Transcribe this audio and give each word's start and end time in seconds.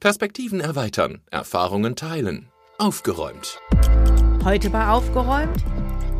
Perspektiven 0.00 0.60
erweitern, 0.60 1.20
Erfahrungen 1.30 1.94
teilen. 1.94 2.48
Aufgeräumt. 2.78 3.60
Heute 4.42 4.70
bei 4.70 4.88
Aufgeräumt? 4.88 5.62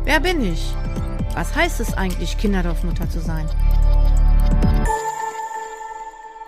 Wer 0.03 0.19
bin 0.19 0.39
ich? 0.43 0.75
Was 1.33 1.55
heißt 1.55 1.79
es 1.79 1.95
eigentlich, 1.95 2.37
Kinderdorfmutter 2.37 3.09
zu 3.09 3.19
sein? 3.19 3.49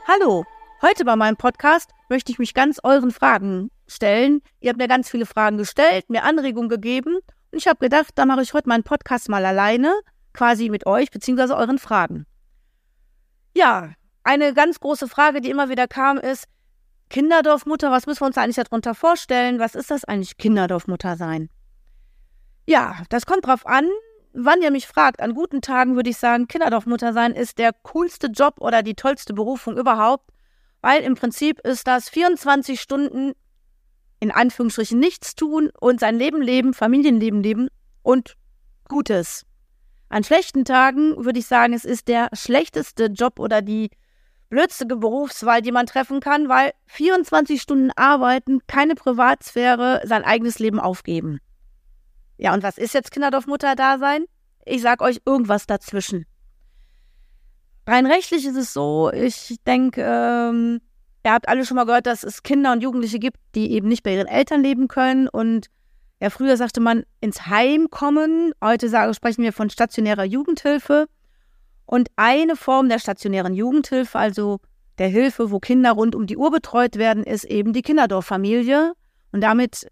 Hallo, 0.07 0.45
heute 0.83 1.05
bei 1.05 1.15
meinem 1.15 1.35
Podcast 1.35 1.89
möchte 2.07 2.31
ich 2.31 2.37
mich 2.37 2.53
ganz 2.53 2.79
euren 2.83 3.09
Fragen 3.09 3.71
stellen. 3.87 4.43
Ihr 4.59 4.69
habt 4.69 4.77
mir 4.77 4.87
ganz 4.87 5.09
viele 5.09 5.25
Fragen 5.25 5.57
gestellt, 5.57 6.11
mir 6.11 6.25
Anregungen 6.25 6.69
gegeben 6.69 7.15
und 7.15 7.57
ich 7.57 7.67
habe 7.67 7.79
gedacht, 7.79 8.11
da 8.13 8.27
mache 8.27 8.43
ich 8.43 8.53
heute 8.53 8.69
meinen 8.69 8.83
Podcast 8.83 9.27
mal 9.27 9.43
alleine, 9.43 9.91
quasi 10.33 10.69
mit 10.69 10.85
euch 10.85 11.09
beziehungsweise 11.09 11.57
euren 11.57 11.79
Fragen. 11.79 12.27
Ja, 13.55 13.89
eine 14.23 14.53
ganz 14.53 14.79
große 14.79 15.07
Frage, 15.07 15.41
die 15.41 15.49
immer 15.49 15.69
wieder 15.69 15.87
kam, 15.87 16.19
ist, 16.19 16.45
Kinderdorfmutter, 17.13 17.91
was 17.91 18.07
müssen 18.07 18.21
wir 18.21 18.25
uns 18.25 18.39
eigentlich 18.39 18.55
darunter 18.55 18.95
vorstellen? 18.95 19.59
Was 19.59 19.75
ist 19.75 19.91
das 19.91 20.03
eigentlich, 20.03 20.37
Kinderdorfmutter 20.37 21.15
sein? 21.15 21.51
Ja, 22.65 23.03
das 23.09 23.27
kommt 23.27 23.45
drauf 23.45 23.67
an, 23.67 23.87
wann 24.33 24.63
ihr 24.63 24.71
mich 24.71 24.87
fragt. 24.87 25.21
An 25.21 25.35
guten 25.35 25.61
Tagen 25.61 25.95
würde 25.95 26.09
ich 26.09 26.17
sagen, 26.17 26.47
Kinderdorfmutter 26.47 27.13
sein 27.13 27.33
ist 27.33 27.59
der 27.59 27.71
coolste 27.83 28.27
Job 28.27 28.55
oder 28.57 28.81
die 28.81 28.95
tollste 28.95 29.35
Berufung 29.35 29.77
überhaupt, 29.77 30.31
weil 30.81 31.03
im 31.03 31.13
Prinzip 31.13 31.59
ist 31.59 31.85
das 31.85 32.09
24 32.09 32.81
Stunden 32.81 33.33
in 34.19 34.31
Anführungsstrichen 34.31 34.99
nichts 34.99 35.35
tun 35.35 35.69
und 35.79 35.99
sein 35.99 36.17
Leben 36.17 36.41
leben, 36.41 36.73
Familienleben 36.73 37.43
leben 37.43 37.67
und 38.01 38.37
Gutes. 38.89 39.45
An 40.09 40.23
schlechten 40.23 40.65
Tagen 40.65 41.23
würde 41.23 41.37
ich 41.37 41.45
sagen, 41.45 41.73
es 41.73 41.85
ist 41.85 42.07
der 42.07 42.29
schlechteste 42.33 43.05
Job 43.05 43.39
oder 43.39 43.61
die 43.61 43.91
blödste 44.53 44.85
Berufswahl, 44.85 45.63
die 45.63 45.71
man 45.71 45.87
treffen 45.87 46.19
kann, 46.19 46.47
weil 46.47 46.73
24 46.85 47.59
Stunden 47.59 47.89
arbeiten, 47.95 48.59
keine 48.67 48.93
Privatsphäre, 48.93 50.01
sein 50.05 50.23
eigenes 50.23 50.59
Leben 50.59 50.79
aufgeben. 50.79 51.39
Ja, 52.37 52.53
und 52.53 52.61
was 52.61 52.77
ist 52.77 52.93
jetzt 52.93 53.09
Kinderdorfmutter-Dasein? 53.09 54.25
Ich 54.63 54.83
sag 54.83 55.01
euch 55.01 55.21
irgendwas 55.25 55.65
dazwischen. 55.65 56.27
Rein 57.87 58.05
rechtlich 58.05 58.45
ist 58.45 58.55
es 58.55 58.73
so, 58.73 59.11
ich 59.11 59.55
denke, 59.65 60.03
ähm, 60.07 60.81
ihr 61.25 61.33
habt 61.33 61.47
alle 61.47 61.65
schon 61.65 61.75
mal 61.75 61.85
gehört, 61.85 62.05
dass 62.05 62.23
es 62.23 62.43
Kinder 62.43 62.73
und 62.73 62.83
Jugendliche 62.83 63.17
gibt, 63.17 63.37
die 63.55 63.71
eben 63.71 63.87
nicht 63.87 64.03
bei 64.03 64.13
ihren 64.13 64.27
Eltern 64.27 64.61
leben 64.61 64.87
können. 64.87 65.27
Und 65.27 65.71
ja, 66.21 66.29
früher 66.29 66.57
sagte 66.57 66.79
man 66.79 67.05
ins 67.21 67.47
Heim 67.47 67.87
kommen. 67.89 68.53
Heute 68.63 68.87
sage, 68.87 69.15
sprechen 69.15 69.41
wir 69.41 69.51
von 69.51 69.71
stationärer 69.71 70.25
Jugendhilfe. 70.25 71.07
Und 71.85 72.09
eine 72.15 72.55
Form 72.55 72.89
der 72.89 72.99
stationären 72.99 73.53
Jugendhilfe, 73.53 74.17
also 74.17 74.59
der 74.97 75.07
Hilfe, 75.07 75.51
wo 75.51 75.59
Kinder 75.59 75.91
rund 75.91 76.15
um 76.15 76.27
die 76.27 76.37
Uhr 76.37 76.51
betreut 76.51 76.97
werden, 76.97 77.23
ist 77.23 77.45
eben 77.45 77.73
die 77.73 77.81
Kinderdorffamilie. 77.81 78.93
Und 79.31 79.41
damit 79.41 79.87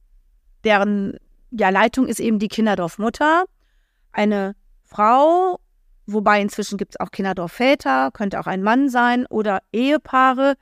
deren 0.64 1.18
ja, 1.52 1.70
Leitung 1.70 2.08
ist 2.08 2.20
eben 2.20 2.40
die 2.40 2.48
Kinderdorfmutter. 2.48 3.46
Eine 4.12 4.56
Frau, 4.84 5.60
wobei 6.06 6.42
inzwischen 6.42 6.78
gibt 6.78 6.96
es 6.96 7.00
auch 7.00 7.12
Kinderdorfväter, 7.12 8.12
könnte 8.12 8.40
auch 8.40 8.48
ein 8.48 8.64
Mann 8.64 8.90
sein 8.90 9.26
oder 9.26 9.60
Ehepaare, 9.72 10.56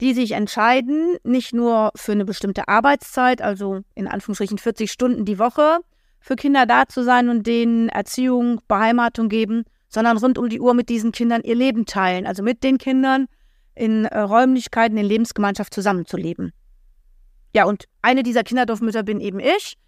die 0.00 0.14
sich 0.14 0.32
entscheiden, 0.32 1.16
nicht 1.24 1.54
nur 1.54 1.90
für 1.96 2.12
eine 2.12 2.24
bestimmte 2.24 2.68
Arbeitszeit, 2.68 3.40
also 3.40 3.80
in 3.94 4.08
Anführungsstrichen 4.08 4.58
40 4.58 4.90
Stunden 4.92 5.24
die 5.24 5.38
Woche, 5.38 5.78
für 6.20 6.36
Kinder 6.36 6.66
da 6.66 6.86
zu 6.86 7.02
sein 7.02 7.28
und 7.28 7.46
denen 7.46 7.88
Erziehung, 7.88 8.60
Beheimatung 8.68 9.28
geben, 9.28 9.64
sondern 9.96 10.18
rund 10.18 10.36
um 10.36 10.50
die 10.50 10.60
Uhr 10.60 10.74
mit 10.74 10.90
diesen 10.90 11.10
Kindern 11.10 11.40
ihr 11.42 11.54
Leben 11.54 11.86
teilen, 11.86 12.26
also 12.26 12.42
mit 12.42 12.62
den 12.62 12.76
Kindern 12.76 13.28
in 13.74 14.04
äh, 14.04 14.18
Räumlichkeiten, 14.18 14.98
in 14.98 15.06
Lebensgemeinschaft 15.06 15.72
zusammenzuleben. 15.72 16.52
Ja, 17.54 17.64
und 17.64 17.86
eine 18.02 18.22
dieser 18.22 18.42
Kinderdorfmütter 18.42 19.02
bin 19.04 19.20
eben 19.20 19.40
ich. 19.40 19.78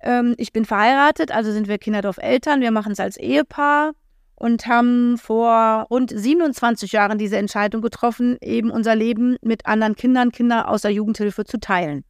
Ähm, 0.00 0.34
ich 0.36 0.52
bin 0.52 0.66
verheiratet, 0.66 1.32
also 1.32 1.52
sind 1.52 1.68
wir 1.68 1.78
Kinderdorfeltern. 1.78 2.60
Wir 2.60 2.70
machen 2.70 2.92
es 2.92 3.00
als 3.00 3.16
Ehepaar 3.16 3.92
und 4.34 4.66
haben 4.66 5.16
vor 5.16 5.86
rund 5.88 6.12
27 6.14 6.92
Jahren 6.92 7.16
diese 7.16 7.38
Entscheidung 7.38 7.80
getroffen, 7.80 8.36
eben 8.42 8.70
unser 8.70 8.94
Leben 8.94 9.38
mit 9.40 9.64
anderen 9.64 9.96
Kindern, 9.96 10.32
Kinder 10.32 10.68
aus 10.68 10.82
der 10.82 10.92
Jugendhilfe 10.92 11.46
zu 11.46 11.58
teilen. 11.58 12.04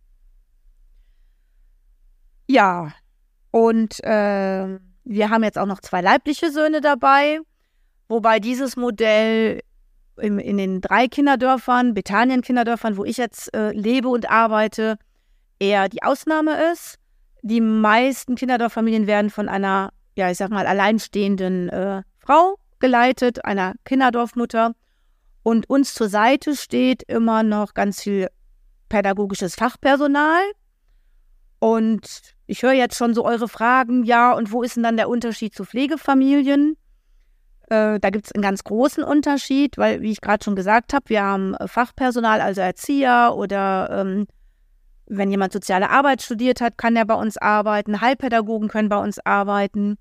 Ja, 2.48 2.92
und 3.52 4.02
äh, 4.02 4.80
wir 5.10 5.28
haben 5.28 5.42
jetzt 5.42 5.58
auch 5.58 5.66
noch 5.66 5.80
zwei 5.80 6.00
leibliche 6.00 6.52
Söhne 6.52 6.80
dabei, 6.80 7.40
wobei 8.08 8.38
dieses 8.38 8.76
Modell 8.76 9.60
im, 10.16 10.38
in 10.38 10.56
den 10.56 10.80
drei 10.80 11.08
Kinderdörfern, 11.08 11.94
Bethanien-Kinderdörfern, 11.94 12.96
wo 12.96 13.04
ich 13.04 13.16
jetzt 13.16 13.52
äh, 13.52 13.72
lebe 13.72 14.08
und 14.08 14.30
arbeite, 14.30 14.98
eher 15.58 15.88
die 15.88 16.04
Ausnahme 16.04 16.72
ist. 16.72 16.96
Die 17.42 17.60
meisten 17.60 18.36
Kinderdorffamilien 18.36 19.08
werden 19.08 19.30
von 19.30 19.48
einer, 19.48 19.92
ja, 20.14 20.30
ich 20.30 20.38
sag 20.38 20.50
mal, 20.50 20.66
alleinstehenden 20.66 21.68
äh, 21.70 22.02
Frau 22.20 22.56
geleitet, 22.78 23.44
einer 23.44 23.74
Kinderdorfmutter. 23.84 24.74
Und 25.42 25.68
uns 25.68 25.94
zur 25.94 26.08
Seite 26.08 26.54
steht 26.54 27.02
immer 27.02 27.42
noch 27.42 27.74
ganz 27.74 28.02
viel 28.02 28.28
pädagogisches 28.88 29.56
Fachpersonal. 29.56 30.42
Und 31.58 32.36
ich 32.50 32.64
höre 32.64 32.72
jetzt 32.72 32.96
schon 32.96 33.14
so 33.14 33.24
eure 33.24 33.48
Fragen, 33.48 34.02
ja, 34.02 34.32
und 34.32 34.50
wo 34.50 34.64
ist 34.64 34.74
denn 34.74 34.82
dann 34.82 34.96
der 34.96 35.08
Unterschied 35.08 35.54
zu 35.54 35.64
Pflegefamilien? 35.64 36.76
Äh, 37.68 38.00
da 38.00 38.10
gibt 38.10 38.26
es 38.26 38.32
einen 38.32 38.42
ganz 38.42 38.64
großen 38.64 39.04
Unterschied, 39.04 39.78
weil, 39.78 40.02
wie 40.02 40.10
ich 40.10 40.20
gerade 40.20 40.42
schon 40.42 40.56
gesagt 40.56 40.92
habe, 40.92 41.08
wir 41.08 41.22
haben 41.22 41.54
Fachpersonal, 41.66 42.40
also 42.40 42.60
Erzieher 42.60 43.34
oder 43.36 43.88
ähm, 43.92 44.26
wenn 45.06 45.30
jemand 45.30 45.52
soziale 45.52 45.90
Arbeit 45.90 46.22
studiert 46.22 46.60
hat, 46.60 46.76
kann 46.76 46.96
er 46.96 47.04
bei 47.04 47.14
uns 47.14 47.36
arbeiten. 47.36 48.00
Heilpädagogen 48.00 48.68
können 48.68 48.88
bei 48.88 48.98
uns 48.98 49.24
arbeiten. 49.24 49.96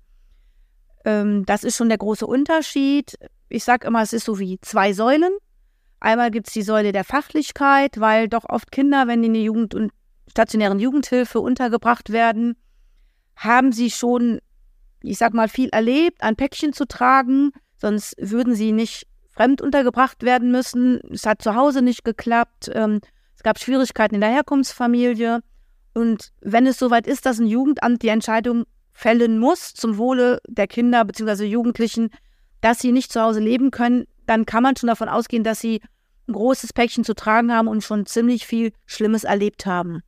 Ähm, 1.04 1.44
das 1.46 1.62
ist 1.62 1.76
schon 1.76 1.88
der 1.88 1.98
große 1.98 2.26
Unterschied. 2.26 3.16
Ich 3.48 3.62
sage 3.62 3.86
immer, 3.86 4.02
es 4.02 4.12
ist 4.12 4.24
so 4.24 4.40
wie 4.40 4.58
zwei 4.60 4.92
Säulen. 4.92 5.32
Einmal 6.00 6.32
gibt 6.32 6.48
es 6.48 6.54
die 6.54 6.62
Säule 6.62 6.90
der 6.90 7.04
Fachlichkeit, 7.04 8.00
weil 8.00 8.28
doch 8.28 8.48
oft 8.48 8.72
Kinder, 8.72 9.06
wenn 9.06 9.22
die 9.22 9.28
in 9.28 9.34
der 9.34 9.42
Jugend- 9.44 9.74
und 9.76 9.92
stationären 10.30 10.78
Jugendhilfe 10.78 11.40
untergebracht 11.40 12.10
werden, 12.10 12.56
haben 13.36 13.72
sie 13.72 13.90
schon, 13.90 14.40
ich 15.02 15.18
sag 15.18 15.34
mal, 15.34 15.48
viel 15.48 15.68
erlebt, 15.70 16.22
ein 16.22 16.36
Päckchen 16.36 16.72
zu 16.72 16.86
tragen, 16.86 17.52
sonst 17.76 18.14
würden 18.18 18.54
sie 18.54 18.72
nicht 18.72 19.06
fremd 19.30 19.62
untergebracht 19.62 20.22
werden 20.22 20.50
müssen. 20.50 21.00
Es 21.10 21.24
hat 21.24 21.42
zu 21.42 21.54
Hause 21.54 21.82
nicht 21.82 22.04
geklappt. 22.04 22.70
Ähm, 22.74 23.00
es 23.36 23.42
gab 23.42 23.58
Schwierigkeiten 23.58 24.16
in 24.16 24.20
der 24.20 24.30
Herkunftsfamilie. 24.30 25.40
Und 25.94 26.30
wenn 26.40 26.66
es 26.66 26.78
soweit 26.78 27.06
ist, 27.06 27.26
dass 27.26 27.38
ein 27.38 27.46
Jugendamt 27.46 28.02
die 28.02 28.08
Entscheidung 28.08 28.64
fällen 28.92 29.38
muss 29.38 29.72
zum 29.72 29.96
Wohle 29.96 30.40
der 30.46 30.66
Kinder 30.66 31.04
bzw. 31.04 31.44
Jugendlichen, 31.46 32.10
dass 32.60 32.80
sie 32.80 32.92
nicht 32.92 33.10
zu 33.10 33.20
Hause 33.22 33.40
leben 33.40 33.70
können, 33.70 34.04
dann 34.26 34.44
kann 34.44 34.62
man 34.62 34.76
schon 34.76 34.88
davon 34.88 35.08
ausgehen, 35.08 35.42
dass 35.42 35.60
sie 35.60 35.80
ein 36.28 36.34
großes 36.34 36.72
Päckchen 36.72 37.04
zu 37.04 37.14
tragen 37.14 37.52
haben 37.52 37.66
und 37.66 37.82
schon 37.82 38.06
ziemlich 38.06 38.46
viel 38.46 38.72
Schlimmes 38.86 39.24
erlebt 39.24 39.64
haben. 39.64 40.02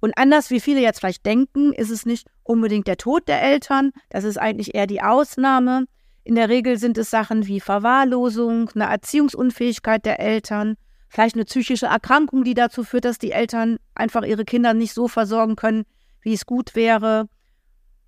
Und 0.00 0.16
anders 0.16 0.50
wie 0.50 0.60
viele 0.60 0.80
jetzt 0.80 1.00
vielleicht 1.00 1.24
denken, 1.26 1.72
ist 1.72 1.90
es 1.90 2.06
nicht 2.06 2.26
unbedingt 2.42 2.86
der 2.86 2.96
Tod 2.96 3.28
der 3.28 3.42
Eltern, 3.42 3.92
das 4.08 4.24
ist 4.24 4.38
eigentlich 4.38 4.74
eher 4.74 4.86
die 4.86 5.02
Ausnahme. 5.02 5.84
In 6.24 6.34
der 6.34 6.48
Regel 6.48 6.78
sind 6.78 6.98
es 6.98 7.10
Sachen 7.10 7.46
wie 7.46 7.60
Verwahrlosung, 7.60 8.70
eine 8.74 8.84
Erziehungsunfähigkeit 8.84 10.04
der 10.04 10.20
Eltern, 10.20 10.76
vielleicht 11.08 11.34
eine 11.34 11.44
psychische 11.44 11.86
Erkrankung, 11.86 12.44
die 12.44 12.54
dazu 12.54 12.84
führt, 12.84 13.04
dass 13.04 13.18
die 13.18 13.32
Eltern 13.32 13.78
einfach 13.94 14.24
ihre 14.24 14.44
Kinder 14.44 14.74
nicht 14.74 14.94
so 14.94 15.08
versorgen 15.08 15.56
können, 15.56 15.84
wie 16.22 16.34
es 16.34 16.46
gut 16.46 16.74
wäre. 16.74 17.28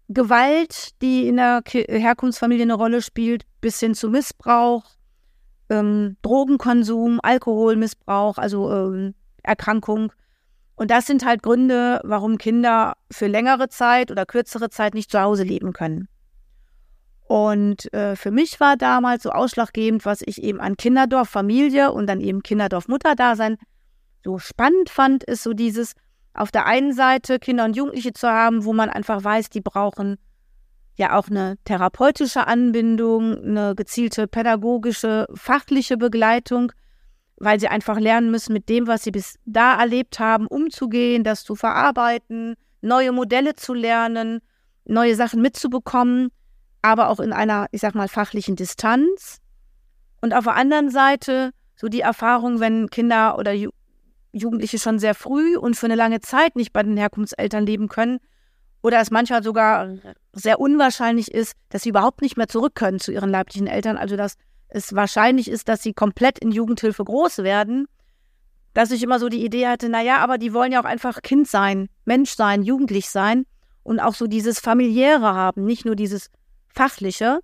Gewalt, 0.09 1.00
die 1.00 1.26
in 1.26 1.36
der 1.36 1.62
Herkunftsfamilie 1.66 2.64
eine 2.64 2.74
Rolle 2.74 3.03
spielt, 3.03 3.44
bis 3.60 3.80
hin 3.80 3.94
zu 3.94 4.10
Missbrauch, 4.10 4.84
ähm, 5.70 6.16
Drogenkonsum, 6.22 7.20
Alkoholmissbrauch, 7.22 8.38
also 8.38 8.70
ähm, 8.70 9.14
Erkrankung. 9.42 10.12
Und 10.82 10.90
das 10.90 11.06
sind 11.06 11.24
halt 11.24 11.44
Gründe, 11.44 12.00
warum 12.02 12.38
Kinder 12.38 12.94
für 13.08 13.28
längere 13.28 13.68
Zeit 13.68 14.10
oder 14.10 14.26
kürzere 14.26 14.68
Zeit 14.68 14.94
nicht 14.94 15.12
zu 15.12 15.20
Hause 15.20 15.44
leben 15.44 15.72
können. 15.72 16.08
Und 17.28 17.94
äh, 17.94 18.16
für 18.16 18.32
mich 18.32 18.58
war 18.58 18.76
damals 18.76 19.22
so 19.22 19.30
ausschlaggebend, 19.30 20.04
was 20.04 20.22
ich 20.26 20.42
eben 20.42 20.58
an 20.58 20.76
Kinderdorf 20.76 21.28
Familie 21.28 21.92
und 21.92 22.08
dann 22.08 22.20
eben 22.20 22.42
Kinderdorf 22.42 22.88
Mutterdasein 22.88 23.58
so 24.24 24.40
spannend 24.40 24.90
fand, 24.90 25.22
ist 25.22 25.44
so 25.44 25.52
dieses 25.52 25.92
auf 26.34 26.50
der 26.50 26.66
einen 26.66 26.92
Seite 26.92 27.38
Kinder 27.38 27.64
und 27.64 27.76
Jugendliche 27.76 28.12
zu 28.12 28.26
haben, 28.26 28.64
wo 28.64 28.72
man 28.72 28.90
einfach 28.90 29.22
weiß, 29.22 29.50
die 29.50 29.60
brauchen 29.60 30.16
ja 30.96 31.16
auch 31.16 31.28
eine 31.28 31.58
therapeutische 31.64 32.48
Anbindung, 32.48 33.36
eine 33.36 33.76
gezielte 33.76 34.26
pädagogische, 34.26 35.28
fachliche 35.32 35.96
Begleitung, 35.96 36.72
weil 37.42 37.60
sie 37.60 37.68
einfach 37.68 37.98
lernen 37.98 38.30
müssen, 38.30 38.53
mit 38.53 38.68
dem, 38.68 38.86
was 38.86 39.03
sie 39.03 39.10
bis 39.10 39.39
da 39.44 39.78
erlebt 39.78 40.18
haben, 40.18 40.47
umzugehen, 40.47 41.24
das 41.24 41.44
zu 41.44 41.54
verarbeiten, 41.54 42.54
neue 42.80 43.12
Modelle 43.12 43.54
zu 43.54 43.74
lernen, 43.74 44.41
neue 44.84 45.15
Sachen 45.15 45.42
mitzubekommen 45.42 46.30
aber 46.83 47.09
auch 47.09 47.21
in 47.21 47.33
einer, 47.33 47.66
ich 47.71 47.80
sag 47.80 47.94
mal, 47.94 48.09
fachlichen 48.09 48.56
Distanz. 48.56 49.39
Und 50.21 50.34
auf 50.34 50.44
der 50.44 50.56
anderen 50.56 50.91
Seite 50.91 51.53
so 51.77 51.89
die 51.89 52.00
Erfahrung, 52.00 52.60
wenn 52.60 52.91
Kinder 52.91 53.39
oder 53.39 53.54
Jugendliche 54.33 54.78
schon 54.78 54.98
sehr 54.98 55.15
früh 55.15 55.56
und 55.56 55.77
für 55.77 55.86
eine 55.86 55.94
lange 55.94 56.21
Zeit 56.21 56.56
nicht 56.56 56.72
bei 56.72 56.83
den 56.83 56.97
Herkunftseltern 56.97 57.65
leben 57.65 57.89
können 57.89 58.18
oder 58.83 59.00
es 59.00 59.10
manchmal 59.10 59.42
sogar 59.42 59.94
sehr 60.33 60.60
unwahrscheinlich 60.60 61.33
ist, 61.33 61.54
dass 61.71 61.83
sie 61.83 61.91
überhaupt 61.91 62.22
nicht 62.22 62.36
mehr 62.36 62.48
zurück 62.48 62.74
können 62.74 62.98
zu 62.98 63.12
ihren 63.12 63.30
leiblichen 63.30 63.66
Eltern, 63.66 63.97
also 63.97 64.16
dass 64.16 64.34
es 64.74 64.95
wahrscheinlich 64.95 65.51
ist, 65.51 65.69
dass 65.69 65.83
sie 65.83 65.92
komplett 65.92 66.39
in 66.39 66.51
Jugendhilfe 66.51 67.04
groß 67.04 67.39
werden, 67.39 67.86
dass 68.72 68.91
ich 68.91 69.03
immer 69.03 69.19
so 69.19 69.28
die 69.28 69.45
Idee 69.45 69.66
hatte, 69.66 69.91
naja, 69.91 70.19
aber 70.19 70.39
die 70.39 70.54
wollen 70.54 70.72
ja 70.72 70.80
auch 70.80 70.86
einfach 70.86 71.21
Kind 71.21 71.47
sein, 71.47 71.89
Mensch 72.07 72.30
sein, 72.30 72.63
jugendlich 72.63 73.10
sein 73.10 73.45
und 73.83 74.01
auch 74.01 74.15
so 74.15 74.27
dieses 74.27 74.60
familiäre 74.60 75.34
haben, 75.34 75.65
nicht 75.65 75.84
nur 75.84 75.95
dieses 75.95 76.30
fachliche. 76.69 77.41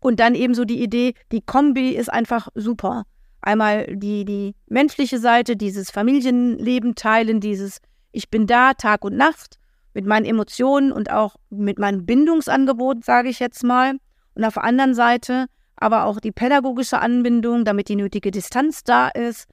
Und 0.00 0.18
dann 0.18 0.34
eben 0.34 0.54
so 0.54 0.64
die 0.64 0.82
Idee, 0.82 1.14
die 1.30 1.42
Kombi 1.42 1.90
ist 1.90 2.12
einfach 2.12 2.48
super. 2.54 3.04
Einmal 3.40 3.86
die, 3.96 4.24
die 4.24 4.54
menschliche 4.66 5.18
Seite, 5.18 5.56
dieses 5.56 5.90
Familienleben 5.90 6.96
teilen, 6.96 7.40
dieses 7.40 7.78
Ich 8.10 8.30
bin 8.30 8.46
da 8.46 8.74
Tag 8.74 9.04
und 9.04 9.16
Nacht 9.16 9.58
mit 9.94 10.06
meinen 10.06 10.24
Emotionen 10.24 10.90
und 10.90 11.10
auch 11.10 11.36
mit 11.50 11.78
meinem 11.78 12.04
Bindungsangebot, 12.04 13.04
sage 13.04 13.28
ich 13.28 13.38
jetzt 13.38 13.62
mal. 13.62 13.96
Und 14.34 14.44
auf 14.44 14.54
der 14.54 14.64
anderen 14.64 14.94
Seite 14.94 15.46
aber 15.80 16.04
auch 16.04 16.20
die 16.20 16.30
pädagogische 16.30 17.00
Anbindung, 17.00 17.64
damit 17.64 17.88
die 17.88 17.96
nötige 17.96 18.30
Distanz 18.30 18.84
da 18.84 19.08
ist 19.08 19.48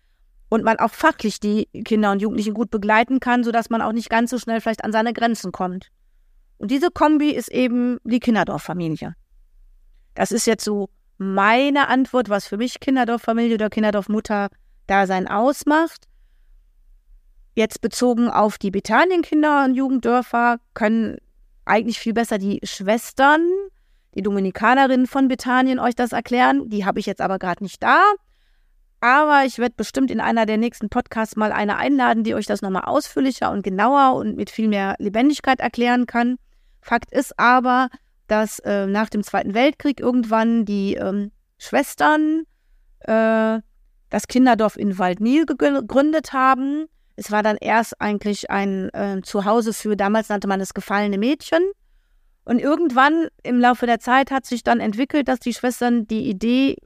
und 0.50 0.64
man 0.64 0.78
auch 0.78 0.92
fachlich 0.92 1.40
die 1.40 1.68
Kinder 1.86 2.12
und 2.12 2.22
Jugendlichen 2.22 2.54
gut 2.54 2.70
begleiten 2.70 3.20
kann, 3.20 3.44
sodass 3.44 3.70
man 3.70 3.82
auch 3.82 3.94
nicht 3.94 4.10
ganz 4.10 4.30
so 4.30 4.38
schnell 4.38 4.62
vielleicht 4.62 4.84
an 4.84 4.92
seine 4.92 5.14
Grenzen 5.14 5.52
kommt. 5.52 5.90
Und 6.58 6.70
diese 6.70 6.92
Kombi 6.92 7.32
ist 7.32 7.50
eben 7.50 7.98
die 8.04 8.20
Kinderdorffamilie. 8.20 9.16
Das 10.16 10.32
ist 10.32 10.46
jetzt 10.48 10.64
so 10.64 10.90
meine 11.18 11.88
Antwort, 11.88 12.30
was 12.30 12.46
für 12.46 12.58
mich 12.58 12.80
Kinderdorffamilie 12.80 13.56
oder 13.56 13.70
Kinderdorfmutter-Dasein 13.70 15.28
ausmacht. 15.28 16.08
Jetzt 17.56 17.82
bezogen 17.82 18.30
auf 18.30 18.58
die 18.58 18.72
Bethanien-Kinder- 18.72 19.66
und 19.66 19.76
Jugenddörfer 19.76 20.60
können 20.74 21.18
eigentlich 21.66 22.00
viel 22.00 22.14
besser 22.14 22.38
die 22.38 22.60
Schwestern, 22.64 23.48
die 24.18 24.24
Dominikanerinnen 24.24 25.06
von 25.06 25.28
Bethanien 25.28 25.80
euch 25.80 25.96
das 25.96 26.12
erklären. 26.12 26.70
Die 26.70 26.86
habe 26.86 27.00
ich 27.00 27.06
jetzt 27.06 27.22
aber 27.22 27.38
gerade 27.38 27.64
nicht 27.64 27.82
da. 27.84 28.02
Aber 29.00 29.44
ich 29.46 29.60
werde 29.60 29.76
bestimmt 29.78 30.10
in 30.10 30.20
einer 30.20 30.48
der 30.48 30.58
nächsten 30.58 30.90
Podcasts 30.90 31.36
mal 31.36 31.52
eine 31.52 31.78
einladen, 31.78 32.24
die 32.24 32.34
euch 32.34 32.48
das 32.48 32.64
nochmal 32.64 32.86
ausführlicher 32.86 33.52
und 33.52 33.62
genauer 33.62 34.16
und 34.16 34.36
mit 34.36 34.50
viel 34.50 34.68
mehr 34.68 34.96
Lebendigkeit 34.98 35.60
erklären 35.60 36.08
kann. 36.08 36.38
Fakt 36.82 37.12
ist 37.14 37.38
aber, 37.38 37.90
dass 38.28 38.58
äh, 38.60 38.88
nach 38.88 39.10
dem 39.10 39.22
Zweiten 39.22 39.54
Weltkrieg 39.54 40.00
irgendwann 40.00 40.66
die 40.66 40.96
ähm, 40.96 41.32
Schwestern 41.60 42.44
äh, 43.02 43.60
das 44.10 44.28
Kinderdorf 44.28 44.78
in 44.78 44.98
Waldnil 44.98 45.46
gegründet 45.46 46.34
haben. 46.34 46.88
Es 47.16 47.32
war 47.32 47.44
dann 47.44 47.58
erst 47.58 48.02
eigentlich 48.02 48.50
ein 48.50 48.90
äh, 48.94 49.22
Zuhause 49.22 49.74
für, 49.74 49.96
damals 49.96 50.30
nannte 50.30 50.48
man 50.48 50.60
es 50.60 50.74
gefallene 50.74 51.20
Mädchen. 51.20 51.62
Und 52.48 52.60
irgendwann 52.60 53.28
im 53.44 53.60
Laufe 53.60 53.86
der 53.88 54.00
Zeit 54.00 54.32
hat 54.32 54.46
sich 54.46 54.64
dann 54.64 54.80
entwickelt, 54.80 55.28
dass 55.28 55.42
die 55.42 55.54
Schwestern 55.54 56.08
die 56.08 56.30
Idee 56.30 56.78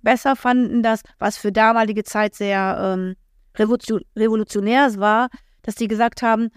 besser 0.00 0.34
fanden, 0.34 0.82
dass, 0.82 1.02
was 1.18 1.36
für 1.36 1.52
damalige 1.52 2.04
Zeit 2.04 2.34
sehr 2.34 2.96
ähm, 2.96 3.14
revolutionär 3.54 4.96
war, 4.96 5.28
dass 5.60 5.74
die 5.74 5.88
gesagt 5.88 6.22
haben, 6.22 6.48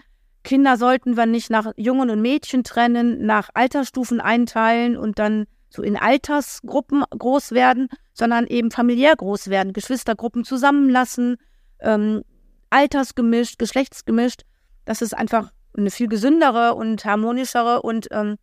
Kinder 0.44 0.78
sollten 0.78 1.14
wir 1.14 1.26
nicht 1.26 1.50
nach 1.50 1.72
Jungen 1.76 2.08
und 2.08 2.22
Mädchen 2.22 2.64
trennen, 2.64 3.26
nach 3.26 3.50
Altersstufen 3.52 4.18
einteilen 4.18 4.96
und 4.96 5.18
dann 5.18 5.44
so 5.68 5.82
in 5.82 5.98
Altersgruppen 5.98 7.04
groß 7.10 7.52
werden, 7.52 7.88
sondern 8.14 8.46
eben 8.46 8.70
familiär 8.70 9.14
groß 9.14 9.48
werden, 9.48 9.74
Geschwistergruppen 9.74 10.44
zusammenlassen, 10.44 11.36
ähm, 11.80 12.22
altersgemischt, 12.70 13.58
geschlechtsgemischt. 13.58 14.44
Das 14.86 15.02
ist 15.02 15.14
einfach 15.14 15.50
eine 15.78 15.90
viel 15.90 16.08
gesündere 16.08 16.74
und 16.74 17.04
harmonischere 17.04 17.82
und 17.82 18.08
ähm, 18.10 18.36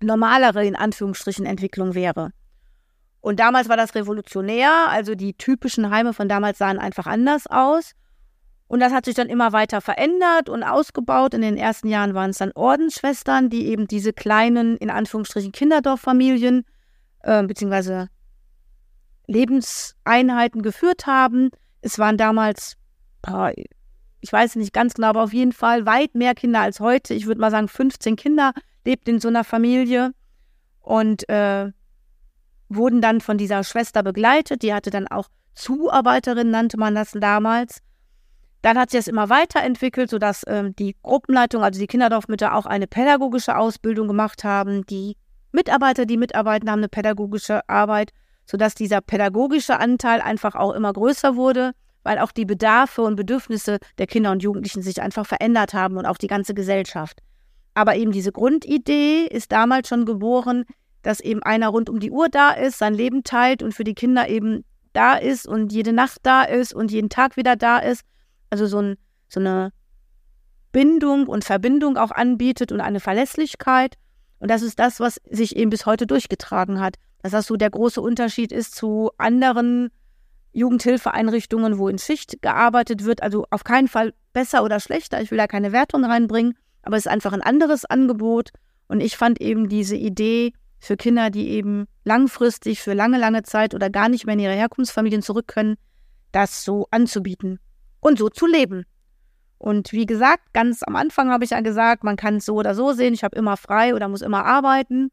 normalere 0.00 0.64
in 0.64 0.76
Anführungsstrichen 0.76 1.46
Entwicklung 1.46 1.94
wäre. 1.94 2.30
Und 3.20 3.40
damals 3.40 3.68
war 3.68 3.76
das 3.76 3.94
revolutionär, 3.94 4.88
also 4.88 5.14
die 5.14 5.34
typischen 5.34 5.90
Heime 5.90 6.14
von 6.14 6.28
damals 6.28 6.58
sahen 6.58 6.78
einfach 6.78 7.06
anders 7.06 7.46
aus. 7.48 7.92
Und 8.68 8.80
das 8.80 8.92
hat 8.92 9.06
sich 9.06 9.14
dann 9.14 9.28
immer 9.28 9.52
weiter 9.52 9.80
verändert 9.80 10.48
und 10.48 10.62
ausgebaut. 10.62 11.34
In 11.34 11.40
den 11.40 11.56
ersten 11.56 11.88
Jahren 11.88 12.14
waren 12.14 12.30
es 12.30 12.38
dann 12.38 12.52
Ordensschwestern, 12.52 13.48
die 13.48 13.66
eben 13.66 13.88
diese 13.88 14.12
kleinen, 14.12 14.76
in 14.76 14.90
Anführungsstrichen, 14.90 15.52
Kinderdorffamilien 15.52 16.64
äh, 17.22 17.42
beziehungsweise 17.44 18.08
Lebenseinheiten 19.26 20.62
geführt 20.62 21.06
haben. 21.06 21.50
Es 21.80 21.98
waren 21.98 22.18
damals, 22.18 22.76
oh, 23.26 23.48
ich 24.20 24.32
weiß 24.32 24.56
nicht 24.56 24.72
ganz 24.72 24.94
genau, 24.94 25.08
aber 25.08 25.24
auf 25.24 25.32
jeden 25.32 25.52
Fall 25.52 25.86
weit 25.86 26.14
mehr 26.14 26.34
Kinder 26.34 26.60
als 26.60 26.80
heute. 26.80 27.14
Ich 27.14 27.26
würde 27.26 27.40
mal 27.40 27.50
sagen, 27.50 27.68
15 27.68 28.16
Kinder 28.16 28.52
lebten 28.84 29.10
in 29.10 29.20
so 29.20 29.28
einer 29.28 29.44
Familie. 29.44 30.12
Und 30.80 31.28
äh, 31.28 31.70
wurden 32.68 33.00
dann 33.00 33.20
von 33.20 33.38
dieser 33.38 33.64
Schwester 33.64 34.02
begleitet. 34.02 34.62
Die 34.62 34.74
hatte 34.74 34.90
dann 34.90 35.08
auch 35.08 35.28
Zuarbeiterin, 35.54 36.50
nannte 36.50 36.78
man 36.78 36.94
das 36.94 37.12
damals. 37.12 37.80
Dann 38.62 38.78
hat 38.78 38.90
sich 38.90 39.00
das 39.00 39.08
immer 39.08 39.28
weiterentwickelt, 39.28 40.10
sodass 40.10 40.44
ähm, 40.46 40.74
die 40.76 40.96
Gruppenleitung, 41.02 41.62
also 41.62 41.78
die 41.80 41.86
Kinderdorfmütter, 41.86 42.54
auch 42.54 42.66
eine 42.66 42.86
pädagogische 42.86 43.56
Ausbildung 43.56 44.08
gemacht 44.08 44.44
haben. 44.44 44.84
Die 44.86 45.16
Mitarbeiter, 45.52 46.06
die 46.06 46.16
mitarbeiten, 46.16 46.70
haben 46.70 46.80
eine 46.80 46.88
pädagogische 46.88 47.68
Arbeit, 47.68 48.12
sodass 48.46 48.74
dieser 48.74 49.00
pädagogische 49.00 49.78
Anteil 49.78 50.20
einfach 50.20 50.54
auch 50.54 50.72
immer 50.72 50.92
größer 50.92 51.36
wurde, 51.36 51.72
weil 52.08 52.20
auch 52.20 52.32
die 52.32 52.46
Bedarfe 52.46 53.02
und 53.02 53.16
Bedürfnisse 53.16 53.76
der 53.98 54.06
Kinder 54.06 54.32
und 54.32 54.42
Jugendlichen 54.42 54.80
sich 54.80 55.02
einfach 55.02 55.26
verändert 55.26 55.74
haben 55.74 55.98
und 55.98 56.06
auch 56.06 56.16
die 56.16 56.26
ganze 56.26 56.54
Gesellschaft. 56.54 57.20
Aber 57.74 57.96
eben 57.96 58.12
diese 58.12 58.32
Grundidee 58.32 59.26
ist 59.26 59.52
damals 59.52 59.88
schon 59.88 60.06
geboren, 60.06 60.64
dass 61.02 61.20
eben 61.20 61.42
einer 61.42 61.68
rund 61.68 61.90
um 61.90 62.00
die 62.00 62.10
Uhr 62.10 62.30
da 62.30 62.52
ist, 62.52 62.78
sein 62.78 62.94
Leben 62.94 63.24
teilt 63.24 63.62
und 63.62 63.74
für 63.74 63.84
die 63.84 63.92
Kinder 63.94 64.26
eben 64.26 64.64
da 64.94 65.16
ist 65.16 65.46
und 65.46 65.70
jede 65.70 65.92
Nacht 65.92 66.20
da 66.22 66.44
ist 66.44 66.72
und 66.72 66.90
jeden 66.90 67.10
Tag 67.10 67.36
wieder 67.36 67.56
da 67.56 67.76
ist. 67.78 68.06
Also 68.48 68.66
so, 68.66 68.78
ein, 68.80 68.96
so 69.28 69.40
eine 69.40 69.70
Bindung 70.72 71.26
und 71.26 71.44
Verbindung 71.44 71.98
auch 71.98 72.10
anbietet 72.10 72.72
und 72.72 72.80
eine 72.80 73.00
Verlässlichkeit. 73.00 73.96
Und 74.38 74.50
das 74.50 74.62
ist 74.62 74.78
das, 74.78 74.98
was 74.98 75.20
sich 75.28 75.56
eben 75.56 75.68
bis 75.68 75.84
heute 75.84 76.06
durchgetragen 76.06 76.80
hat. 76.80 76.96
Dass 77.22 77.32
das 77.32 77.46
so 77.46 77.56
der 77.56 77.68
große 77.68 78.00
Unterschied 78.00 78.50
ist 78.50 78.74
zu 78.74 79.10
anderen 79.18 79.90
Jugendhilfeeinrichtungen, 80.52 81.78
wo 81.78 81.88
in 81.88 81.98
Schicht 81.98 82.42
gearbeitet 82.42 83.04
wird. 83.04 83.22
Also 83.22 83.46
auf 83.50 83.64
keinen 83.64 83.88
Fall 83.88 84.14
besser 84.32 84.64
oder 84.64 84.80
schlechter. 84.80 85.20
Ich 85.20 85.30
will 85.30 85.38
da 85.38 85.46
keine 85.46 85.72
Wertung 85.72 86.04
reinbringen, 86.04 86.56
aber 86.82 86.96
es 86.96 87.06
ist 87.06 87.12
einfach 87.12 87.32
ein 87.32 87.42
anderes 87.42 87.84
Angebot. 87.84 88.50
Und 88.88 89.00
ich 89.00 89.16
fand 89.16 89.40
eben 89.40 89.68
diese 89.68 89.96
Idee, 89.96 90.52
für 90.80 90.96
Kinder, 90.96 91.30
die 91.30 91.48
eben 91.48 91.86
langfristig, 92.04 92.80
für 92.80 92.94
lange, 92.94 93.18
lange 93.18 93.42
Zeit 93.42 93.74
oder 93.74 93.90
gar 93.90 94.08
nicht 94.08 94.26
mehr 94.26 94.34
in 94.34 94.40
ihre 94.40 94.54
Herkunftsfamilien 94.54 95.22
zurück 95.22 95.48
können, 95.48 95.76
das 96.32 96.64
so 96.64 96.86
anzubieten 96.90 97.58
und 98.00 98.18
so 98.18 98.28
zu 98.28 98.46
leben. 98.46 98.84
Und 99.58 99.92
wie 99.92 100.06
gesagt, 100.06 100.52
ganz 100.52 100.82
am 100.84 100.94
Anfang 100.94 101.30
habe 101.30 101.44
ich 101.44 101.50
ja 101.50 101.60
gesagt, 101.60 102.04
man 102.04 102.16
kann 102.16 102.36
es 102.36 102.44
so 102.44 102.54
oder 102.54 102.74
so 102.74 102.92
sehen, 102.92 103.14
ich 103.14 103.24
habe 103.24 103.36
immer 103.36 103.56
frei 103.56 103.94
oder 103.94 104.08
muss 104.08 104.22
immer 104.22 104.44
arbeiten. 104.44 105.10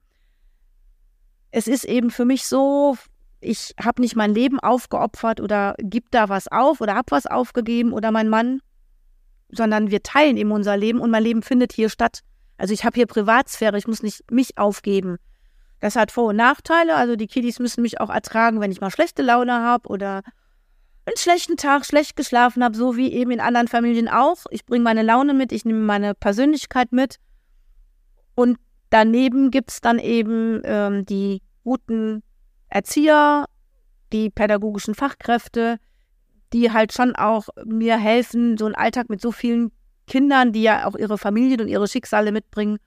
Es 1.50 1.68
ist 1.68 1.86
eben 1.86 2.12
für 2.12 2.26
mich 2.26 2.46
so, 2.46 2.96
ich 3.40 3.74
habe 3.82 4.02
nicht 4.02 4.16
mein 4.16 4.34
Leben 4.34 4.60
aufgeopfert 4.60 5.40
oder 5.40 5.76
gib 5.80 6.12
da 6.12 6.30
was 6.30 6.48
auf 6.48 6.82
oder 6.82 6.96
habe 6.96 7.12
was 7.12 7.26
aufgegeben 7.28 7.94
oder 7.94 8.12
mein 8.12 8.30
Mann, 8.30 8.62
sondern 9.50 9.92
wir 9.92 10.04
teilen 10.04 10.38
eben 10.38 10.52
unser 10.52 10.78
Leben 10.78 11.00
und 11.00 11.12
mein 11.12 11.24
Leben 11.24 11.42
findet 11.42 11.74
hier 11.74 11.90
statt. 11.90 12.22
Also 12.58 12.74
ich 12.74 12.86
habe 12.86 12.96
hier 12.96 13.08
Privatsphäre, 13.08 13.78
ich 13.78 13.88
muss 13.88 14.04
nicht 14.04 14.30
mich 14.32 14.58
aufgeben. 14.58 15.18
Das 15.80 15.96
hat 15.96 16.12
Vor- 16.12 16.30
und 16.30 16.38
Nachteile. 16.38 16.96
Also 16.96 17.16
die 17.16 17.28
Kiddies 17.28 17.60
müssen 17.60 17.82
mich 17.82 18.00
auch 18.00 18.10
ertragen, 18.10 18.62
wenn 18.62 18.72
ich 18.72 18.82
mal 18.82 18.92
schlechte 18.92 19.22
Laune 19.22 19.54
habe 19.54 19.90
oder 19.90 20.22
einen 21.06 21.18
schlechten 21.18 21.58
Tag, 21.58 21.86
schlecht 21.86 22.16
geschlafen 22.16 22.64
habe, 22.64 22.76
so 22.76 22.98
wie 22.98 23.12
eben 23.14 23.32
in 23.32 23.40
anderen 23.40 23.68
Familien 23.68 24.08
auch. 24.08 24.46
Ich 24.50 24.66
bringe 24.66 24.84
meine 24.84 25.04
Laune 25.04 25.34
mit, 25.34 25.52
ich 25.52 25.66
nehme 25.66 25.82
meine 25.82 26.16
Persönlichkeit 26.16 26.92
mit. 26.92 27.18
Und 28.34 28.58
daneben 28.90 29.52
gibt 29.52 29.72
es 29.72 29.82
dann 29.82 30.00
eben 30.00 30.62
ähm, 30.64 31.06
die 31.06 31.42
guten 31.64 32.24
Erzieher, 32.76 33.46
die 34.12 34.30
pädagogischen 34.30 34.96
Fachkräfte, 34.96 35.78
die 36.52 36.74
halt 36.74 36.92
schon 36.92 37.16
auch 37.16 37.48
mir 37.64 37.98
helfen, 37.98 38.58
so 38.58 38.66
einen 38.66 38.76
Alltag 38.76 39.10
mit 39.10 39.22
so 39.22 39.32
vielen 39.32 39.72
Kindern, 40.08 40.52
die 40.52 40.62
ja 40.62 40.86
auch 40.86 40.96
ihre 40.96 41.18
Familien 41.18 41.62
und 41.62 41.68
ihre 41.70 41.88
Schicksale 41.88 42.34
mitbringen, 42.34 42.80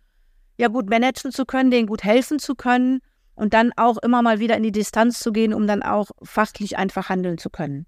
ja 0.58 0.68
gut 0.68 0.90
managen 0.90 1.32
zu 1.32 1.46
können, 1.46 1.70
denen 1.70 1.86
gut 1.86 2.04
helfen 2.04 2.38
zu 2.38 2.54
können 2.54 3.00
und 3.34 3.54
dann 3.54 3.72
auch 3.76 3.96
immer 3.96 4.20
mal 4.20 4.40
wieder 4.40 4.58
in 4.58 4.62
die 4.62 4.72
Distanz 4.72 5.20
zu 5.20 5.32
gehen, 5.32 5.54
um 5.54 5.66
dann 5.66 5.82
auch 5.82 6.10
fachlich 6.22 6.76
einfach 6.76 7.08
handeln 7.08 7.38
zu 7.38 7.48
können. 7.48 7.86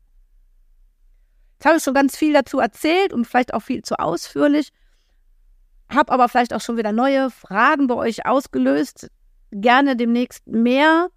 Jetzt 1.58 1.66
habe 1.66 1.76
ich 1.76 1.82
schon 1.82 1.92
ganz 1.92 2.16
viel 2.16 2.32
dazu 2.32 2.60
erzählt 2.60 3.12
und 3.12 3.26
vielleicht 3.26 3.52
auch 3.52 3.60
viel 3.60 3.82
zu 3.82 3.98
ausführlich, 3.98 4.70
habe 5.90 6.10
aber 6.12 6.30
vielleicht 6.30 6.54
auch 6.54 6.62
schon 6.62 6.78
wieder 6.78 6.92
neue 6.92 7.28
Fragen 7.28 7.88
bei 7.88 7.94
euch 7.94 8.24
ausgelöst. 8.24 9.10
Gerne 9.50 9.96
demnächst 9.96 10.46
mehr. 10.46 11.10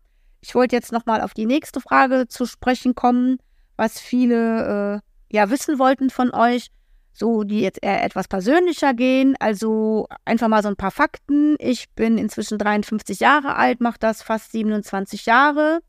Ich 0.45 0.55
wollte 0.55 0.75
jetzt 0.75 0.91
nochmal 0.91 1.21
auf 1.21 1.33
die 1.33 1.45
nächste 1.45 1.79
Frage 1.79 2.27
zu 2.27 2.45
sprechen 2.45 2.95
kommen, 2.95 3.37
was 3.77 4.01
viele 4.01 5.01
äh, 5.31 5.35
ja 5.35 5.49
wissen 5.49 5.79
wollten 5.79 6.09
von 6.09 6.33
euch, 6.33 6.67
so 7.13 7.43
die 7.43 7.61
jetzt 7.61 7.79
eher 7.81 8.03
etwas 8.03 8.27
persönlicher 8.27 8.93
gehen. 8.93 9.37
Also 9.39 10.07
einfach 10.25 10.49
mal 10.49 10.61
so 10.61 10.67
ein 10.67 10.75
paar 10.75 10.91
Fakten. 10.91 11.55
Ich 11.59 11.89
bin 11.91 12.17
inzwischen 12.17 12.57
53 12.57 13.21
Jahre 13.21 13.55
alt, 13.55 13.79
mache 13.79 13.99
das 13.99 14.21
fast 14.21 14.51
27 14.51 15.25
Jahre. 15.25 15.79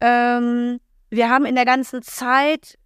Ähm, 0.00 0.80
wir 1.10 1.28
haben 1.28 1.44
in 1.44 1.54
der 1.54 1.66
ganzen 1.66 2.00
Zeit 2.00 2.78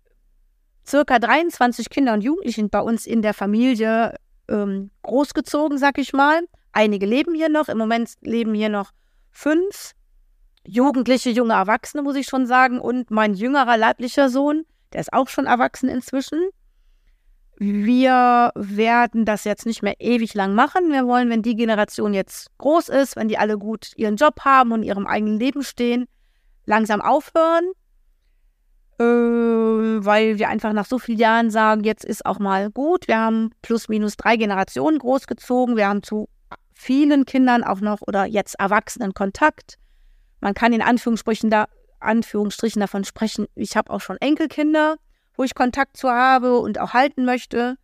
circa 0.84 1.20
23 1.20 1.88
Kinder 1.88 2.14
und 2.14 2.22
Jugendlichen 2.22 2.68
bei 2.68 2.80
uns 2.80 3.06
in 3.06 3.22
der 3.22 3.32
Familie 3.32 4.16
ähm, 4.48 4.90
großgezogen, 5.02 5.78
sag 5.78 5.98
ich 5.98 6.12
mal. 6.12 6.40
Einige 6.72 7.06
leben 7.06 7.36
hier 7.36 7.48
noch. 7.48 7.68
Im 7.68 7.78
Moment 7.78 8.14
leben 8.22 8.54
hier 8.54 8.70
noch 8.70 8.90
fünf 9.30 9.94
Jugendliche, 10.68 11.30
junge 11.30 11.54
Erwachsene, 11.54 12.02
muss 12.02 12.16
ich 12.16 12.26
schon 12.26 12.46
sagen. 12.46 12.78
Und 12.80 13.10
mein 13.10 13.34
jüngerer 13.34 13.76
leiblicher 13.76 14.28
Sohn, 14.28 14.64
der 14.92 15.00
ist 15.00 15.12
auch 15.12 15.28
schon 15.28 15.46
erwachsen 15.46 15.88
inzwischen. 15.88 16.40
Wir 17.56 18.52
werden 18.54 19.24
das 19.24 19.44
jetzt 19.44 19.66
nicht 19.66 19.82
mehr 19.82 19.96
ewig 19.98 20.34
lang 20.34 20.54
machen. 20.54 20.92
Wir 20.92 21.06
wollen, 21.06 21.30
wenn 21.30 21.42
die 21.42 21.56
Generation 21.56 22.14
jetzt 22.14 22.48
groß 22.58 22.88
ist, 22.88 23.16
wenn 23.16 23.28
die 23.28 23.38
alle 23.38 23.58
gut 23.58 23.92
ihren 23.96 24.16
Job 24.16 24.40
haben 24.44 24.72
und 24.72 24.82
ihrem 24.82 25.06
eigenen 25.06 25.38
Leben 25.38 25.64
stehen, 25.64 26.06
langsam 26.66 27.00
aufhören 27.00 27.64
äh, 28.98 29.04
weil 29.04 30.38
wir 30.38 30.48
einfach 30.48 30.72
nach 30.72 30.86
so 30.86 30.98
vielen 30.98 31.18
Jahren 31.18 31.50
sagen, 31.50 31.84
jetzt 31.84 32.04
ist 32.04 32.26
auch 32.26 32.38
mal 32.38 32.70
gut. 32.70 33.08
Wir 33.08 33.18
haben 33.18 33.50
plus 33.62 33.88
minus 33.88 34.16
drei 34.16 34.36
Generationen 34.36 34.98
großgezogen. 34.98 35.76
Wir 35.76 35.88
haben 35.88 36.02
zu 36.02 36.28
vielen 36.74 37.26
Kindern 37.26 37.64
auch 37.64 37.80
noch 37.80 38.02
oder 38.02 38.24
jetzt 38.24 38.58
Erwachsenen 38.58 39.14
Kontakt. 39.14 39.78
Man 40.40 40.54
kann 40.54 40.72
in 40.72 40.82
Anführungsstrichen, 40.82 41.50
da, 41.50 41.66
Anführungsstrichen 42.00 42.80
davon 42.80 43.04
sprechen, 43.04 43.46
ich 43.54 43.76
habe 43.76 43.90
auch 43.90 44.00
schon 44.00 44.16
Enkelkinder, 44.18 44.96
wo 45.34 45.44
ich 45.44 45.54
Kontakt 45.54 45.96
zu 45.96 46.10
habe 46.10 46.58
und 46.58 46.78
auch 46.78 46.94
halten 46.94 47.24
möchte. 47.24 47.76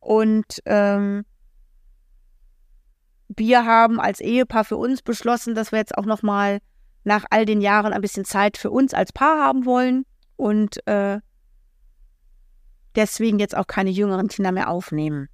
Und 0.00 0.60
ähm, 0.66 1.24
wir 3.28 3.64
haben 3.64 4.00
als 4.00 4.20
Ehepaar 4.20 4.64
für 4.64 4.76
uns 4.76 5.02
beschlossen, 5.02 5.54
dass 5.54 5.72
wir 5.72 5.78
jetzt 5.78 5.96
auch 5.96 6.04
noch 6.04 6.22
mal 6.22 6.60
nach 7.04 7.24
all 7.30 7.44
den 7.44 7.60
Jahren 7.60 7.92
ein 7.92 8.00
bisschen 8.00 8.24
Zeit 8.24 8.56
für 8.56 8.70
uns 8.70 8.94
als 8.94 9.12
Paar 9.12 9.38
haben 9.38 9.66
wollen 9.66 10.04
und 10.36 10.86
äh, 10.86 11.20
deswegen 12.94 13.38
jetzt 13.38 13.56
auch 13.56 13.66
keine 13.66 13.90
jüngeren 13.90 14.28
Kinder 14.28 14.52
mehr 14.52 14.70
aufnehmen. 14.70 15.28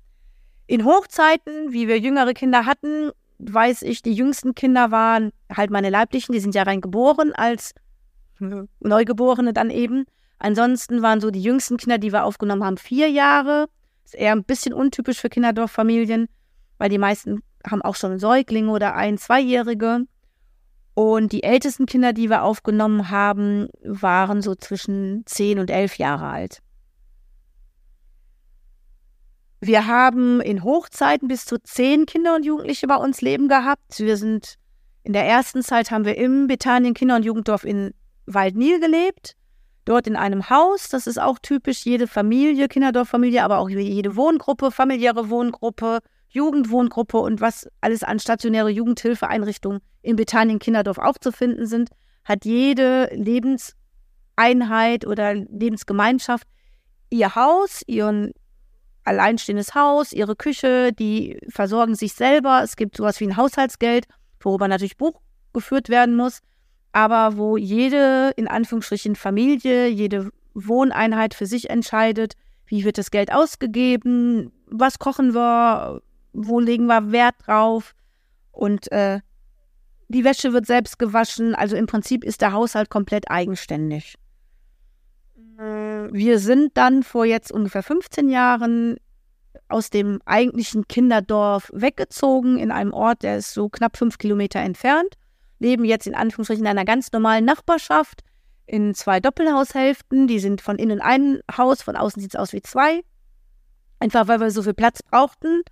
In 0.66 0.84
Hochzeiten, 0.84 1.72
wie 1.72 1.88
wir 1.88 1.98
jüngere 1.98 2.32
Kinder 2.32 2.64
hatten, 2.66 3.10
weiß 3.40 3.82
ich, 3.82 4.02
die 4.02 4.12
jüngsten 4.12 4.54
Kinder 4.54 4.90
waren 4.90 5.32
halt 5.54 5.70
meine 5.70 5.90
leiblichen, 5.90 6.32
die 6.32 6.40
sind 6.40 6.54
ja 6.54 6.62
rein 6.62 6.80
geboren 6.80 7.32
als 7.32 7.74
Neugeborene 8.80 9.52
dann 9.52 9.70
eben. 9.70 10.04
Ansonsten 10.38 11.02
waren 11.02 11.20
so 11.20 11.30
die 11.30 11.42
jüngsten 11.42 11.76
Kinder, 11.76 11.98
die 11.98 12.12
wir 12.12 12.24
aufgenommen 12.24 12.64
haben, 12.64 12.78
vier 12.78 13.10
Jahre. 13.10 13.68
Ist 14.04 14.14
eher 14.14 14.32
ein 14.32 14.44
bisschen 14.44 14.72
untypisch 14.72 15.20
für 15.20 15.28
Kinderdorffamilien, 15.28 16.28
weil 16.78 16.88
die 16.88 16.98
meisten 16.98 17.42
haben 17.68 17.82
auch 17.82 17.94
schon 17.94 18.18
Säuglinge 18.18 18.70
oder 18.70 18.94
ein-, 18.94 19.18
zweijährige. 19.18 20.06
Und 20.94 21.32
die 21.32 21.42
ältesten 21.42 21.86
Kinder, 21.86 22.12
die 22.12 22.30
wir 22.30 22.42
aufgenommen 22.42 23.10
haben, 23.10 23.68
waren 23.84 24.42
so 24.42 24.54
zwischen 24.54 25.22
10 25.26 25.58
und 25.58 25.70
11 25.70 25.96
Jahre 25.96 26.26
alt. 26.26 26.62
Wir 29.60 29.86
haben 29.86 30.40
in 30.40 30.64
Hochzeiten 30.64 31.28
bis 31.28 31.44
zu 31.44 31.58
10 31.62 32.06
Kinder 32.06 32.34
und 32.34 32.46
Jugendliche 32.46 32.86
bei 32.86 32.96
uns 32.96 33.20
leben 33.20 33.48
gehabt. 33.48 33.98
Wir 33.98 34.16
sind 34.16 34.54
in 35.02 35.12
der 35.12 35.26
ersten 35.26 35.62
Zeit 35.62 35.90
haben 35.90 36.04
wir 36.04 36.16
im 36.16 36.46
Bethanien 36.46 36.94
Kinder- 36.94 37.16
und 37.16 37.24
Jugenddorf 37.24 37.64
in 37.64 37.92
Waldnil 38.26 38.80
gelebt. 38.80 39.36
Dort 39.84 40.06
in 40.06 40.16
einem 40.16 40.48
Haus, 40.50 40.88
das 40.88 41.06
ist 41.06 41.20
auch 41.20 41.38
typisch, 41.38 41.84
jede 41.84 42.06
Familie, 42.06 42.68
Kinderdorffamilie, 42.68 43.42
aber 43.42 43.58
auch 43.58 43.68
jede 43.68 44.14
Wohngruppe, 44.14 44.70
familiäre 44.70 45.30
Wohngruppe, 45.30 46.00
Jugendwohngruppe 46.28 47.18
und 47.18 47.40
was 47.40 47.68
alles 47.80 48.02
an 48.02 48.18
stationäre 48.18 48.70
Jugendhilfeeinrichtungen 48.70 49.80
in 50.02 50.16
Bethanien 50.16 50.58
Kinderdorf 50.58 50.98
auch 50.98 51.18
zu 51.18 51.32
finden 51.32 51.66
sind, 51.66 51.90
hat 52.24 52.44
jede 52.44 53.10
Lebenseinheit 53.14 55.06
oder 55.06 55.34
Lebensgemeinschaft 55.34 56.46
ihr 57.08 57.34
Haus, 57.34 57.82
ihren 57.86 58.32
alleinstehendes 59.04 59.74
Haus, 59.74 60.12
ihre 60.12 60.36
Küche, 60.36 60.92
die 60.92 61.38
versorgen 61.48 61.94
sich 61.94 62.12
selber. 62.12 62.62
Es 62.62 62.76
gibt 62.76 62.96
sowas 62.96 63.20
wie 63.20 63.26
ein 63.26 63.36
Haushaltsgeld, 63.36 64.06
worüber 64.40 64.68
natürlich 64.68 64.96
Buch 64.96 65.20
geführt 65.52 65.88
werden 65.88 66.16
muss, 66.16 66.40
aber 66.92 67.36
wo 67.36 67.56
jede, 67.56 68.32
in 68.36 68.48
Anführungsstrichen, 68.48 69.16
Familie, 69.16 69.88
jede 69.88 70.30
Wohneinheit 70.54 71.34
für 71.34 71.46
sich 71.46 71.70
entscheidet, 71.70 72.34
wie 72.66 72.84
wird 72.84 72.98
das 72.98 73.10
Geld 73.10 73.32
ausgegeben, 73.32 74.52
was 74.66 74.98
kochen 74.98 75.34
wir, 75.34 76.02
wo 76.32 76.60
legen 76.60 76.86
wir 76.86 77.10
Wert 77.10 77.34
drauf 77.44 77.94
und 78.52 78.90
äh, 78.92 79.20
die 80.08 80.24
Wäsche 80.24 80.52
wird 80.52 80.66
selbst 80.66 80.98
gewaschen. 80.98 81.54
Also 81.54 81.76
im 81.76 81.86
Prinzip 81.86 82.24
ist 82.24 82.40
der 82.40 82.52
Haushalt 82.52 82.90
komplett 82.90 83.30
eigenständig. 83.30 84.16
Wir 86.12 86.38
sind 86.38 86.76
dann 86.76 87.02
vor 87.02 87.24
jetzt 87.24 87.52
ungefähr 87.52 87.82
15 87.82 88.28
Jahren 88.28 88.96
aus 89.68 89.90
dem 89.90 90.20
eigentlichen 90.24 90.88
Kinderdorf 90.88 91.70
weggezogen 91.72 92.58
in 92.58 92.70
einem 92.70 92.92
Ort, 92.92 93.22
der 93.22 93.38
ist 93.38 93.54
so 93.54 93.68
knapp 93.68 93.96
fünf 93.96 94.18
Kilometer 94.18 94.60
entfernt, 94.60 95.14
leben 95.58 95.84
jetzt 95.84 96.06
in 96.06 96.14
Anführungsstrichen 96.14 96.64
in 96.64 96.70
einer 96.70 96.84
ganz 96.84 97.12
normalen 97.12 97.44
Nachbarschaft 97.44 98.22
in 98.66 98.94
zwei 98.94 99.20
Doppelhaushälften. 99.20 100.26
Die 100.26 100.38
sind 100.38 100.60
von 100.60 100.76
innen 100.76 101.00
ein 101.00 101.40
Haus, 101.56 101.82
von 101.82 101.96
außen 101.96 102.22
sieht 102.22 102.34
es 102.34 102.40
aus 102.40 102.52
wie 102.52 102.62
zwei. 102.62 103.02
Einfach 103.98 104.28
weil 104.28 104.40
wir 104.40 104.50
so 104.50 104.62
viel 104.62 104.74
Platz 104.74 105.02
brauchten. 105.02 105.62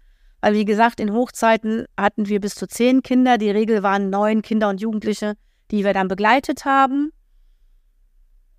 Weil, 0.41 0.55
wie 0.55 0.65
gesagt, 0.65 1.01
in 1.01 1.13
Hochzeiten 1.13 1.87
hatten 1.99 2.29
wir 2.29 2.41
bis 2.41 2.55
zu 2.55 2.69
zehn 2.69 3.03
Kinder. 3.03 3.39
Die 3.39 3.51
Regel 3.51 3.83
waren 3.83 4.11
neun 4.11 4.43
Kinder 4.43 4.69
und 4.69 4.81
Jugendliche, 4.81 5.35
die 5.71 5.85
wir 5.85 5.95
dann 5.95 6.09
begleitet 6.09 6.65
haben. 6.65 7.13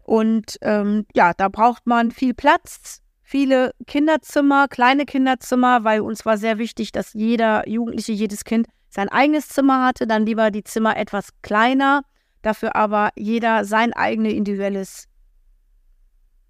Und 0.09 0.57
ähm, 0.61 1.05
ja, 1.13 1.33
da 1.37 1.49
braucht 1.49 1.85
man 1.85 2.09
viel 2.09 2.33
Platz, 2.33 3.03
viele 3.21 3.75
Kinderzimmer, 3.85 4.67
kleine 4.67 5.05
Kinderzimmer, 5.05 5.83
weil 5.83 6.01
uns 6.01 6.25
war 6.25 6.35
sehr 6.35 6.57
wichtig, 6.57 6.91
dass 6.91 7.13
jeder 7.13 7.69
Jugendliche, 7.69 8.13
jedes 8.13 8.43
Kind 8.43 8.65
sein 8.89 9.09
eigenes 9.09 9.49
Zimmer 9.49 9.85
hatte. 9.85 10.07
Dann 10.07 10.25
lieber 10.25 10.49
die 10.49 10.63
Zimmer 10.63 10.97
etwas 10.97 11.29
kleiner, 11.43 12.01
dafür 12.41 12.75
aber 12.75 13.11
jeder 13.15 13.65
sein 13.65 13.93
eigenes 13.93 14.33
individuelles 14.33 15.07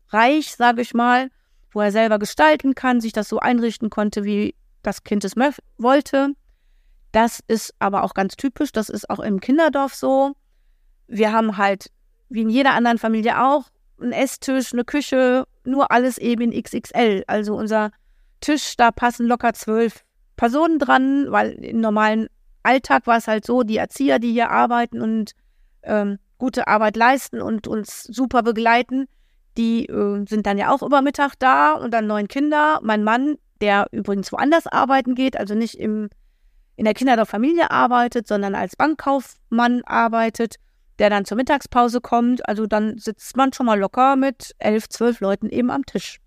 Reich, 0.07 0.55
sage 0.55 0.81
ich 0.81 0.93
mal, 0.93 1.29
wo 1.73 1.81
er 1.81 1.91
selber 1.91 2.17
gestalten 2.17 2.75
kann, 2.75 3.01
sich 3.01 3.11
das 3.11 3.27
so 3.27 3.39
einrichten 3.39 3.89
konnte, 3.89 4.23
wie 4.23 4.55
das 4.83 5.03
Kind 5.03 5.25
es 5.25 5.35
wollte. 5.77 6.29
Das 7.11 7.43
ist 7.49 7.73
aber 7.79 8.05
auch 8.05 8.13
ganz 8.13 8.37
typisch. 8.37 8.71
Das 8.71 8.87
ist 8.87 9.09
auch 9.09 9.19
im 9.19 9.41
Kinderdorf 9.41 9.95
so. 9.95 10.31
Wir 11.07 11.33
haben 11.33 11.57
halt, 11.57 11.91
wie 12.29 12.41
in 12.41 12.49
jeder 12.49 12.73
anderen 12.73 12.97
Familie 12.97 13.43
auch, 13.43 13.65
einen 13.99 14.11
Esstisch, 14.11 14.73
eine 14.73 14.85
Küche, 14.85 15.45
nur 15.65 15.91
alles 15.91 16.17
eben 16.17 16.51
in 16.51 16.63
XXL. 16.63 17.23
Also 17.27 17.55
unser 17.55 17.91
Tisch, 18.39 18.75
da 18.77 18.91
passen 18.91 19.27
locker 19.27 19.53
zwölf 19.53 20.03
Personen 20.37 20.79
dran, 20.79 21.25
weil 21.29 21.51
im 21.51 21.81
normalen 21.81 22.29
Alltag 22.63 23.07
war 23.07 23.17
es 23.17 23.27
halt 23.27 23.45
so, 23.45 23.63
die 23.63 23.77
Erzieher, 23.77 24.19
die 24.19 24.31
hier 24.31 24.51
arbeiten 24.51 25.01
und 25.01 25.33
ähm, 25.83 26.19
gute 26.37 26.67
Arbeit 26.67 26.95
leisten 26.95 27.41
und 27.41 27.67
uns 27.67 28.03
super 28.03 28.43
begleiten, 28.43 29.07
die 29.57 29.85
äh, 29.87 30.25
sind 30.27 30.45
dann 30.45 30.57
ja 30.57 30.71
auch 30.71 30.81
über 30.81 31.01
Mittag 31.01 31.33
da 31.39 31.73
und 31.73 31.91
dann 31.91 32.07
neun 32.07 32.27
Kinder. 32.27 32.79
Mein 32.81 33.03
Mann, 33.03 33.35
der 33.61 33.87
übrigens 33.91 34.31
woanders 34.31 34.67
arbeiten 34.67 35.15
geht, 35.15 35.37
also 35.37 35.55
nicht 35.55 35.75
im, 35.75 36.09
in 36.77 36.85
der 36.85 36.93
Kinderdorffamilie 36.93 37.69
arbeitet, 37.69 38.27
sondern 38.27 38.55
als 38.55 38.77
Bankkaufmann 38.77 39.81
arbeitet, 39.83 40.55
der 40.99 41.09
dann 41.09 41.25
zur 41.25 41.37
Mittagspause 41.37 42.01
kommt. 42.01 42.47
Also 42.47 42.67
dann 42.67 42.97
sitzt 42.97 43.35
man 43.37 43.53
schon 43.53 43.65
mal 43.65 43.79
locker 43.79 44.15
mit 44.15 44.55
elf, 44.59 44.87
zwölf 44.89 45.19
Leuten 45.19 45.49
eben 45.49 45.71
am 45.71 45.85
Tisch. 45.85 46.19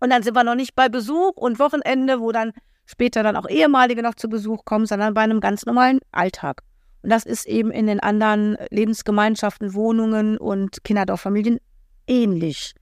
Und 0.00 0.10
dann 0.10 0.22
sind 0.22 0.34
wir 0.34 0.44
noch 0.44 0.54
nicht 0.54 0.74
bei 0.74 0.88
Besuch 0.88 1.36
und 1.36 1.58
Wochenende, 1.58 2.20
wo 2.20 2.32
dann 2.32 2.52
später 2.86 3.22
dann 3.22 3.36
auch 3.36 3.48
ehemalige 3.48 4.02
noch 4.02 4.14
zu 4.14 4.28
Besuch 4.28 4.64
kommen, 4.64 4.86
sondern 4.86 5.14
bei 5.14 5.20
einem 5.20 5.40
ganz 5.40 5.66
normalen 5.66 6.00
Alltag. 6.10 6.62
Und 7.02 7.10
das 7.10 7.24
ist 7.24 7.46
eben 7.46 7.70
in 7.70 7.86
den 7.86 8.00
anderen 8.00 8.56
Lebensgemeinschaften, 8.70 9.74
Wohnungen 9.74 10.38
und 10.38 10.84
Kinderdorffamilien 10.84 11.58
ähnlich. 12.06 12.74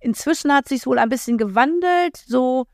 Inzwischen 0.00 0.52
hat 0.52 0.68
sich 0.68 0.86
wohl 0.86 0.98
ein 0.98 1.08
bisschen 1.08 1.38
gewandelt. 1.38 2.16
So 2.16 2.66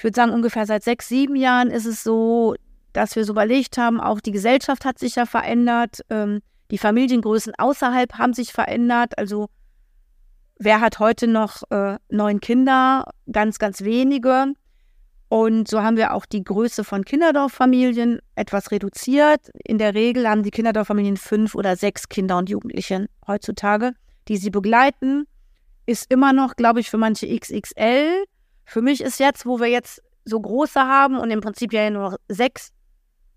ich 0.00 0.04
würde 0.04 0.16
sagen, 0.16 0.32
ungefähr 0.32 0.64
seit 0.64 0.82
sechs, 0.82 1.08
sieben 1.08 1.36
Jahren 1.36 1.70
ist 1.70 1.84
es 1.84 2.02
so, 2.02 2.54
dass 2.94 3.16
wir 3.16 3.24
so 3.26 3.32
überlegt 3.34 3.76
haben, 3.76 4.00
auch 4.00 4.20
die 4.20 4.32
Gesellschaft 4.32 4.86
hat 4.86 4.98
sich 4.98 5.16
ja 5.16 5.26
verändert, 5.26 6.00
ähm, 6.08 6.40
die 6.70 6.78
Familiengrößen 6.78 7.54
außerhalb 7.58 8.14
haben 8.14 8.32
sich 8.32 8.52
verändert. 8.52 9.18
Also 9.18 9.48
wer 10.58 10.80
hat 10.80 10.98
heute 10.98 11.26
noch 11.26 11.62
äh, 11.70 11.98
neun 12.08 12.40
Kinder? 12.40 13.10
Ganz, 13.30 13.58
ganz 13.58 13.82
wenige. 13.82 14.54
Und 15.28 15.68
so 15.68 15.82
haben 15.82 15.96
wir 15.96 16.12
auch 16.14 16.26
die 16.26 16.42
Größe 16.42 16.82
von 16.82 17.04
Kinderdorffamilien 17.04 18.18
etwas 18.34 18.70
reduziert. 18.70 19.50
In 19.64 19.78
der 19.78 19.94
Regel 19.94 20.28
haben 20.28 20.42
die 20.42 20.50
Kinderdorffamilien 20.50 21.16
fünf 21.16 21.54
oder 21.54 21.76
sechs 21.76 22.08
Kinder 22.08 22.38
und 22.38 22.48
Jugendliche 22.48 23.06
heutzutage, 23.26 23.92
die 24.28 24.36
sie 24.36 24.50
begleiten 24.50 25.26
ist 25.90 26.10
immer 26.10 26.32
noch, 26.32 26.54
glaube 26.54 26.80
ich, 26.80 26.88
für 26.88 26.98
manche 26.98 27.26
XXL. 27.26 28.24
Für 28.64 28.80
mich 28.80 29.00
ist 29.00 29.18
jetzt, 29.18 29.44
wo 29.44 29.58
wir 29.58 29.66
jetzt 29.66 30.00
so 30.24 30.40
große 30.40 30.80
haben 30.80 31.18
und 31.18 31.30
im 31.30 31.40
Prinzip 31.40 31.72
ja 31.72 31.90
nur 31.90 32.10
noch 32.10 32.16
sechs 32.28 32.70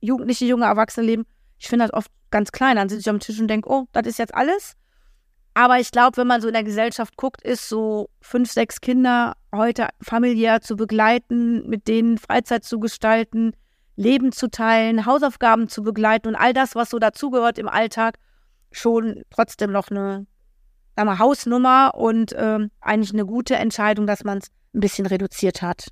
jugendliche, 0.01 0.45
junge 0.45 0.65
Erwachsene 0.65 1.07
leben, 1.07 1.25
ich 1.63 1.69
finde 1.69 1.85
das 1.85 1.93
oft 1.93 2.11
ganz 2.29 2.51
klein. 2.51 2.75
Dann 2.75 2.89
sitze 2.89 2.99
ich 2.99 3.09
am 3.09 3.21
Tisch 3.21 3.39
und 3.39 3.47
denke, 3.47 3.69
oh, 3.69 3.85
das 3.93 4.05
ist 4.05 4.19
jetzt 4.19 4.35
alles. 4.35 4.73
Aber 5.53 5.79
ich 5.79 5.91
glaube, 5.91 6.17
wenn 6.17 6.27
man 6.27 6.41
so 6.41 6.47
in 6.47 6.53
der 6.53 6.65
Gesellschaft 6.65 7.15
guckt, 7.15 7.41
ist 7.41 7.69
so 7.69 8.09
fünf, 8.19 8.51
sechs 8.51 8.81
Kinder 8.81 9.37
heute 9.55 9.87
familiär 10.01 10.59
zu 10.59 10.75
begleiten, 10.75 11.69
mit 11.69 11.87
denen 11.87 12.17
Freizeit 12.17 12.65
zu 12.65 12.81
gestalten, 12.81 13.53
Leben 13.95 14.33
zu 14.33 14.49
teilen, 14.49 15.05
Hausaufgaben 15.05 15.69
zu 15.69 15.83
begleiten 15.83 16.27
und 16.27 16.35
all 16.35 16.51
das, 16.53 16.75
was 16.75 16.89
so 16.89 16.99
dazugehört 16.99 17.57
im 17.57 17.69
Alltag, 17.69 18.17
schon 18.71 19.21
trotzdem 19.29 19.71
noch 19.71 19.89
eine 19.89 20.25
sagen 20.97 21.07
wir, 21.07 21.19
Hausnummer 21.19 21.93
und 21.95 22.35
ähm, 22.37 22.71
eigentlich 22.81 23.13
eine 23.13 23.25
gute 23.25 23.55
Entscheidung, 23.55 24.05
dass 24.05 24.25
man 24.25 24.39
es 24.39 24.51
ein 24.75 24.81
bisschen 24.81 25.05
reduziert 25.05 25.61
hat. 25.61 25.87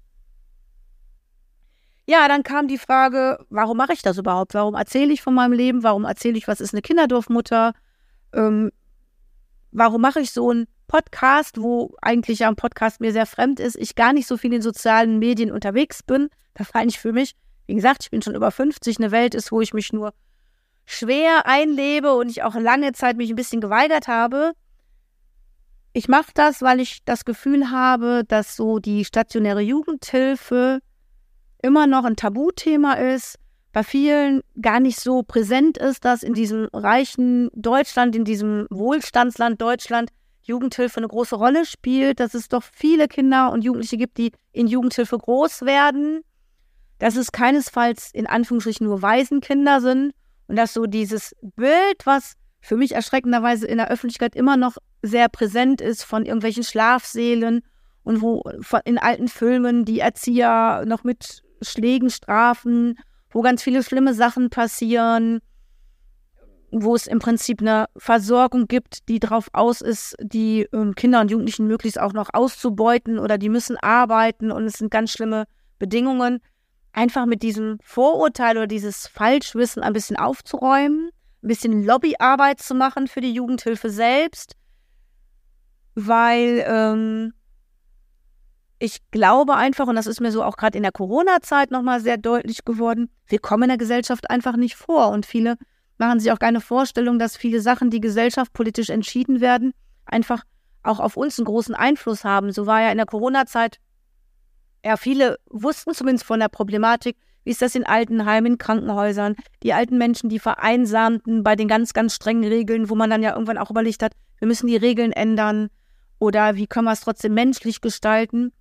Ja, 2.11 2.27
dann 2.27 2.43
kam 2.43 2.67
die 2.67 2.77
Frage, 2.77 3.37
warum 3.49 3.77
mache 3.77 3.93
ich 3.93 4.01
das 4.01 4.17
überhaupt? 4.17 4.53
Warum 4.53 4.75
erzähle 4.75 5.13
ich 5.13 5.21
von 5.21 5.33
meinem 5.33 5.53
Leben? 5.53 5.81
Warum 5.81 6.03
erzähle 6.03 6.37
ich, 6.37 6.45
was 6.45 6.59
ist 6.59 6.73
eine 6.73 6.81
Kinderdorfmutter? 6.81 7.71
Ähm, 8.33 8.69
warum 9.71 10.01
mache 10.01 10.19
ich 10.19 10.31
so 10.31 10.49
einen 10.49 10.67
Podcast, 10.89 11.61
wo 11.61 11.95
eigentlich 12.01 12.39
ja 12.39 12.49
ein 12.49 12.57
Podcast 12.57 12.99
mir 12.99 13.13
sehr 13.13 13.25
fremd 13.25 13.61
ist, 13.61 13.77
ich 13.77 13.95
gar 13.95 14.11
nicht 14.11 14.27
so 14.27 14.35
viel 14.35 14.51
in 14.51 14.61
sozialen 14.61 15.19
Medien 15.19 15.53
unterwegs 15.53 16.03
bin? 16.03 16.27
Das 16.53 16.73
war 16.73 16.81
eigentlich 16.81 16.99
für 16.99 17.13
mich, 17.13 17.33
wie 17.67 17.75
gesagt, 17.75 18.03
ich 18.03 18.11
bin 18.11 18.21
schon 18.21 18.35
über 18.35 18.51
50, 18.51 18.97
eine 18.97 19.11
Welt 19.11 19.33
ist, 19.33 19.53
wo 19.53 19.61
ich 19.61 19.73
mich 19.73 19.93
nur 19.93 20.13
schwer 20.85 21.45
einlebe 21.45 22.13
und 22.13 22.29
ich 22.29 22.43
auch 22.43 22.55
lange 22.55 22.91
Zeit 22.91 23.15
mich 23.15 23.29
ein 23.29 23.37
bisschen 23.37 23.61
geweigert 23.61 24.09
habe. 24.09 24.51
Ich 25.93 26.09
mache 26.09 26.31
das, 26.33 26.61
weil 26.61 26.81
ich 26.81 27.05
das 27.05 27.23
Gefühl 27.23 27.71
habe, 27.71 28.25
dass 28.27 28.57
so 28.57 28.79
die 28.79 29.05
stationäre 29.05 29.61
Jugendhilfe 29.61 30.81
immer 31.63 31.87
noch 31.87 32.05
ein 32.05 32.15
Tabuthema 32.15 32.93
ist, 32.93 33.37
bei 33.73 33.83
vielen 33.83 34.41
gar 34.61 34.79
nicht 34.79 34.99
so 34.99 35.23
präsent 35.23 35.77
ist, 35.77 36.03
dass 36.03 36.23
in 36.23 36.33
diesem 36.33 36.67
reichen 36.73 37.49
Deutschland, 37.53 38.15
in 38.15 38.25
diesem 38.25 38.67
Wohlstandsland 38.69 39.61
Deutschland 39.61 40.09
Jugendhilfe 40.43 40.97
eine 40.97 41.07
große 41.07 41.35
Rolle 41.35 41.65
spielt, 41.65 42.19
dass 42.19 42.33
es 42.33 42.49
doch 42.49 42.63
viele 42.63 43.07
Kinder 43.07 43.51
und 43.51 43.63
Jugendliche 43.63 43.97
gibt, 43.97 44.17
die 44.17 44.31
in 44.51 44.67
Jugendhilfe 44.67 45.17
groß 45.17 45.61
werden, 45.61 46.21
dass 46.99 47.15
es 47.15 47.31
keinesfalls 47.31 48.11
in 48.13 48.27
Anführungsstrichen 48.27 48.85
nur 48.85 49.01
Waisenkinder 49.01 49.79
sind 49.79 50.13
und 50.47 50.55
dass 50.55 50.73
so 50.73 50.85
dieses 50.85 51.35
Bild, 51.55 52.05
was 52.05 52.33
für 52.59 52.75
mich 52.75 52.93
erschreckenderweise 52.93 53.65
in 53.67 53.77
der 53.77 53.89
Öffentlichkeit 53.89 54.35
immer 54.35 54.57
noch 54.57 54.77
sehr 55.01 55.29
präsent 55.29 55.81
ist 55.81 56.03
von 56.03 56.25
irgendwelchen 56.25 56.63
Schlafsälen 56.63 57.61
und 58.03 58.21
wo 58.21 58.43
in 58.85 58.97
alten 58.97 59.27
Filmen 59.27 59.85
die 59.85 59.99
Erzieher 59.99 60.83
noch 60.85 61.03
mit 61.03 61.43
Schlägen 61.61 62.09
strafen, 62.09 62.97
wo 63.29 63.41
ganz 63.41 63.63
viele 63.63 63.83
schlimme 63.83 64.13
Sachen 64.13 64.49
passieren, 64.49 65.39
wo 66.71 66.95
es 66.95 67.07
im 67.07 67.19
Prinzip 67.19 67.61
eine 67.61 67.87
Versorgung 67.97 68.67
gibt, 68.67 69.09
die 69.09 69.19
darauf 69.19 69.49
aus 69.53 69.81
ist, 69.81 70.15
die 70.21 70.61
äh, 70.61 70.91
Kinder 70.95 71.21
und 71.21 71.29
Jugendlichen 71.29 71.67
möglichst 71.67 71.99
auch 71.99 72.13
noch 72.13 72.29
auszubeuten 72.33 73.19
oder 73.19 73.37
die 73.37 73.49
müssen 73.49 73.77
arbeiten 73.77 74.51
und 74.51 74.65
es 74.65 74.73
sind 74.73 74.89
ganz 74.89 75.11
schlimme 75.11 75.45
Bedingungen. 75.79 76.39
Einfach 76.93 77.25
mit 77.25 77.41
diesem 77.41 77.77
Vorurteil 77.81 78.57
oder 78.57 78.67
dieses 78.67 79.07
Falschwissen 79.07 79.81
ein 79.81 79.93
bisschen 79.93 80.17
aufzuräumen, 80.17 81.09
ein 81.41 81.47
bisschen 81.47 81.85
Lobbyarbeit 81.85 82.61
zu 82.61 82.75
machen 82.75 83.07
für 83.07 83.21
die 83.21 83.33
Jugendhilfe 83.33 83.89
selbst, 83.89 84.55
weil 85.95 86.63
ähm, 86.67 87.33
ich 88.81 88.99
glaube 89.11 89.55
einfach, 89.55 89.87
und 89.87 89.95
das 89.95 90.07
ist 90.07 90.21
mir 90.21 90.31
so 90.31 90.43
auch 90.43 90.57
gerade 90.57 90.75
in 90.75 90.81
der 90.81 90.91
Corona-Zeit 90.91 91.69
nochmal 91.69 92.01
sehr 92.01 92.17
deutlich 92.17 92.65
geworden, 92.65 93.11
wir 93.27 93.37
kommen 93.37 93.63
in 93.63 93.69
der 93.69 93.77
Gesellschaft 93.77 94.29
einfach 94.29 94.55
nicht 94.57 94.75
vor. 94.75 95.09
Und 95.09 95.27
viele 95.27 95.57
machen 95.99 96.19
sich 96.19 96.31
auch 96.31 96.39
keine 96.39 96.61
Vorstellung, 96.61 97.19
dass 97.19 97.37
viele 97.37 97.61
Sachen, 97.61 97.91
die 97.91 98.01
gesellschaftspolitisch 98.01 98.89
entschieden 98.89 99.39
werden, 99.39 99.73
einfach 100.05 100.43
auch 100.81 100.99
auf 100.99 101.15
uns 101.15 101.37
einen 101.37 101.45
großen 101.45 101.75
Einfluss 101.75 102.23
haben. 102.23 102.51
So 102.51 102.65
war 102.65 102.81
ja 102.81 102.89
in 102.89 102.97
der 102.97 103.05
Corona-Zeit, 103.05 103.77
ja, 104.83 104.97
viele 104.97 105.37
wussten 105.47 105.93
zumindest 105.93 106.25
von 106.25 106.39
der 106.39 106.49
Problematik, 106.49 107.17
wie 107.43 107.51
ist 107.51 107.61
das 107.61 107.75
in 107.75 107.85
Altenheimen, 107.85 108.53
in 108.53 108.57
Krankenhäusern, 108.57 109.35
die 109.61 109.73
alten 109.73 109.99
Menschen, 109.99 110.27
die 110.27 110.39
vereinsamten 110.39 111.43
bei 111.43 111.55
den 111.55 111.67
ganz, 111.67 111.93
ganz 111.93 112.15
strengen 112.15 112.43
Regeln, 112.43 112.89
wo 112.89 112.95
man 112.95 113.11
dann 113.11 113.21
ja 113.21 113.33
irgendwann 113.33 113.59
auch 113.59 113.69
überlegt 113.69 114.01
hat, 114.01 114.13
wir 114.39 114.47
müssen 114.47 114.65
die 114.65 114.75
Regeln 114.75 115.11
ändern 115.11 115.69
oder 116.17 116.55
wie 116.55 116.65
können 116.65 116.85
wir 116.85 116.93
es 116.93 117.01
trotzdem 117.01 117.35
menschlich 117.35 117.79
gestalten. 117.81 118.51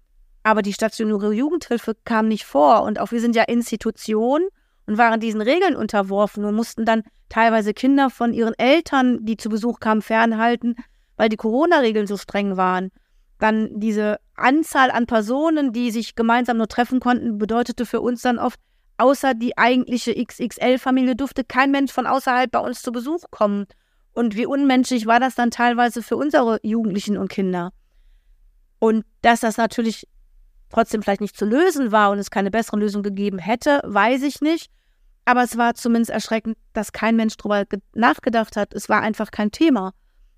Aber 0.51 0.63
die 0.63 0.73
stationäre 0.73 1.33
Jugendhilfe 1.33 1.95
kam 2.05 2.27
nicht 2.27 2.45
vor. 2.45 2.83
Und 2.83 2.99
auch 2.99 3.13
wir 3.13 3.21
sind 3.21 3.37
ja 3.37 3.45
Institution 3.45 4.43
und 4.85 4.99
waren 4.99 5.21
diesen 5.21 5.41
Regeln 5.41 5.77
unterworfen 5.77 6.45
und 6.45 6.57
mussten 6.57 6.85
dann 6.85 7.05
teilweise 7.29 7.73
Kinder 7.73 8.11
von 8.11 8.33
ihren 8.33 8.59
Eltern, 8.59 9.25
die 9.25 9.37
zu 9.37 9.49
Besuch 9.49 9.79
kamen, 9.79 10.03
fernhalten, 10.03 10.75
weil 11.17 11.29
die 11.29 11.37
Corona-Regeln 11.37 12.09
so 12.09 12.17
streng 12.17 12.57
waren. 12.57 12.91
Dann 13.39 13.79
diese 13.79 14.19
Anzahl 14.35 14.91
an 14.91 15.07
Personen, 15.07 15.73
die 15.73 15.93
sich 15.93 16.17
gemeinsam 16.17 16.57
nur 16.57 16.67
treffen 16.67 16.99
konnten, 16.99 17.39
bedeutete 17.39 17.87
für 17.87 18.01
uns 18.01 18.23
dann 18.23 18.41
oft, 18.41 18.59
außer 18.99 19.35
die 19.35 19.57
eigentliche 19.57 20.13
XXL-Familie 20.21 21.15
durfte 21.15 21.45
kein 21.45 21.71
Mensch 21.71 21.93
von 21.93 22.09
außerhalb 22.09 22.51
bei 22.51 22.59
uns 22.59 22.83
zu 22.83 22.91
Besuch 22.91 23.23
kommen. 23.31 23.67
Und 24.15 24.35
wie 24.35 24.47
unmenschlich 24.47 25.07
war 25.07 25.21
das 25.21 25.37
dann 25.37 25.53
teilweise 25.53 26.03
für 26.03 26.17
unsere 26.17 26.59
Jugendlichen 26.65 27.17
und 27.17 27.29
Kinder. 27.29 27.71
Und 28.81 29.05
dass 29.23 29.39
das 29.39 29.57
natürlich 29.57 30.09
trotzdem 30.71 31.03
vielleicht 31.03 31.21
nicht 31.21 31.37
zu 31.37 31.45
lösen 31.45 31.93
war 31.93 32.11
und 32.11 32.19
es 32.19 32.31
keine 32.31 32.51
bessere 32.51 32.79
Lösung 32.79 33.03
gegeben 33.03 33.39
hätte, 33.39 33.81
weiß 33.85 34.23
ich 34.23 34.41
nicht. 34.41 34.71
Aber 35.25 35.43
es 35.43 35.57
war 35.57 35.75
zumindest 35.75 36.11
erschreckend, 36.11 36.57
dass 36.73 36.93
kein 36.93 37.17
Mensch 37.17 37.37
darüber 37.37 37.65
nachgedacht 37.93 38.57
hat. 38.57 38.73
Es 38.75 38.89
war 38.89 39.03
einfach 39.03 39.31
kein 39.31 39.51
Thema. 39.51 39.93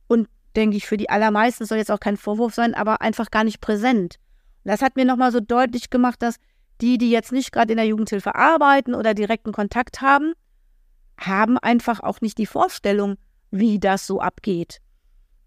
Und 0.08 0.28
denke 0.56 0.76
ich, 0.76 0.86
für 0.86 0.96
die 0.96 1.08
allermeisten 1.08 1.64
soll 1.64 1.78
jetzt 1.78 1.90
auch 1.90 2.00
kein 2.00 2.16
Vorwurf 2.16 2.54
sein, 2.54 2.74
aber 2.74 3.00
einfach 3.00 3.30
gar 3.30 3.44
nicht 3.44 3.60
präsent. 3.60 4.18
Und 4.64 4.70
das 4.70 4.82
hat 4.82 4.96
mir 4.96 5.04
nochmal 5.04 5.32
so 5.32 5.40
deutlich 5.40 5.90
gemacht, 5.90 6.20
dass 6.20 6.36
die, 6.80 6.98
die 6.98 7.10
jetzt 7.10 7.32
nicht 7.32 7.52
gerade 7.52 7.72
in 7.72 7.76
der 7.76 7.86
Jugendhilfe 7.86 8.34
arbeiten 8.34 8.94
oder 8.94 9.14
direkten 9.14 9.52
Kontakt 9.52 10.00
haben, 10.00 10.32
haben 11.16 11.56
einfach 11.58 12.00
auch 12.00 12.20
nicht 12.20 12.38
die 12.38 12.46
Vorstellung, 12.46 13.16
wie 13.50 13.78
das 13.78 14.06
so 14.06 14.20
abgeht 14.20 14.80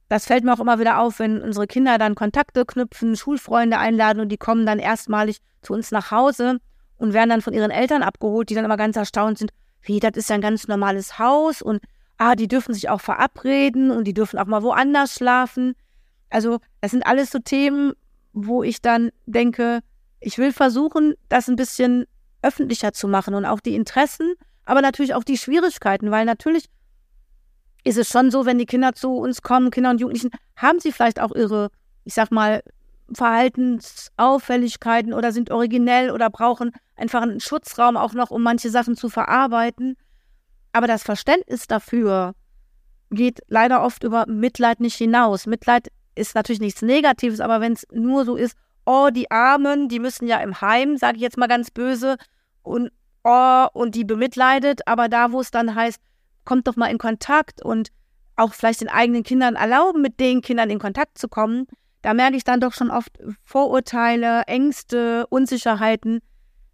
das 0.08 0.26
fällt 0.26 0.44
mir 0.44 0.54
auch 0.54 0.60
immer 0.60 0.80
wieder 0.80 1.00
auf, 1.00 1.20
wenn 1.20 1.42
unsere 1.42 1.68
Kinder 1.68 1.98
dann 1.98 2.16
Kontakte 2.16 2.66
knüpfen, 2.66 3.16
Schulfreunde 3.16 3.78
einladen 3.78 4.20
und 4.20 4.30
die 4.30 4.38
kommen 4.38 4.66
dann 4.66 4.80
erstmalig 4.80 5.40
zu 5.62 5.74
uns 5.74 5.92
nach 5.92 6.12
Hause 6.12 6.60
und 6.98 7.14
werden 7.14 7.30
dann 7.30 7.42
von 7.42 7.54
ihren 7.54 7.72
Eltern 7.72 8.04
abgeholt, 8.04 8.50
die 8.50 8.56
dann 8.56 8.66
immer 8.66 8.78
ganz 8.78 8.96
erstaunt 8.96 9.40
sind, 9.40 9.52
wie, 9.82 10.00
das 10.00 10.14
ist 10.16 10.30
ja 10.30 10.36
ein 10.36 10.42
ganz 10.42 10.68
normales 10.68 11.20
Haus 11.20 11.62
und 11.62 11.82
ah, 12.18 12.36
die 12.36 12.48
dürfen 12.48 12.74
sich 12.74 12.90
auch 12.90 13.02
verabreden 13.02 13.92
und 13.92 14.06
die 14.06 14.14
dürfen 14.14 14.40
auch 14.40 14.46
mal 14.46 14.64
woanders 14.64 15.14
schlafen. 15.14 15.76
Also, 16.30 16.60
das 16.82 16.92
sind 16.92 17.06
alles 17.06 17.32
so 17.32 17.40
Themen, 17.40 17.94
wo 18.34 18.64
ich 18.64 18.82
dann 18.82 19.12
denke, 19.26 19.82
ich 20.20 20.38
will 20.38 20.54
versuchen, 20.54 21.16
das 21.30 21.48
ein 21.48 21.56
bisschen 21.56 22.06
öffentlicher 22.42 22.94
zu 22.94 23.08
machen 23.08 23.34
und 23.34 23.46
auch 23.46 23.60
die 23.60 23.76
Interessen, 23.76 24.34
aber 24.66 24.82
natürlich 24.82 25.14
auch 25.14 25.24
die 25.24 25.38
Schwierigkeiten, 25.38 26.12
weil 26.12 26.26
natürlich 26.26 26.70
ist 27.86 27.98
es 27.98 28.10
schon 28.10 28.32
so, 28.32 28.46
wenn 28.46 28.58
die 28.58 28.66
Kinder 28.66 28.92
zu 28.94 29.16
uns 29.16 29.42
kommen, 29.42 29.72
Kinder 29.72 29.92
und 29.92 30.02
Jugendlichen, 30.02 30.32
haben 30.58 30.82
sie 30.82 30.92
vielleicht 30.92 31.22
auch 31.22 31.34
ihre, 31.34 31.70
ich 32.04 32.16
sag 32.16 32.32
mal, 32.32 32.62
Verhaltensauffälligkeiten 33.14 35.14
oder 35.14 35.32
sind 35.32 35.52
originell 35.52 36.10
oder 36.10 36.32
brauchen 36.32 36.72
einfach 36.96 37.22
einen 37.22 37.40
Schutzraum 37.40 37.96
auch 37.96 38.14
noch, 38.14 38.32
um 38.32 38.42
manche 38.42 38.72
Sachen 38.72 38.96
zu 38.96 39.10
verarbeiten. 39.10 39.96
Aber 40.74 40.88
das 40.88 41.04
Verständnis 41.04 41.68
dafür 41.68 42.34
geht 43.12 43.42
leider 43.48 43.84
oft 43.84 44.04
über 44.04 44.26
Mitleid 44.26 44.80
nicht 44.80 44.96
hinaus. 44.96 45.46
Mitleid 45.46 45.90
ist 46.16 46.34
natürlich 46.34 46.62
nichts 46.62 46.82
Negatives, 46.82 47.40
aber 47.40 47.62
wenn 47.62 47.74
es 47.74 47.86
nur 47.92 48.26
so 48.26 48.36
ist, 48.36 48.58
oh, 48.86 49.10
die 49.14 49.30
Armen, 49.30 49.90
die 49.90 50.00
müssen 50.00 50.28
ja 50.28 50.40
im 50.40 50.60
Heim, 50.60 50.98
sage 50.98 51.18
ich 51.18 51.22
jetzt 51.22 51.38
mal 51.38 51.46
ganz 51.48 51.70
böse, 51.70 52.18
und 52.64 52.90
oh, 53.24 53.68
und 53.74 53.94
die 53.94 54.06
bemitleidet, 54.06 54.88
aber 54.88 55.08
da, 55.08 55.32
wo 55.32 55.42
es 55.42 55.52
dann 55.52 55.76
heißt, 55.76 56.02
kommt 56.46 56.68
doch 56.68 56.76
mal 56.76 56.88
in 56.88 56.98
Kontakt 56.98 57.64
und 57.64 57.90
auch 58.36 58.54
vielleicht 58.54 58.82
den 58.82 58.90
eigenen 58.90 59.24
Kindern 59.24 59.56
erlauben, 59.56 60.02
mit 60.02 60.20
den 60.20 60.42
Kindern 60.42 60.70
in 60.70 60.80
Kontakt 60.80 61.18
zu 61.18 61.28
kommen, 61.28 61.68
da 62.06 62.14
merke 62.14 62.38
ich 62.38 62.44
dann 62.44 62.60
doch 62.60 62.74
schon 62.74 62.92
oft 62.92 63.18
Vorurteile, 63.44 64.44
Ängste, 64.44 65.26
Unsicherheiten. 65.32 66.20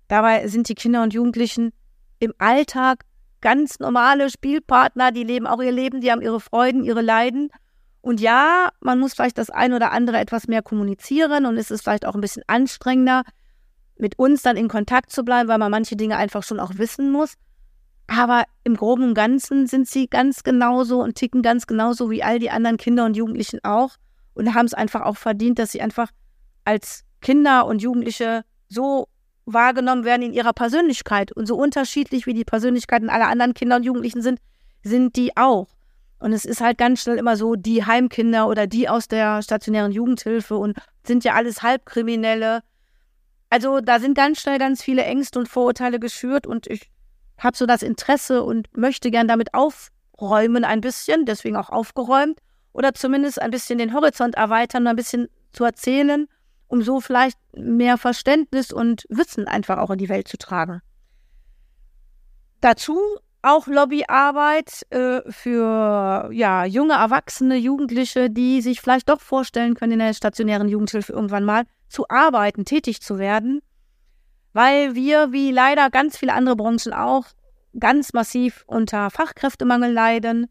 Dabei 0.09 0.45
sind 0.49 0.67
die 0.67 0.75
Kinder 0.75 1.03
und 1.03 1.13
Jugendlichen 1.13 1.71
im 2.19 2.33
Alltag 2.37 3.05
ganz 3.39 3.79
normale 3.79 4.29
Spielpartner, 4.29 5.13
die 5.13 5.23
leben 5.23 5.47
auch 5.47 5.61
ihr 5.61 5.71
Leben, 5.71 6.01
die 6.01 6.11
haben 6.11 6.21
ihre 6.21 6.41
Freuden, 6.41 6.83
ihre 6.83 7.01
Leiden. 7.01 7.49
Und 8.01 8.19
ja, 8.19 8.71
man 8.81 8.99
muss 8.99 9.13
vielleicht 9.13 9.37
das 9.37 9.49
ein 9.49 9.71
oder 9.71 9.93
andere 9.93 10.17
etwas 10.17 10.49
mehr 10.49 10.61
kommunizieren 10.61 11.45
und 11.45 11.55
es 11.55 11.71
ist 11.71 11.83
vielleicht 11.83 12.05
auch 12.05 12.15
ein 12.15 12.19
bisschen 12.19 12.43
anstrengender, 12.47 13.23
mit 13.97 14.19
uns 14.19 14.41
dann 14.41 14.57
in 14.57 14.67
Kontakt 14.67 15.11
zu 15.11 15.23
bleiben, 15.23 15.47
weil 15.47 15.59
man 15.59 15.71
manche 15.71 15.95
Dinge 15.95 16.17
einfach 16.17 16.43
schon 16.43 16.59
auch 16.59 16.71
wissen 16.75 17.09
muss. 17.09 17.35
Aber 18.13 18.43
im 18.65 18.75
Groben 18.75 19.05
und 19.05 19.13
Ganzen 19.13 19.67
sind 19.67 19.87
sie 19.87 20.07
ganz 20.07 20.43
genauso 20.43 21.01
und 21.01 21.15
ticken 21.15 21.41
ganz 21.41 21.65
genauso 21.65 22.09
wie 22.11 22.23
all 22.23 22.39
die 22.39 22.49
anderen 22.49 22.75
Kinder 22.75 23.05
und 23.05 23.15
Jugendlichen 23.15 23.63
auch. 23.63 23.95
und 24.33 24.53
haben 24.53 24.65
es 24.65 24.73
einfach 24.73 25.01
auch 25.01 25.15
verdient, 25.15 25.59
dass 25.59 25.71
sie 25.71 25.81
einfach 25.81 26.09
als 26.65 27.05
Kinder 27.21 27.65
und 27.65 27.81
Jugendliche 27.81 28.43
so 28.67 29.07
wahrgenommen 29.45 30.03
werden 30.03 30.23
in 30.23 30.33
ihrer 30.33 30.51
Persönlichkeit. 30.51 31.31
Und 31.31 31.45
so 31.45 31.55
unterschiedlich 31.55 32.25
wie 32.25 32.33
die 32.33 32.43
Persönlichkeiten 32.43 33.09
aller 33.09 33.27
anderen 33.27 33.53
Kinder 33.53 33.77
und 33.77 33.83
Jugendlichen 33.83 34.21
sind, 34.21 34.39
sind 34.83 35.15
die 35.15 35.37
auch. 35.37 35.67
Und 36.19 36.33
es 36.33 36.43
ist 36.43 36.59
halt 36.59 36.77
ganz 36.77 37.01
schnell 37.01 37.17
immer 37.17 37.37
so, 37.37 37.55
die 37.55 37.85
Heimkinder 37.85 38.47
oder 38.47 38.67
die 38.67 38.89
aus 38.89 39.07
der 39.07 39.41
stationären 39.41 39.93
Jugendhilfe 39.93 40.57
und 40.57 40.77
sind 41.05 41.23
ja 41.23 41.33
alles 41.33 41.63
Halbkriminelle. 41.63 42.61
Also 43.49 43.79
da 43.79 43.99
sind 43.99 44.15
ganz 44.15 44.41
schnell 44.41 44.59
ganz 44.59 44.83
viele 44.83 45.03
Ängste 45.03 45.39
und 45.39 45.47
Vorurteile 45.47 45.99
geschürt 45.99 46.45
und 46.45 46.67
ich 46.67 46.89
habe 47.41 47.57
so 47.57 47.65
das 47.65 47.81
Interesse 47.81 48.43
und 48.43 48.75
möchte 48.77 49.11
gern 49.11 49.27
damit 49.27 49.53
aufräumen 49.53 50.63
ein 50.63 50.79
bisschen, 50.79 51.25
deswegen 51.25 51.57
auch 51.57 51.69
aufgeräumt 51.69 52.39
oder 52.71 52.93
zumindest 52.93 53.41
ein 53.41 53.51
bisschen 53.51 53.79
den 53.79 53.93
Horizont 53.93 54.35
erweitern, 54.35 54.87
ein 54.87 54.95
bisschen 54.95 55.27
zu 55.51 55.65
erzählen, 55.65 56.27
um 56.67 56.81
so 56.81 57.01
vielleicht 57.01 57.37
mehr 57.53 57.97
Verständnis 57.97 58.71
und 58.71 59.05
Wissen 59.09 59.47
einfach 59.47 59.77
auch 59.79 59.89
in 59.89 59.97
die 59.97 60.07
Welt 60.07 60.27
zu 60.27 60.37
tragen. 60.37 60.81
Dazu 62.61 62.99
auch 63.41 63.65
Lobbyarbeit 63.65 64.85
äh, 64.91 65.21
für 65.29 66.29
ja, 66.31 66.63
junge 66.65 66.93
Erwachsene, 66.93 67.57
Jugendliche, 67.57 68.29
die 68.29 68.61
sich 68.61 68.81
vielleicht 68.81 69.09
doch 69.09 69.19
vorstellen 69.19 69.73
können, 69.73 69.93
in 69.93 69.99
der 69.99 70.13
stationären 70.13 70.69
Jugendhilfe 70.69 71.11
irgendwann 71.11 71.43
mal 71.43 71.63
zu 71.89 72.07
arbeiten, 72.07 72.65
tätig 72.65 73.01
zu 73.01 73.17
werden, 73.17 73.61
weil 74.53 74.95
wir, 74.95 75.31
wie 75.31 75.51
leider 75.51 75.89
ganz 75.89 76.17
viele 76.17 76.33
andere 76.33 76.55
Branchen 76.55 76.93
auch, 76.93 77.25
ganz 77.79 78.13
massiv 78.13 78.63
unter 78.67 79.09
Fachkräftemangel 79.09 79.91
leiden. 79.91 80.47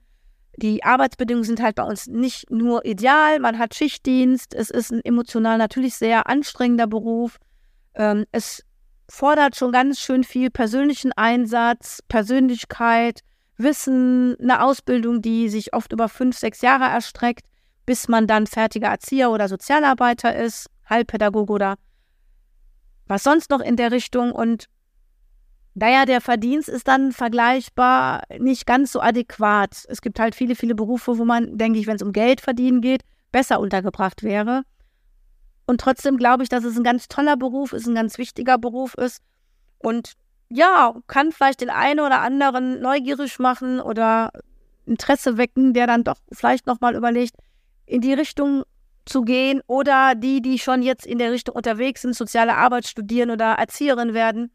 Die 0.56 0.84
Arbeitsbedingungen 0.84 1.44
sind 1.44 1.62
halt 1.62 1.76
bei 1.76 1.82
uns 1.82 2.06
nicht 2.06 2.50
nur 2.50 2.84
ideal, 2.84 3.38
man 3.40 3.58
hat 3.58 3.74
Schichtdienst, 3.74 4.54
es 4.54 4.70
ist 4.70 4.90
ein 4.90 5.04
emotional 5.04 5.58
natürlich 5.58 5.94
sehr 5.94 6.28
anstrengender 6.28 6.86
Beruf. 6.86 7.38
Ähm, 7.94 8.24
es 8.32 8.64
fordert 9.08 9.56
schon 9.56 9.72
ganz 9.72 9.98
schön 10.00 10.24
viel 10.24 10.50
persönlichen 10.50 11.12
Einsatz, 11.12 12.00
Persönlichkeit, 12.08 13.20
Wissen, 13.56 14.36
eine 14.40 14.62
Ausbildung, 14.62 15.20
die 15.20 15.48
sich 15.48 15.74
oft 15.74 15.92
über 15.92 16.08
fünf, 16.08 16.38
sechs 16.38 16.62
Jahre 16.62 16.84
erstreckt, 16.84 17.46
bis 17.84 18.08
man 18.08 18.26
dann 18.26 18.46
fertiger 18.46 18.88
Erzieher 18.88 19.30
oder 19.30 19.48
Sozialarbeiter 19.48 20.34
ist, 20.34 20.68
Heilpädagoge 20.88 21.52
oder 21.52 21.76
was 23.10 23.24
sonst 23.24 23.50
noch 23.50 23.60
in 23.60 23.76
der 23.76 23.90
Richtung. 23.90 24.30
Und 24.32 24.66
naja, 25.74 26.06
der 26.06 26.20
Verdienst 26.20 26.68
ist 26.68 26.86
dann 26.86 27.10
vergleichbar 27.12 28.22
nicht 28.38 28.66
ganz 28.66 28.92
so 28.92 29.00
adäquat. 29.00 29.84
Es 29.88 30.00
gibt 30.00 30.20
halt 30.20 30.34
viele, 30.34 30.54
viele 30.54 30.76
Berufe, 30.76 31.18
wo 31.18 31.24
man, 31.24 31.58
denke 31.58 31.78
ich, 31.80 31.86
wenn 31.88 31.96
es 31.96 32.02
um 32.02 32.12
Geld 32.12 32.40
verdienen 32.40 32.80
geht, 32.80 33.02
besser 33.32 33.58
untergebracht 33.58 34.22
wäre. 34.22 34.62
Und 35.66 35.80
trotzdem 35.80 36.16
glaube 36.16 36.44
ich, 36.44 36.48
dass 36.48 36.64
es 36.64 36.76
ein 36.76 36.84
ganz 36.84 37.08
toller 37.08 37.36
Beruf 37.36 37.72
ist, 37.72 37.86
ein 37.86 37.94
ganz 37.96 38.16
wichtiger 38.16 38.58
Beruf 38.58 38.94
ist. 38.94 39.22
Und 39.78 40.14
ja, 40.48 40.94
kann 41.08 41.32
vielleicht 41.32 41.60
den 41.60 41.70
einen 41.70 42.00
oder 42.00 42.20
anderen 42.20 42.80
neugierig 42.80 43.38
machen 43.40 43.80
oder 43.80 44.30
Interesse 44.86 45.36
wecken, 45.36 45.74
der 45.74 45.86
dann 45.86 46.04
doch 46.04 46.18
vielleicht 46.32 46.66
nochmal 46.66 46.94
überlegt, 46.94 47.34
in 47.86 48.00
die 48.00 48.12
Richtung 48.12 48.62
zu 49.10 49.22
gehen 49.22 49.60
oder 49.66 50.14
die, 50.14 50.40
die 50.40 50.58
schon 50.58 50.82
jetzt 50.82 51.06
in 51.06 51.18
der 51.18 51.32
Richtung 51.32 51.54
unterwegs 51.54 52.02
sind, 52.02 52.14
soziale 52.14 52.56
Arbeit 52.56 52.86
studieren 52.86 53.30
oder 53.30 53.52
Erzieherin 53.54 54.14
werden, 54.14 54.52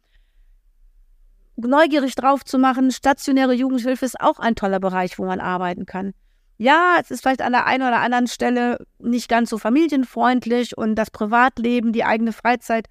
neugierig 1.55 2.15
drauf 2.15 2.43
zu 2.43 2.57
machen. 2.57 2.91
Stationäre 2.91 3.53
Jugendhilfe 3.53 4.05
ist 4.05 4.19
auch 4.19 4.39
ein 4.39 4.55
toller 4.55 4.79
Bereich, 4.79 5.19
wo 5.19 5.25
man 5.25 5.39
arbeiten 5.39 5.85
kann 5.85 6.13
ja, 6.57 6.97
es 7.01 7.11
ist 7.11 7.21
vielleicht 7.21 7.41
an 7.41 7.51
der 7.51 7.65
einen 7.65 7.83
oder 7.83 7.99
anderen 7.99 8.27
Stelle 8.27 8.85
nicht 8.99 9.27
ganz 9.27 9.49
so 9.49 9.57
familienfreundlich 9.57 10.77
und 10.77 10.95
das 10.95 11.11
Privatleben, 11.11 11.91
die 11.91 12.05
eigene 12.05 12.31
Freizeit 12.31 12.87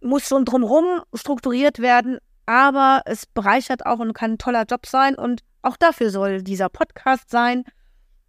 muss 0.00 0.26
schon 0.26 0.44
drumherum 0.44 1.02
strukturiert 1.14 1.80
werden, 1.80 2.18
aber 2.46 3.02
es 3.04 3.26
bereichert 3.26 3.86
auch 3.86 3.98
und 3.98 4.14
kann 4.14 4.32
ein 4.32 4.38
toller 4.38 4.64
Job 4.64 4.86
sein 4.86 5.14
und 5.16 5.42
auch 5.60 5.76
dafür 5.76 6.10
soll 6.10 6.42
dieser 6.42 6.70
Podcast 6.70 7.30
sein, 7.30 7.64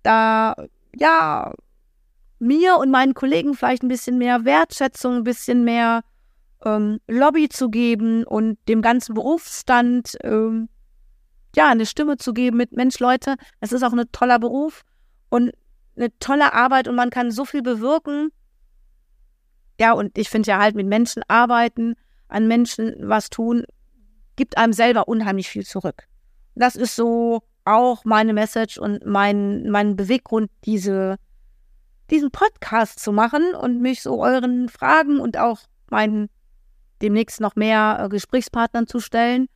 da 0.04 0.56
ja 0.96 1.54
mir 2.44 2.78
und 2.78 2.92
meinen 2.92 3.14
Kollegen 3.14 3.56
vielleicht 3.56 3.84
ein 3.84 3.88
bisschen 3.88 4.18
mehr 4.18 4.46
Wertschätzung, 4.46 5.18
ein 5.18 5.24
bisschen 5.24 5.64
mehr 5.64 6.04
ähm, 6.64 7.00
Lobby 7.08 7.50
zu 7.50 7.70
geben 7.70 8.24
und 8.24 8.58
dem 8.68 8.82
ganzen 8.82 9.16
Berufsstand 9.16 10.18
ähm, 10.24 10.70
ja, 11.56 11.70
eine 11.70 11.86
Stimme 11.86 12.18
zu 12.18 12.34
geben 12.34 12.58
mit 12.58 12.72
Mensch, 12.72 13.00
Leute, 13.00 13.36
es 13.60 13.72
ist 13.72 13.84
auch 13.84 13.94
ein 13.94 14.12
toller 14.12 14.40
Beruf 14.40 14.84
und 15.30 15.52
eine 15.96 16.18
tolle 16.20 16.54
Arbeit 16.54 16.88
und 16.88 16.96
man 16.96 17.10
kann 17.10 17.32
so 17.32 17.46
viel 17.46 17.62
bewirken. 17.62 18.32
Ja, 19.80 19.94
und 19.94 20.18
ich 20.18 20.30
finde 20.30 20.50
ja 20.50 20.60
halt 20.60 20.76
mit 20.76 20.88
Menschen 20.88 21.24
arbeiten, 21.28 21.96
an 22.28 22.48
Menschen 22.48 22.96
was 23.00 23.30
tun, 23.30 23.66
gibt 24.36 24.58
einem 24.58 24.74
selber 24.74 25.08
unheimlich 25.08 25.50
viel 25.50 25.66
zurück. 25.66 26.08
Das 26.56 26.76
ist 26.76 26.96
so 26.96 27.44
auch 27.66 28.04
meine 28.06 28.34
Message 28.34 28.78
und 28.78 29.06
mein, 29.06 29.70
mein 29.70 29.96
Beweggrund, 29.96 30.50
diese, 30.66 31.18
diesen 32.12 32.32
Podcast 32.32 33.00
zu 33.00 33.12
machen 33.12 33.56
und 33.56 33.82
mich 33.82 34.02
so 34.02 34.22
euren 34.22 34.70
Fragen 34.70 35.20
und 35.20 35.38
auch 35.38 35.60
meinen 35.90 36.30
demnächst 37.02 37.42
noch 37.42 37.56
mehr 37.56 38.00
äh, 38.02 38.10
Gesprächspartnern 38.10 38.88
zu 38.88 39.00
stellen 39.00 39.48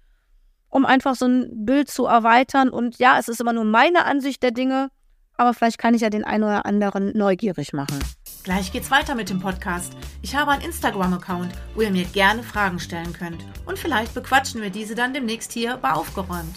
um 0.69 0.85
einfach 0.85 1.15
so 1.15 1.25
ein 1.25 1.65
Bild 1.65 1.89
zu 1.89 2.05
erweitern. 2.05 2.69
Und 2.69 2.99
ja, 2.99 3.17
es 3.19 3.27
ist 3.27 3.41
immer 3.41 3.53
nur 3.53 3.63
meine 3.63 4.05
Ansicht 4.05 4.43
der 4.43 4.51
Dinge, 4.51 4.89
aber 5.35 5.53
vielleicht 5.53 5.77
kann 5.77 5.93
ich 5.93 6.01
ja 6.01 6.09
den 6.09 6.23
einen 6.23 6.43
oder 6.43 6.65
anderen 6.65 7.15
neugierig 7.15 7.73
machen. 7.73 7.99
Gleich 8.43 8.71
geht's 8.71 8.91
weiter 8.91 9.15
mit 9.15 9.29
dem 9.29 9.39
Podcast. 9.39 9.93
Ich 10.21 10.35
habe 10.35 10.51
einen 10.51 10.63
Instagram-Account, 10.63 11.53
wo 11.75 11.81
ihr 11.81 11.91
mir 11.91 12.05
gerne 12.05 12.43
Fragen 12.43 12.79
stellen 12.79 13.13
könnt. 13.13 13.43
Und 13.65 13.77
vielleicht 13.77 14.13
bequatschen 14.13 14.61
wir 14.61 14.69
diese 14.69 14.95
dann 14.95 15.13
demnächst 15.13 15.51
hier 15.51 15.77
bei 15.77 15.91
Aufgeräumt. 15.91 16.55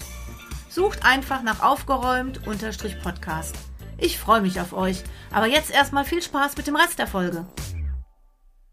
Sucht 0.69 1.05
einfach 1.05 1.43
nach 1.43 1.63
Aufgeräumt-Podcast. 1.63 3.70
Ich 4.01 4.19
freue 4.19 4.41
mich 4.41 4.59
auf 4.61 4.73
euch. 4.73 5.03
Aber 5.31 5.47
jetzt 5.47 5.71
erstmal 5.71 6.05
viel 6.05 6.23
Spaß 6.23 6.57
mit 6.57 6.67
dem 6.67 6.77
Rest 6.77 6.99
der 6.99 7.07
Folge. 7.07 7.47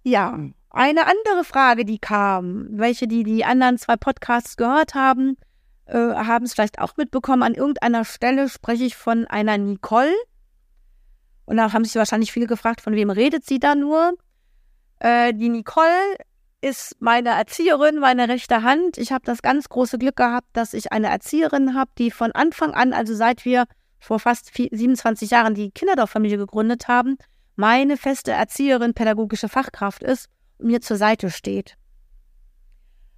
Ja, 0.04 0.40
eine 0.70 1.06
andere 1.06 1.44
Frage, 1.44 1.84
die 1.84 2.00
kam, 2.00 2.68
welche 2.72 3.08
die 3.08 3.24
die 3.24 3.44
anderen 3.44 3.78
zwei 3.78 3.98
Podcasts 3.98 4.56
gehört 4.56 4.96
haben, 4.96 5.38
äh, 5.86 5.98
haben 5.98 6.46
es 6.46 6.54
vielleicht 6.54 6.80
auch 6.80 6.96
mitbekommen. 6.96 7.44
An 7.44 7.56
irgendeiner 7.56 8.06
Stelle 8.06 8.48
spreche 8.48 8.86
ich 8.86 8.96
von 8.96 9.26
einer 9.28 9.58
Nicole. 9.58 10.14
Und 11.46 11.58
da 11.58 11.74
haben 11.74 11.84
sich 11.84 11.96
wahrscheinlich 11.96 12.32
viele 12.32 12.48
gefragt, 12.48 12.80
von 12.80 12.94
wem 12.94 13.10
redet 13.10 13.46
sie 13.46 13.60
da 13.60 13.76
nur? 13.76 14.14
Äh, 15.00 15.34
die 15.34 15.50
Nicole 15.50 16.16
ist 16.62 16.96
meine 17.00 17.30
Erzieherin, 17.30 18.00
meine 18.00 18.30
rechte 18.30 18.64
Hand. 18.64 18.98
Ich 18.98 19.12
habe 19.12 19.26
das 19.26 19.42
ganz 19.42 19.68
große 19.68 19.98
Glück 19.98 20.16
gehabt, 20.16 20.48
dass 20.54 20.74
ich 20.74 20.92
eine 20.94 21.08
Erzieherin 21.08 21.76
habe, 21.76 21.92
die 21.98 22.12
von 22.12 22.32
Anfang 22.32 22.72
an, 22.72 22.94
also 22.94 23.14
seit 23.14 23.44
wir 23.44 23.66
vor 24.00 24.20
fast 24.20 24.52
27 24.56 25.32
Jahren 25.32 25.56
die 25.56 25.72
Kinderdorffamilie 25.72 26.38
gegründet 26.38 26.88
haben, 26.88 27.18
meine 27.56 27.98
feste 27.98 28.32
Erzieherin, 28.32 28.94
pädagogische 28.94 29.50
Fachkraft 29.50 30.04
ist 30.04 30.30
mir 30.60 30.82
zur 30.82 30.98
Seite 30.98 31.30
steht. 31.32 31.76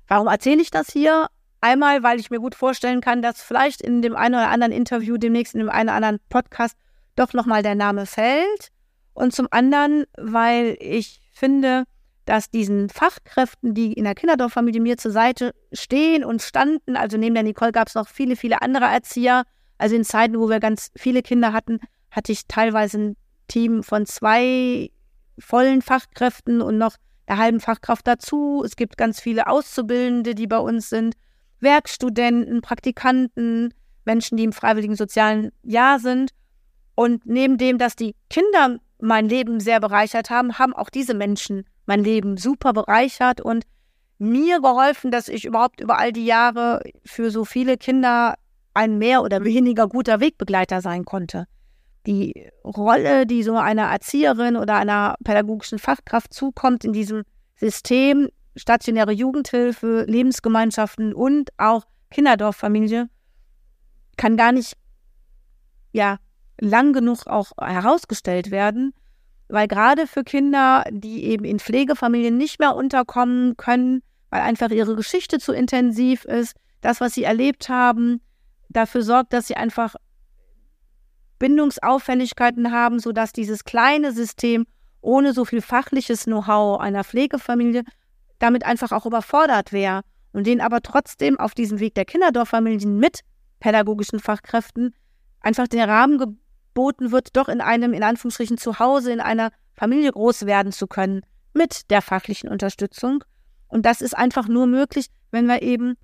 Warum 0.07 0.27
erzähle 0.27 0.61
ich 0.61 0.71
das 0.71 0.91
hier? 0.91 1.27
Einmal, 1.61 2.03
weil 2.03 2.19
ich 2.19 2.29
mir 2.29 2.39
gut 2.39 2.55
vorstellen 2.55 3.01
kann, 3.01 3.21
dass 3.21 3.41
vielleicht 3.41 3.81
in 3.81 4.01
dem 4.01 4.15
einen 4.15 4.35
oder 4.35 4.49
anderen 4.49 4.71
Interview, 4.71 5.17
demnächst 5.17 5.53
in 5.53 5.59
dem 5.59 5.69
einen 5.69 5.89
oder 5.89 5.95
anderen 5.97 6.19
Podcast 6.29 6.77
doch 7.15 7.33
nochmal 7.33 7.63
der 7.63 7.75
Name 7.75 8.05
fällt. 8.05 8.69
Und 9.13 9.33
zum 9.33 9.47
anderen, 9.51 10.05
weil 10.17 10.77
ich 10.79 11.19
finde, 11.33 11.83
dass 12.25 12.49
diesen 12.49 12.89
Fachkräften, 12.89 13.73
die 13.73 13.91
in 13.93 14.05
der 14.05 14.15
Kinderdorffamilie 14.15 14.79
mir 14.79 14.97
zur 14.97 15.11
Seite 15.11 15.53
stehen 15.73 16.23
und 16.23 16.41
standen, 16.41 16.95
also 16.95 17.17
neben 17.17 17.33
der 17.33 17.43
Nicole 17.43 17.71
gab 17.71 17.87
es 17.87 17.95
noch 17.95 18.07
viele, 18.07 18.35
viele 18.35 18.61
andere 18.61 18.85
Erzieher. 18.85 19.43
Also 19.79 19.95
in 19.95 20.03
Zeiten, 20.03 20.39
wo 20.39 20.49
wir 20.49 20.59
ganz 20.59 20.91
viele 20.95 21.23
Kinder 21.23 21.53
hatten, 21.53 21.79
hatte 22.11 22.31
ich 22.31 22.45
teilweise 22.47 22.99
ein 22.99 23.17
Team 23.47 23.81
von 23.81 24.05
zwei 24.05 24.91
vollen 25.39 25.81
Fachkräften 25.81 26.61
und 26.61 26.77
noch 26.77 26.95
der 27.27 27.37
halben 27.37 27.59
Fachkraft 27.59 28.05
dazu. 28.05 28.61
Es 28.63 28.75
gibt 28.75 28.97
ganz 28.97 29.19
viele 29.19 29.47
Auszubildende, 29.47 30.35
die 30.35 30.47
bei 30.47 30.59
uns 30.59 30.89
sind, 30.89 31.15
Werkstudenten, 31.61 32.61
Praktikanten, 32.61 33.73
Menschen, 34.05 34.37
die 34.37 34.43
im 34.43 34.53
freiwilligen 34.53 34.95
sozialen 34.95 35.51
Jahr 35.63 35.99
sind. 35.99 36.31
Und 36.95 37.25
neben 37.25 37.57
dem, 37.57 37.77
dass 37.77 37.95
die 37.95 38.15
Kinder 38.29 38.79
mein 38.99 39.29
Leben 39.29 39.61
sehr 39.61 39.79
bereichert 39.79 40.29
haben, 40.29 40.59
haben 40.59 40.73
auch 40.73 40.89
diese 40.89 41.13
Menschen 41.13 41.65
mein 41.85 42.03
Leben 42.03 42.35
super 42.35 42.73
bereichert 42.73 43.39
und 43.39 43.63
mir 44.17 44.59
geholfen, 44.59 45.11
dass 45.11 45.29
ich 45.29 45.45
überhaupt 45.45 45.79
über 45.79 45.97
all 45.97 46.11
die 46.11 46.25
Jahre 46.25 46.81
für 47.05 47.31
so 47.31 47.45
viele 47.45 47.77
Kinder 47.77 48.35
ein 48.79 48.97
mehr 48.97 49.21
oder 49.21 49.43
weniger 49.43 49.87
guter 49.87 50.19
Wegbegleiter 50.19 50.81
sein 50.81 51.05
konnte 51.05 51.45
die 52.09 52.49
Rolle, 52.63 53.25
die 53.25 53.43
so 53.43 53.55
einer 53.57 53.83
Erzieherin 53.83 54.55
oder 54.55 54.75
einer 54.75 55.15
pädagogischen 55.23 55.79
Fachkraft 55.79 56.33
zukommt 56.33 56.83
in 56.83 56.93
diesem 56.93 57.23
System, 57.55 58.29
stationäre 58.55 59.11
Jugendhilfe, 59.11 60.05
Lebensgemeinschaften 60.07 61.13
und 61.13 61.51
auch 61.57 61.83
Kinderdorffamilie, 62.09 63.09
kann 64.17 64.37
gar 64.37 64.51
nicht 64.51 64.73
ja 65.91 66.17
lang 66.59 66.93
genug 66.93 67.27
auch 67.27 67.51
herausgestellt 67.59 68.51
werden. 68.51 68.93
weil 69.51 69.67
gerade 69.67 70.05
für 70.05 70.23
Kinder, 70.23 70.83
die 70.91 71.23
eben 71.23 71.43
in 71.43 71.57
Pflegefamilien 71.57 72.37
nicht 72.37 72.59
mehr 72.59 72.75
unterkommen 72.75 73.57
können, 73.57 74.03
weil 74.29 74.41
einfach 74.41 74.69
ihre 74.69 74.95
Geschichte 74.95 75.39
zu 75.39 75.53
intensiv 75.53 76.23
ist, 76.25 76.55
das, 76.81 77.01
was 77.01 77.15
sie 77.15 77.23
erlebt 77.23 77.67
haben, 77.67 78.21
dafür 78.69 79.01
sorgt, 79.01 79.34
dass 79.34 79.47
sie 79.47 79.55
einfach 79.55 79.95
Bindungsauffälligkeiten 81.39 82.71
haben, 82.71 82.99
sodass 82.99 83.34
dieses 83.34 83.63
kleine 83.63 84.12
System 84.12 84.65
ohne 85.01 85.34
so 85.34 85.45
viel 85.45 85.62
fachliches 85.62 86.25
Know-how 86.25 86.79
einer 86.79 87.03
Pflegefamilie 87.03 87.84
damit 88.39 88.65
einfach 88.65 88.91
auch 88.91 89.05
überfordert 89.05 89.71
wäre 89.71 90.01
und 90.32 90.47
denen 90.47 90.62
aber 90.62 90.82
trotzdem 90.82 91.39
auf 91.39 91.53
diesem 91.53 91.79
Weg 91.79 91.95
der 91.95 92.05
Kinderdorffamilien 92.05 92.97
mit 92.97 93.21
pädagogischen 93.60 94.19
Fachkräften 94.19 94.95
einfach 95.41 95.67
der 95.67 95.88
Rahmen 95.88 96.17
geboten 96.17 97.12
wird, 97.12 97.36
doch 97.36 97.49
in 97.49 97.62
einem, 97.62 97.93
in 97.93 98.03
Anführungsstrichen, 98.03 98.58
Zuhause, 98.58 99.12
in 99.12 99.19
einer 99.19 99.51
Familie 99.75 100.12
groß 100.12 100.45
werden 100.45 100.71
zu 100.71 100.88
können 100.88 101.21
mit 101.53 101.89
der 101.89 102.01
fachlichen 102.01 102.49
Unterstützung. 102.49 103.23
Und 103.67 103.86
das 103.86 104.01
ist 104.01 104.17
einfach 104.17 104.47
nur 104.47 104.67
möglich, 104.67 105.08
wenn 105.32 105.47
wir 105.47 105.62
eben 105.62 105.95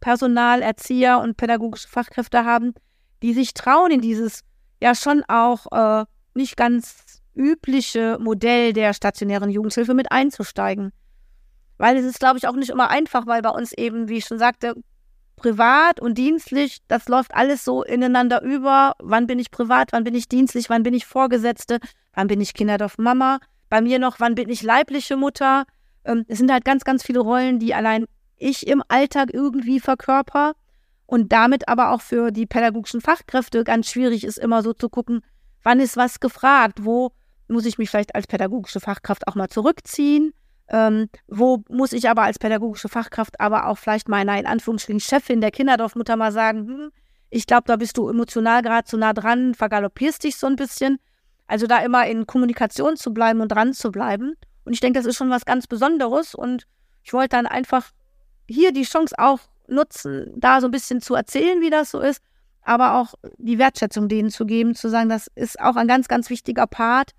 Fachpersonal, 0.00 0.62
Erzieher 0.62 1.20
und 1.20 1.36
pädagogische 1.36 1.88
Fachkräfte 1.88 2.44
haben, 2.44 2.74
die 3.22 3.34
sich 3.34 3.54
trauen, 3.54 3.90
in 3.90 4.00
dieses 4.00 4.40
ja 4.80 4.94
schon 4.94 5.22
auch 5.28 5.66
äh, 5.72 6.04
nicht 6.34 6.56
ganz 6.56 7.22
übliche 7.34 8.18
Modell 8.20 8.72
der 8.72 8.94
stationären 8.94 9.50
Jugendhilfe 9.50 9.94
mit 9.94 10.10
einzusteigen. 10.10 10.92
Weil 11.76 11.96
es 11.96 12.04
ist, 12.04 12.18
glaube 12.18 12.38
ich, 12.38 12.46
auch 12.46 12.56
nicht 12.56 12.70
immer 12.70 12.90
einfach, 12.90 13.26
weil 13.26 13.42
bei 13.42 13.50
uns 13.50 13.72
eben, 13.72 14.08
wie 14.08 14.18
ich 14.18 14.24
schon 14.24 14.38
sagte, 14.38 14.74
privat 15.36 16.00
und 16.00 16.18
dienstlich, 16.18 16.78
das 16.88 17.08
läuft 17.08 17.34
alles 17.34 17.64
so 17.64 17.82
ineinander 17.82 18.42
über. 18.42 18.94
Wann 18.98 19.26
bin 19.26 19.38
ich 19.38 19.50
privat, 19.50 19.92
wann 19.92 20.04
bin 20.04 20.14
ich 20.14 20.28
dienstlich, 20.28 20.68
wann 20.68 20.82
bin 20.82 20.92
ich 20.92 21.06
Vorgesetzte, 21.06 21.78
wann 22.14 22.26
bin 22.26 22.40
ich 22.40 22.52
Kinderdorf-Mama, 22.52 23.38
bei 23.68 23.80
mir 23.80 23.98
noch, 23.98 24.18
wann 24.18 24.34
bin 24.34 24.50
ich 24.50 24.62
leibliche 24.62 25.16
Mutter. 25.16 25.64
Ähm, 26.04 26.24
es 26.28 26.38
sind 26.38 26.52
halt 26.52 26.64
ganz, 26.64 26.84
ganz 26.84 27.02
viele 27.02 27.20
Rollen, 27.20 27.58
die 27.58 27.74
allein 27.74 28.06
ich 28.40 28.66
im 28.66 28.82
Alltag 28.88 29.30
irgendwie 29.32 29.80
verkörper 29.80 30.54
und 31.06 31.32
damit 31.32 31.68
aber 31.68 31.92
auch 31.92 32.00
für 32.00 32.30
die 32.30 32.46
pädagogischen 32.46 33.00
Fachkräfte 33.00 33.64
ganz 33.64 33.90
schwierig 33.90 34.24
ist, 34.24 34.38
immer 34.38 34.62
so 34.62 34.72
zu 34.72 34.88
gucken, 34.88 35.22
wann 35.62 35.80
ist 35.80 35.96
was 35.96 36.20
gefragt, 36.20 36.84
wo 36.84 37.12
muss 37.48 37.66
ich 37.66 37.78
mich 37.78 37.90
vielleicht 37.90 38.14
als 38.14 38.26
pädagogische 38.26 38.80
Fachkraft 38.80 39.26
auch 39.28 39.34
mal 39.34 39.48
zurückziehen, 39.48 40.32
ähm, 40.68 41.08
wo 41.26 41.62
muss 41.68 41.92
ich 41.92 42.08
aber 42.08 42.22
als 42.22 42.38
pädagogische 42.38 42.88
Fachkraft 42.88 43.40
aber 43.40 43.66
auch 43.66 43.76
vielleicht 43.76 44.08
meiner 44.08 44.38
in 44.38 44.46
Anführungsstrichen 44.46 45.00
Chefin 45.00 45.40
der 45.40 45.50
Kinderdorfmutter 45.50 46.16
mal 46.16 46.32
sagen, 46.32 46.68
hm, 46.68 46.90
ich 47.30 47.46
glaube, 47.46 47.64
da 47.66 47.76
bist 47.76 47.96
du 47.96 48.08
emotional 48.08 48.62
gerade 48.62 48.84
zu 48.84 48.96
nah 48.96 49.12
dran, 49.12 49.54
vergaloppierst 49.54 50.24
dich 50.24 50.36
so 50.36 50.46
ein 50.46 50.56
bisschen. 50.56 50.98
Also 51.46 51.66
da 51.66 51.78
immer 51.78 52.06
in 52.06 52.26
Kommunikation 52.26 52.96
zu 52.96 53.12
bleiben 53.12 53.40
und 53.40 53.48
dran 53.48 53.72
zu 53.72 53.90
bleiben. 53.90 54.34
Und 54.64 54.72
ich 54.72 54.80
denke, 54.80 54.98
das 54.98 55.06
ist 55.06 55.16
schon 55.16 55.30
was 55.30 55.44
ganz 55.44 55.66
Besonderes. 55.66 56.34
Und 56.34 56.66
ich 57.02 57.12
wollte 57.12 57.30
dann 57.30 57.46
einfach 57.46 57.90
hier 58.50 58.72
die 58.72 58.82
Chance 58.82 59.14
auch 59.18 59.40
nutzen, 59.68 60.32
da 60.36 60.60
so 60.60 60.66
ein 60.66 60.72
bisschen 60.72 61.00
zu 61.00 61.14
erzählen, 61.14 61.60
wie 61.60 61.70
das 61.70 61.90
so 61.90 62.00
ist, 62.00 62.20
aber 62.62 62.94
auch 62.94 63.14
die 63.38 63.58
Wertschätzung 63.58 64.08
denen 64.08 64.30
zu 64.30 64.44
geben, 64.44 64.74
zu 64.74 64.90
sagen, 64.90 65.08
das 65.08 65.28
ist 65.34 65.60
auch 65.60 65.76
ein 65.76 65.88
ganz, 65.88 66.08
ganz 66.08 66.28
wichtiger 66.30 66.66
Part, 66.66 67.12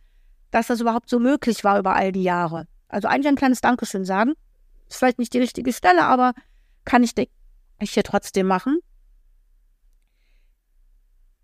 dass 0.52 0.68
das 0.68 0.82
überhaupt 0.82 1.10
so 1.10 1.20
möglich 1.20 1.64
war 1.64 1.80
über 1.80 1.96
all 1.96 2.12
die 2.12 2.24
Jahre. 2.24 2.68
Also 2.90 3.08
eigentlich 3.08 3.28
ein 3.28 3.38
kleines 3.38 3.62
Dankeschön 3.62 4.06
sagen. 4.06 4.34
Ist 4.90 4.98
vielleicht 4.98 5.20
nicht 5.20 5.34
die 5.34 5.40
richtige 5.40 5.72
Stelle, 5.72 6.04
aber 6.04 6.34
kann 6.84 7.04
ich, 7.04 7.14
ich 7.80 7.94
hier 7.94 8.04
trotzdem 8.04 8.48
machen. 8.48 8.80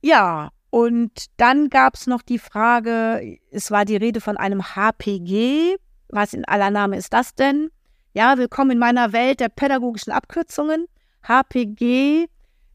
Ja, 0.02 0.50
und 0.70 1.12
dann 1.38 1.70
gab 1.70 1.96
es 1.96 2.08
noch 2.08 2.22
die 2.22 2.40
Frage, 2.40 3.40
es 3.52 3.72
war 3.72 3.86
die 3.86 3.96
Rede 3.96 4.20
von 4.20 4.36
einem 4.36 4.76
HPG. 4.76 5.78
Was 6.10 6.34
in 6.34 6.46
aller 6.46 6.72
Name 6.72 6.98
ist 6.98 7.14
das 7.14 7.36
denn? 7.36 7.70
Ja, 8.18 8.36
willkommen 8.40 8.72
in 8.72 8.80
meiner 8.80 9.14
Welt 9.14 9.42
der 9.42 9.50
pädagogischen 9.50 10.12
Abkürzungen. 10.12 10.88
HPG 11.22 12.26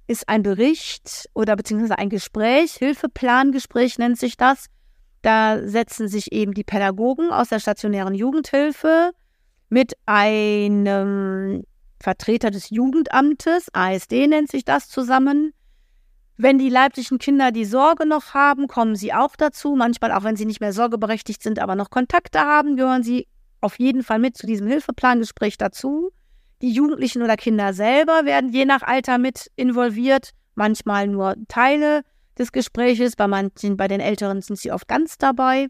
ist 0.06 0.28
ein 0.28 0.44
Bericht 0.44 1.28
oder 1.34 1.56
beziehungsweise 1.56 1.98
ein 1.98 2.10
Gespräch, 2.10 2.74
Hilfeplangespräch 2.74 3.98
nennt 3.98 4.20
sich 4.20 4.36
das. 4.36 4.66
Da 5.20 5.58
setzen 5.66 6.06
sich 6.06 6.30
eben 6.30 6.54
die 6.54 6.62
Pädagogen 6.62 7.32
aus 7.32 7.48
der 7.48 7.58
stationären 7.58 8.14
Jugendhilfe 8.14 9.10
mit 9.68 9.94
einem 10.06 11.64
Vertreter 11.98 12.52
des 12.52 12.70
Jugendamtes, 12.70 13.66
ASD 13.72 14.28
nennt 14.28 14.48
sich 14.48 14.64
das, 14.64 14.88
zusammen. 14.88 15.54
Wenn 16.36 16.58
die 16.58 16.70
leiblichen 16.70 17.18
Kinder 17.18 17.50
die 17.50 17.64
Sorge 17.64 18.06
noch 18.06 18.32
haben, 18.32 18.68
kommen 18.68 18.94
sie 18.94 19.12
auch 19.12 19.34
dazu. 19.34 19.74
Manchmal, 19.74 20.12
auch 20.12 20.22
wenn 20.22 20.36
sie 20.36 20.46
nicht 20.46 20.60
mehr 20.60 20.72
sorgeberechtigt 20.72 21.42
sind, 21.42 21.58
aber 21.58 21.74
noch 21.74 21.90
Kontakte 21.90 22.38
haben, 22.38 22.76
gehören 22.76 23.02
sie 23.02 23.26
auf 23.62 23.78
jeden 23.78 24.02
Fall 24.02 24.18
mit 24.18 24.36
zu 24.36 24.46
diesem 24.46 24.66
Hilfeplangespräch 24.66 25.56
dazu. 25.56 26.12
Die 26.60 26.72
Jugendlichen 26.72 27.22
oder 27.22 27.36
Kinder 27.36 27.72
selber 27.72 28.24
werden 28.24 28.52
je 28.52 28.64
nach 28.64 28.82
Alter 28.82 29.18
mit 29.18 29.50
involviert, 29.56 30.30
manchmal 30.54 31.08
nur 31.08 31.34
Teile 31.48 32.02
des 32.38 32.52
Gespräches, 32.52 33.16
bei 33.16 33.26
manchen, 33.26 33.76
bei 33.76 33.88
den 33.88 34.00
Älteren 34.00 34.42
sind 34.42 34.58
sie 34.58 34.72
oft 34.72 34.88
ganz 34.88 35.18
dabei. 35.18 35.68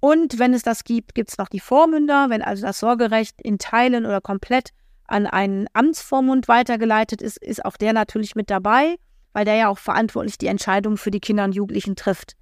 Und 0.00 0.38
wenn 0.38 0.54
es 0.54 0.62
das 0.62 0.84
gibt, 0.84 1.14
gibt 1.14 1.30
es 1.30 1.38
noch 1.38 1.48
die 1.48 1.60
Vormünder, 1.60 2.30
wenn 2.30 2.42
also 2.42 2.64
das 2.64 2.78
Sorgerecht 2.78 3.40
in 3.42 3.58
Teilen 3.58 4.06
oder 4.06 4.20
komplett 4.20 4.70
an 5.06 5.26
einen 5.26 5.66
Amtsvormund 5.72 6.46
weitergeleitet 6.46 7.22
ist, 7.22 7.38
ist 7.38 7.64
auch 7.64 7.76
der 7.76 7.92
natürlich 7.92 8.36
mit 8.36 8.50
dabei, 8.50 8.96
weil 9.32 9.44
der 9.44 9.56
ja 9.56 9.68
auch 9.68 9.78
verantwortlich 9.78 10.38
die 10.38 10.46
Entscheidung 10.46 10.96
für 10.96 11.10
die 11.10 11.20
Kinder 11.20 11.44
und 11.44 11.54
Jugendlichen 11.54 11.96
trifft. 11.96 12.34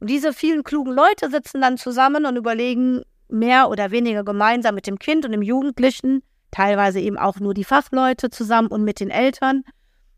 Und 0.00 0.08
diese 0.08 0.32
vielen 0.32 0.64
klugen 0.64 0.92
Leute 0.92 1.30
sitzen 1.30 1.60
dann 1.60 1.76
zusammen 1.76 2.24
und 2.24 2.36
überlegen 2.36 3.02
mehr 3.28 3.70
oder 3.70 3.90
weniger 3.90 4.24
gemeinsam 4.24 4.74
mit 4.74 4.86
dem 4.86 4.98
Kind 4.98 5.24
und 5.24 5.32
dem 5.32 5.42
Jugendlichen, 5.42 6.22
teilweise 6.50 7.00
eben 7.00 7.18
auch 7.18 7.40
nur 7.40 7.54
die 7.54 7.64
Fachleute 7.64 8.30
zusammen 8.30 8.68
und 8.68 8.84
mit 8.84 9.00
den 9.00 9.10
Eltern. 9.10 9.64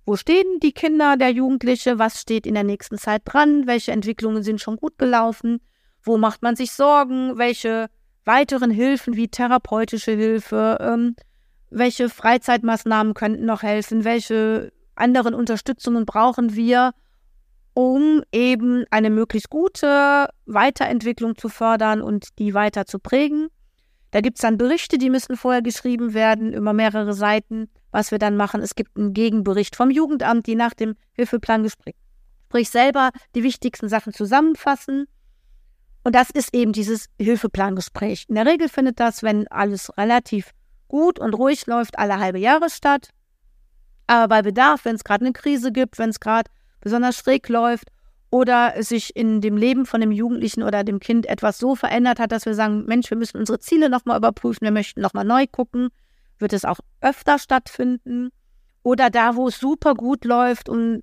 Wo 0.07 0.16
stehen 0.16 0.61
die 0.62 0.73
Kinder, 0.73 1.16
der 1.16 1.31
Jugendliche? 1.31 1.99
Was 1.99 2.20
steht 2.20 2.46
in 2.46 2.55
der 2.55 2.64
nächsten 2.64 2.99
Zeit 2.99 3.23
dran? 3.25 3.66
Welche 3.66 3.92
Entwicklungen 3.92 4.42
sind 4.42 4.61
schon 4.61 4.77
gut 4.77 4.99
gelaufen? 4.99 5.61
Wo 6.03 6.16
macht 6.16 6.42
man 6.42 6.57
sich 6.57 6.73
Sorgen? 6.73 7.37
Welche 7.37 7.88
weiteren 8.25 8.70
Hilfen 8.70 9.16
wie 9.16 9.29
therapeutische 9.29 10.12
Hilfe? 10.12 10.79
Ähm, 10.81 11.16
welche 11.70 12.09
Freizeitmaßnahmen 12.09 13.14
könnten 13.14 13.44
noch 13.44 13.62
helfen? 13.62 14.05
Welche 14.05 14.73
anderen 14.94 15.35
Unterstützungen 15.35 16.07
brauchen 16.07 16.55
wir, 16.55 16.92
um 17.74 18.22
eben 18.33 18.85
eine 18.90 19.11
möglichst 19.11 19.50
gute 19.50 20.28
Weiterentwicklung 20.46 21.37
zu 21.37 21.48
fördern 21.48 22.02
und 22.02 22.38
die 22.38 22.54
weiter 22.54 22.87
zu 22.87 22.98
prägen? 22.98 23.48
Da 24.11 24.20
gibt 24.20 24.38
es 24.38 24.42
dann 24.42 24.59
Berichte, 24.59 24.98
die 24.98 25.11
müssen 25.11 25.37
vorher 25.37 25.62
geschrieben 25.62 26.14
werden, 26.14 26.52
über 26.52 26.72
mehrere 26.72 27.14
Seiten. 27.14 27.68
Was 27.92 28.11
wir 28.11 28.18
dann 28.18 28.37
machen, 28.37 28.61
es 28.61 28.74
gibt 28.74 28.96
einen 28.96 29.14
Gegenbericht 29.14 29.76
vom 29.76 29.90
Jugendamt, 29.90 30.46
die 30.46 30.56
nach 30.56 30.74
dem 30.74 30.94
Hilfeplangespräch 31.12 31.94
sprich 32.50 32.70
selber 32.70 33.11
die 33.37 33.44
wichtigsten 33.44 33.88
Sachen 33.88 34.12
zusammenfassen. 34.12 35.06
Und 36.02 36.16
das 36.16 36.30
ist 36.30 36.52
eben 36.52 36.72
dieses 36.72 37.06
Hilfeplangespräch. 37.20 38.24
In 38.28 38.35
der 38.35 38.44
Regel 38.44 38.68
findet 38.68 38.98
das, 38.98 39.22
wenn 39.22 39.46
alles 39.48 39.96
relativ 39.96 40.50
gut 40.88 41.20
und 41.20 41.33
ruhig 41.35 41.66
läuft, 41.66 41.96
alle 41.96 42.18
halbe 42.18 42.40
Jahre 42.40 42.68
statt. 42.68 43.11
Aber 44.09 44.26
bei 44.26 44.42
Bedarf, 44.42 44.85
wenn 44.85 44.96
es 44.96 45.04
gerade 45.04 45.24
eine 45.24 45.33
Krise 45.33 45.70
gibt, 45.70 45.98
wenn 45.98 46.11
es 46.11 46.18
gerade 46.18 46.50
besonders 46.80 47.16
schräg 47.16 47.48
läuft 47.48 47.88
oder 48.30 48.74
es 48.76 48.88
sich 48.88 49.16
in 49.16 49.40
dem 49.40 49.56
Leben 49.56 49.86
von 49.86 50.00
dem 50.00 50.12
Jugendlichen 50.12 50.62
oder 50.62 50.84
dem 50.84 51.00
Kind 51.00 51.26
etwas 51.26 51.58
so 51.58 51.74
verändert 51.74 52.20
hat, 52.20 52.32
dass 52.32 52.46
wir 52.46 52.54
sagen, 52.54 52.84
Mensch, 52.86 53.10
wir 53.10 53.16
müssen 53.16 53.38
unsere 53.38 53.58
Ziele 53.58 53.90
nochmal 53.90 54.18
überprüfen, 54.18 54.62
wir 54.62 54.70
möchten 54.70 55.00
nochmal 55.00 55.24
neu 55.24 55.46
gucken, 55.50 55.88
wird 56.38 56.52
es 56.52 56.64
auch 56.64 56.78
öfter 57.00 57.38
stattfinden. 57.38 58.30
Oder 58.82 59.10
da, 59.10 59.36
wo 59.36 59.48
es 59.48 59.58
super 59.58 59.94
gut 59.94 60.24
läuft 60.24 60.68
und 60.68 61.02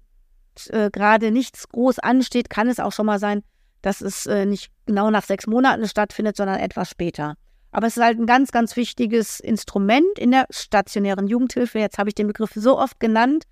äh, 0.70 0.90
gerade 0.90 1.32
nichts 1.32 1.68
groß 1.70 2.00
ansteht, 2.00 2.50
kann 2.50 2.70
es 2.70 2.80
auch 2.80 2.92
schon 2.92 3.06
mal 3.06 3.20
sein, 3.20 3.44
dass 3.82 4.02
es 4.02 4.26
äh, 4.26 4.46
nicht 4.46 4.72
genau 4.86 5.12
nach 5.12 5.24
sechs 5.24 5.48
Monaten 5.48 5.88
stattfindet, 5.88 6.38
sondern 6.38 6.60
etwas 6.60 6.90
später. 6.90 7.36
Aber 7.72 7.88
es 7.88 7.98
ist 7.98 8.04
halt 8.04 8.18
ein 8.18 8.26
ganz, 8.26 8.52
ganz 8.52 8.76
wichtiges 8.76 9.40
Instrument 9.40 10.18
in 10.18 10.32
der 10.32 10.48
stationären 10.50 11.28
Jugendhilfe. 11.28 11.78
Jetzt 11.78 12.00
habe 12.00 12.10
ich 12.10 12.16
den 12.16 12.28
Begriff 12.28 12.52
so 12.56 12.80
oft 12.80 13.00
genannt. 13.00 13.44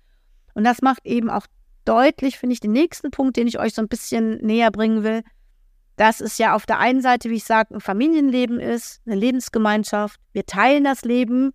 Und 0.54 0.64
das 0.64 0.82
macht 0.82 1.06
eben 1.06 1.30
auch 1.30 1.46
deutlich, 1.86 2.38
finde 2.38 2.54
ich, 2.54 2.60
den 2.60 2.72
nächsten 2.72 3.10
Punkt, 3.10 3.36
den 3.36 3.46
ich 3.46 3.58
euch 3.58 3.74
so 3.74 3.82
ein 3.82 3.88
bisschen 3.88 4.38
näher 4.38 4.70
bringen 4.70 5.02
will, 5.02 5.22
dass 5.96 6.20
es 6.20 6.38
ja 6.38 6.54
auf 6.54 6.66
der 6.66 6.78
einen 6.78 7.00
Seite, 7.00 7.30
wie 7.30 7.36
ich 7.36 7.44
sage, 7.44 7.74
ein 7.74 7.80
Familienleben 7.80 8.60
ist, 8.60 9.00
eine 9.06 9.16
Lebensgemeinschaft. 9.16 10.20
Wir 10.32 10.44
teilen 10.44 10.84
das 10.84 11.02
Leben 11.02 11.52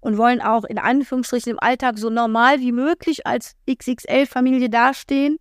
und 0.00 0.18
wollen 0.18 0.40
auch 0.40 0.64
in 0.64 0.78
Anführungsstrichen 0.78 1.52
im 1.52 1.60
Alltag 1.60 1.98
so 1.98 2.10
normal 2.10 2.60
wie 2.60 2.72
möglich 2.72 3.26
als 3.26 3.54
XXL-Familie 3.68 4.68
dastehen. 4.68 5.38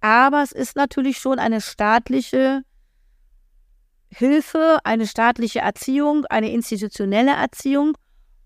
Aber 0.00 0.42
es 0.42 0.52
ist 0.52 0.76
natürlich 0.76 1.18
schon 1.18 1.38
eine 1.38 1.60
staatliche 1.60 2.62
Hilfe, 4.10 4.78
eine 4.84 5.06
staatliche 5.06 5.60
Erziehung, 5.60 6.24
eine 6.26 6.50
institutionelle 6.50 7.32
Erziehung. 7.32 7.96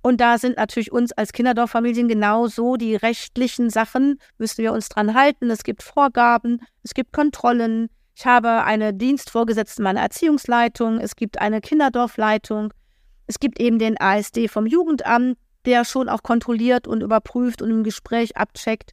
Und 0.02 0.20
da 0.20 0.36
sind 0.36 0.56
natürlich 0.56 0.90
uns 0.90 1.12
als 1.12 1.32
Kinderdorffamilien 1.32 2.08
genauso 2.08 2.76
die 2.76 2.96
rechtlichen 2.96 3.70
Sachen, 3.70 4.18
müssen 4.36 4.58
wir 4.58 4.72
uns 4.72 4.88
dran 4.88 5.14
halten. 5.14 5.48
Es 5.48 5.62
gibt 5.62 5.82
Vorgaben, 5.82 6.60
es 6.82 6.92
gibt 6.92 7.12
Kontrollen, 7.12 7.88
Ich 8.14 8.26
habe 8.26 8.64
eine 8.64 8.92
Dienstvorgesetzte 8.92 9.80
meiner 9.80 10.00
Erziehungsleitung, 10.00 10.98
es 10.98 11.16
gibt 11.16 11.40
eine 11.40 11.60
Kinderdorfleitung, 11.60 12.72
es 13.26 13.38
gibt 13.38 13.60
eben 13.60 13.78
den 13.78 13.98
ASD 13.98 14.48
vom 14.48 14.66
Jugendamt, 14.66 15.38
der 15.64 15.84
schon 15.84 16.08
auch 16.08 16.22
kontrolliert 16.22 16.88
und 16.88 17.02
überprüft 17.02 17.62
und 17.62 17.70
im 17.70 17.84
Gespräch 17.84 18.36
abcheckt. 18.36 18.92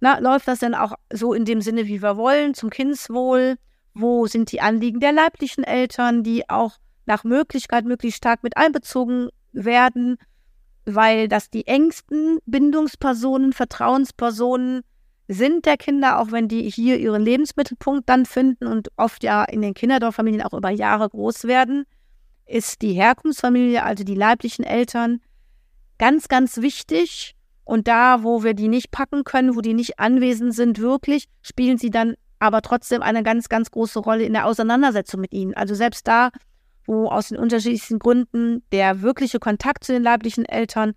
Na, 0.00 0.18
läuft 0.18 0.46
das 0.46 0.60
denn 0.60 0.74
auch 0.74 0.94
so 1.12 1.34
in 1.34 1.44
dem 1.44 1.62
Sinne, 1.62 1.86
wie 1.86 2.02
wir 2.02 2.16
wollen, 2.16 2.54
zum 2.54 2.70
Kindeswohl? 2.70 3.56
Wo 3.94 4.26
sind 4.26 4.52
die 4.52 4.60
Anliegen 4.60 5.00
der 5.00 5.12
leiblichen 5.12 5.64
Eltern, 5.64 6.22
die 6.22 6.48
auch 6.48 6.76
nach 7.06 7.24
Möglichkeit 7.24 7.86
möglichst 7.86 8.18
stark 8.18 8.42
mit 8.42 8.56
einbezogen 8.56 9.30
werden, 9.52 10.16
weil 10.84 11.28
das 11.28 11.50
die 11.50 11.66
engsten 11.66 12.38
Bindungspersonen, 12.46 13.52
Vertrauenspersonen 13.52 14.82
sind 15.28 15.64
der 15.64 15.76
Kinder, 15.76 16.18
auch 16.18 16.32
wenn 16.32 16.48
die 16.48 16.68
hier 16.68 16.98
ihren 16.98 17.22
Lebensmittelpunkt 17.22 18.08
dann 18.08 18.26
finden 18.26 18.66
und 18.66 18.88
oft 18.96 19.22
ja 19.22 19.44
in 19.44 19.62
den 19.62 19.74
Kinderdorffamilien 19.74 20.42
auch 20.42 20.54
über 20.54 20.70
Jahre 20.70 21.08
groß 21.08 21.44
werden, 21.44 21.84
ist 22.46 22.82
die 22.82 22.94
Herkunftsfamilie, 22.94 23.84
also 23.84 24.02
die 24.02 24.16
leiblichen 24.16 24.64
Eltern, 24.64 25.20
ganz, 25.98 26.26
ganz 26.26 26.56
wichtig. 26.56 27.36
Und 27.62 27.86
da, 27.86 28.24
wo 28.24 28.42
wir 28.42 28.54
die 28.54 28.66
nicht 28.66 28.90
packen 28.90 29.22
können, 29.22 29.54
wo 29.54 29.60
die 29.60 29.74
nicht 29.74 30.00
anwesend 30.00 30.54
sind, 30.54 30.80
wirklich, 30.80 31.26
spielen 31.42 31.78
sie 31.78 31.90
dann 31.90 32.16
aber 32.40 32.62
trotzdem 32.62 33.02
eine 33.02 33.22
ganz, 33.22 33.48
ganz 33.48 33.70
große 33.70 34.00
Rolle 34.00 34.24
in 34.24 34.32
der 34.32 34.46
Auseinandersetzung 34.46 35.20
mit 35.20 35.32
ihnen. 35.32 35.54
Also 35.54 35.76
selbst 35.76 36.08
da, 36.08 36.30
wo 36.90 37.06
aus 37.06 37.28
den 37.28 37.38
unterschiedlichsten 37.38 38.00
Gründen 38.00 38.64
der 38.72 39.00
wirkliche 39.00 39.38
Kontakt 39.38 39.84
zu 39.84 39.92
den 39.92 40.02
leiblichen 40.02 40.44
Eltern 40.44 40.94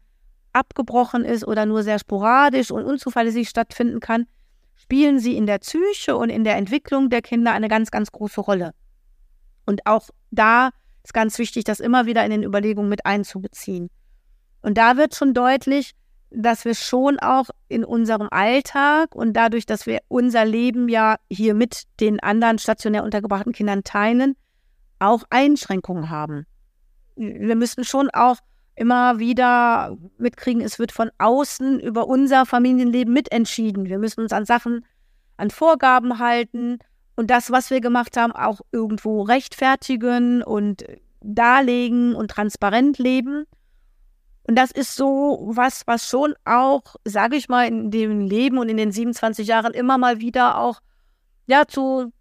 abgebrochen 0.51 1.23
ist 1.23 1.45
oder 1.45 1.67
nur 1.67 1.83
sehr 1.83 1.99
sporadisch 1.99 2.71
und 2.71 2.83
unzuverlässig 2.83 3.47
stattfinden 3.47 3.99
kann, 3.99 4.25
spielen 4.75 5.19
sie 5.19 5.37
in 5.37 5.45
der 5.45 5.59
Psyche 5.59 6.17
und 6.17 6.31
in 6.31 6.43
der 6.43 6.55
Entwicklung 6.55 7.11
der 7.11 7.21
Kinder 7.21 7.51
eine 7.51 7.67
ganz, 7.67 7.91
ganz 7.91 8.11
große 8.11 8.41
Rolle. 8.41 8.73
Und 9.67 9.85
auch 9.85 10.09
da 10.31 10.71
ist 11.03 11.13
ganz 11.13 11.37
wichtig, 11.37 11.63
das 11.63 11.79
immer 11.79 12.07
wieder 12.07 12.25
in 12.25 12.31
den 12.31 12.43
Überlegungen 12.43 12.89
mit 12.89 13.05
einzubeziehen. 13.05 13.91
Und 14.63 14.79
da 14.79 14.97
wird 14.97 15.13
schon 15.13 15.35
deutlich, 15.35 15.91
dass 16.31 16.65
wir 16.65 16.73
schon 16.73 17.19
auch 17.19 17.45
in 17.67 17.85
unserem 17.85 18.29
Alltag 18.31 19.13
und 19.13 19.33
dadurch, 19.33 19.67
dass 19.67 19.85
wir 19.85 19.99
unser 20.07 20.43
Leben 20.43 20.89
ja 20.89 21.17
hier 21.29 21.53
mit 21.53 21.83
den 21.99 22.19
anderen 22.19 22.57
stationär 22.57 23.03
untergebrachten 23.03 23.53
Kindern 23.53 23.83
teilen, 23.83 24.35
auch 24.99 25.23
Einschränkungen 25.29 26.09
haben. 26.09 26.45
Wir 27.15 27.55
müssen 27.55 27.83
schon 27.83 28.09
auch 28.11 28.37
immer 28.75 29.19
wieder 29.19 29.95
mitkriegen, 30.17 30.61
es 30.61 30.79
wird 30.79 30.91
von 30.91 31.11
außen 31.19 31.79
über 31.79 32.07
unser 32.07 32.45
Familienleben 32.45 33.13
mitentschieden. 33.13 33.85
Wir 33.85 33.99
müssen 33.99 34.21
uns 34.21 34.33
an 34.33 34.45
Sachen, 34.45 34.85
an 35.37 35.51
Vorgaben 35.51 36.19
halten 36.19 36.79
und 37.15 37.29
das, 37.29 37.51
was 37.51 37.69
wir 37.69 37.81
gemacht 37.81 38.17
haben, 38.17 38.31
auch 38.31 38.61
irgendwo 38.71 39.21
rechtfertigen 39.21 40.41
und 40.41 40.83
darlegen 41.21 42.15
und 42.15 42.31
transparent 42.31 42.97
leben. 42.97 43.45
Und 44.45 44.55
das 44.57 44.71
ist 44.71 44.95
so 44.95 45.51
was, 45.51 45.83
was 45.85 46.07
schon 46.07 46.33
auch, 46.43 46.95
sage 47.05 47.35
ich 47.35 47.47
mal, 47.47 47.67
in 47.67 47.91
dem 47.91 48.19
Leben 48.19 48.57
und 48.57 48.69
in 48.69 48.77
den 48.77 48.91
27 48.91 49.47
Jahren 49.47 49.73
immer 49.73 49.97
mal 49.97 50.19
wieder 50.19 50.57
auch 50.57 50.81
ja 51.45 51.65
zu 51.65 52.11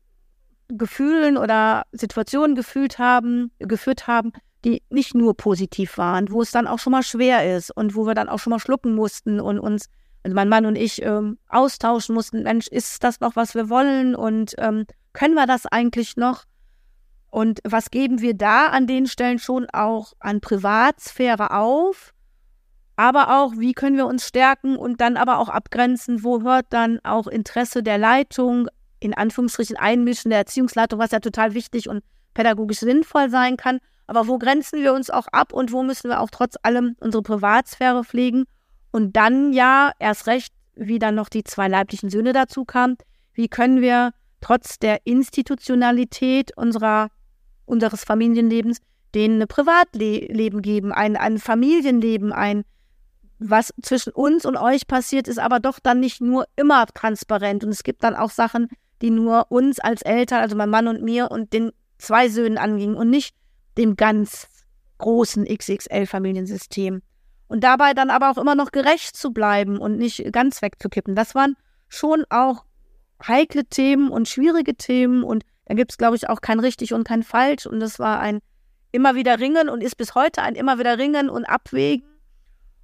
Gefühlen 0.76 1.36
oder 1.36 1.84
Situationen 1.92 2.54
gefühlt 2.54 2.98
haben, 2.98 3.50
geführt 3.58 4.06
haben, 4.06 4.32
die 4.64 4.82
nicht 4.90 5.14
nur 5.14 5.36
positiv 5.36 5.98
waren, 5.98 6.30
wo 6.30 6.42
es 6.42 6.50
dann 6.50 6.66
auch 6.66 6.78
schon 6.78 6.92
mal 6.92 7.02
schwer 7.02 7.56
ist 7.56 7.70
und 7.70 7.94
wo 7.94 8.06
wir 8.06 8.14
dann 8.14 8.28
auch 8.28 8.38
schon 8.38 8.52
mal 8.52 8.60
schlucken 8.60 8.94
mussten 8.94 9.40
und 9.40 9.58
uns, 9.58 9.88
also 10.22 10.34
mein 10.34 10.48
Mann 10.48 10.66
und 10.66 10.76
ich, 10.76 11.02
ähm, 11.02 11.38
austauschen 11.48 12.14
mussten, 12.14 12.42
Mensch, 12.42 12.68
ist 12.68 13.02
das 13.02 13.20
noch, 13.20 13.36
was 13.36 13.54
wir 13.54 13.68
wollen 13.68 14.14
und 14.14 14.54
ähm, 14.58 14.86
können 15.12 15.34
wir 15.34 15.46
das 15.46 15.66
eigentlich 15.66 16.16
noch? 16.16 16.44
Und 17.30 17.60
was 17.64 17.90
geben 17.90 18.20
wir 18.20 18.34
da 18.34 18.66
an 18.66 18.86
den 18.86 19.06
Stellen 19.06 19.38
schon 19.38 19.66
auch 19.72 20.12
an 20.20 20.40
Privatsphäre 20.40 21.50
auf? 21.52 22.12
Aber 22.96 23.40
auch, 23.40 23.54
wie 23.56 23.72
können 23.72 23.96
wir 23.96 24.06
uns 24.06 24.28
stärken 24.28 24.76
und 24.76 25.00
dann 25.00 25.16
aber 25.16 25.38
auch 25.38 25.48
abgrenzen, 25.48 26.22
wo 26.22 26.42
hört 26.42 26.66
dann 26.70 27.00
auch 27.04 27.26
Interesse 27.26 27.82
der 27.82 27.96
Leitung, 27.96 28.68
in 29.02 29.14
Anführungsstrichen 29.14 29.76
Einmischen 29.76 30.30
der 30.30 30.38
Erziehungsleitung, 30.38 30.98
was 30.98 31.10
ja 31.10 31.20
total 31.20 31.54
wichtig 31.54 31.88
und 31.88 32.02
pädagogisch 32.34 32.80
sinnvoll 32.80 33.30
sein 33.30 33.56
kann. 33.56 33.78
Aber 34.06 34.28
wo 34.28 34.38
grenzen 34.38 34.82
wir 34.82 34.94
uns 34.94 35.10
auch 35.10 35.26
ab 35.28 35.52
und 35.52 35.72
wo 35.72 35.82
müssen 35.82 36.08
wir 36.08 36.20
auch 36.20 36.30
trotz 36.30 36.56
allem 36.62 36.96
unsere 37.00 37.22
Privatsphäre 37.22 38.04
pflegen? 38.04 38.44
Und 38.90 39.16
dann 39.16 39.52
ja, 39.52 39.92
erst 39.98 40.26
recht, 40.26 40.52
wie 40.74 40.98
dann 40.98 41.14
noch 41.14 41.28
die 41.28 41.44
zwei 41.44 41.68
leiblichen 41.68 42.10
Söhne 42.10 42.32
dazu 42.32 42.64
kamen, 42.64 42.96
wie 43.34 43.48
können 43.48 43.80
wir 43.80 44.12
trotz 44.40 44.78
der 44.78 44.98
Institutionalität 45.04 46.56
unserer, 46.56 47.08
unseres 47.64 48.04
Familienlebens 48.04 48.78
denen 49.14 49.42
ein 49.42 49.48
Privatleben 49.48 50.62
geben, 50.62 50.92
ein, 50.92 51.16
ein 51.16 51.38
Familienleben, 51.38 52.32
ein, 52.32 52.64
was 53.38 53.72
zwischen 53.82 54.12
uns 54.12 54.46
und 54.46 54.56
euch 54.56 54.86
passiert, 54.86 55.28
ist 55.28 55.38
aber 55.38 55.60
doch 55.60 55.78
dann 55.80 56.00
nicht 56.00 56.20
nur 56.20 56.46
immer 56.56 56.86
transparent. 56.86 57.64
Und 57.64 57.70
es 57.70 57.82
gibt 57.82 58.04
dann 58.04 58.14
auch 58.14 58.30
Sachen, 58.30 58.68
die 59.02 59.10
nur 59.10 59.50
uns 59.50 59.80
als 59.80 60.02
Eltern, 60.02 60.40
also 60.40 60.56
mein 60.56 60.70
Mann 60.70 60.88
und 60.88 61.02
mir 61.02 61.30
und 61.30 61.52
den 61.52 61.72
zwei 61.98 62.28
Söhnen 62.28 62.58
angingen 62.58 62.96
und 62.96 63.10
nicht 63.10 63.34
dem 63.76 63.96
ganz 63.96 64.48
großen 64.98 65.44
XXL-Familiensystem. 65.44 67.02
Und 67.48 67.64
dabei 67.64 67.92
dann 67.92 68.10
aber 68.10 68.30
auch 68.30 68.38
immer 68.38 68.54
noch 68.54 68.72
gerecht 68.72 69.16
zu 69.16 69.32
bleiben 69.32 69.78
und 69.78 69.98
nicht 69.98 70.32
ganz 70.32 70.62
wegzukippen. 70.62 71.14
Das 71.14 71.34
waren 71.34 71.56
schon 71.88 72.24
auch 72.30 72.64
heikle 73.26 73.64
Themen 73.64 74.10
und 74.10 74.28
schwierige 74.28 74.74
Themen 74.74 75.22
und 75.22 75.44
da 75.66 75.74
gibt 75.74 75.92
es, 75.92 75.98
glaube 75.98 76.16
ich, 76.16 76.28
auch 76.28 76.40
kein 76.40 76.60
richtig 76.60 76.94
und 76.94 77.04
kein 77.04 77.22
falsch. 77.22 77.66
Und 77.66 77.80
das 77.80 77.98
war 77.98 78.20
ein 78.20 78.40
immer 78.90 79.14
wieder 79.14 79.38
Ringen 79.38 79.68
und 79.68 79.82
ist 79.82 79.96
bis 79.96 80.14
heute 80.14 80.42
ein 80.42 80.54
immer 80.54 80.78
wieder 80.78 80.98
Ringen 80.98 81.28
und 81.28 81.44
Abwägen. 81.44 82.06